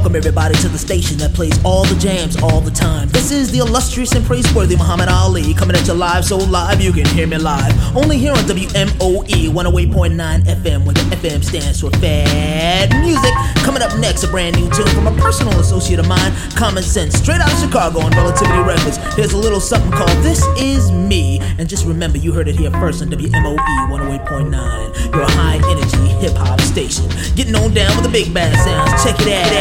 Welcome 0.00 0.16
everybody 0.16 0.54
to 0.64 0.68
the 0.68 0.78
station 0.78 1.18
that 1.18 1.34
plays 1.34 1.62
all 1.62 1.84
the 1.84 1.94
jams 1.96 2.40
all 2.42 2.62
the 2.62 2.70
time. 2.70 3.08
This 3.10 3.30
is 3.30 3.52
the 3.52 3.58
illustrious 3.58 4.12
and 4.12 4.24
praiseworthy 4.24 4.74
Muhammad 4.74 5.10
Ali 5.10 5.52
coming 5.52 5.76
at 5.76 5.86
you 5.86 5.92
live, 5.92 6.24
so 6.24 6.38
live 6.38 6.80
you 6.80 6.90
can 6.90 7.04
hear 7.04 7.26
me 7.26 7.36
live. 7.36 7.76
Only 7.94 8.16
here 8.16 8.32
on 8.32 8.38
WMOE 8.48 9.52
108.9 9.52 10.40
FM, 10.40 10.86
where 10.86 10.94
the 10.94 11.04
FM 11.20 11.44
stands 11.44 11.82
for 11.82 11.90
Fat 12.00 12.88
Music. 13.04 13.30
Coming 13.62 13.82
up 13.82 13.92
next, 13.98 14.24
a 14.24 14.28
brand 14.28 14.56
new 14.56 14.70
tune 14.70 14.88
from 14.88 15.06
a 15.06 15.12
personal 15.20 15.60
associate 15.60 15.98
of 15.98 16.08
mine, 16.08 16.32
Common 16.56 16.82
Sense, 16.82 17.18
straight 17.18 17.42
out 17.42 17.52
of 17.52 17.60
Chicago 17.60 18.00
on 18.00 18.10
Relativity 18.12 18.62
Records. 18.62 18.96
Here's 19.16 19.34
a 19.34 19.38
little 19.38 19.60
something 19.60 19.92
called 19.92 20.16
This 20.24 20.42
Is 20.56 20.90
Me, 20.90 21.40
and 21.58 21.68
just 21.68 21.84
remember 21.84 22.16
you 22.16 22.32
heard 22.32 22.48
it 22.48 22.56
here 22.56 22.70
first 22.70 23.02
on 23.02 23.08
WMOE 23.10 23.58
108.9, 23.92 25.14
your 25.14 25.28
high 25.28 25.60
energy 25.68 26.08
hip 26.24 26.32
hop 26.36 26.58
station. 26.62 27.04
Getting 27.36 27.54
on 27.54 27.74
down 27.74 27.94
with 27.96 28.06
the 28.06 28.10
big 28.10 28.32
bad 28.32 28.56
sounds. 28.64 29.04
Check 29.04 29.20
it 29.20 29.28
out. 29.28 29.60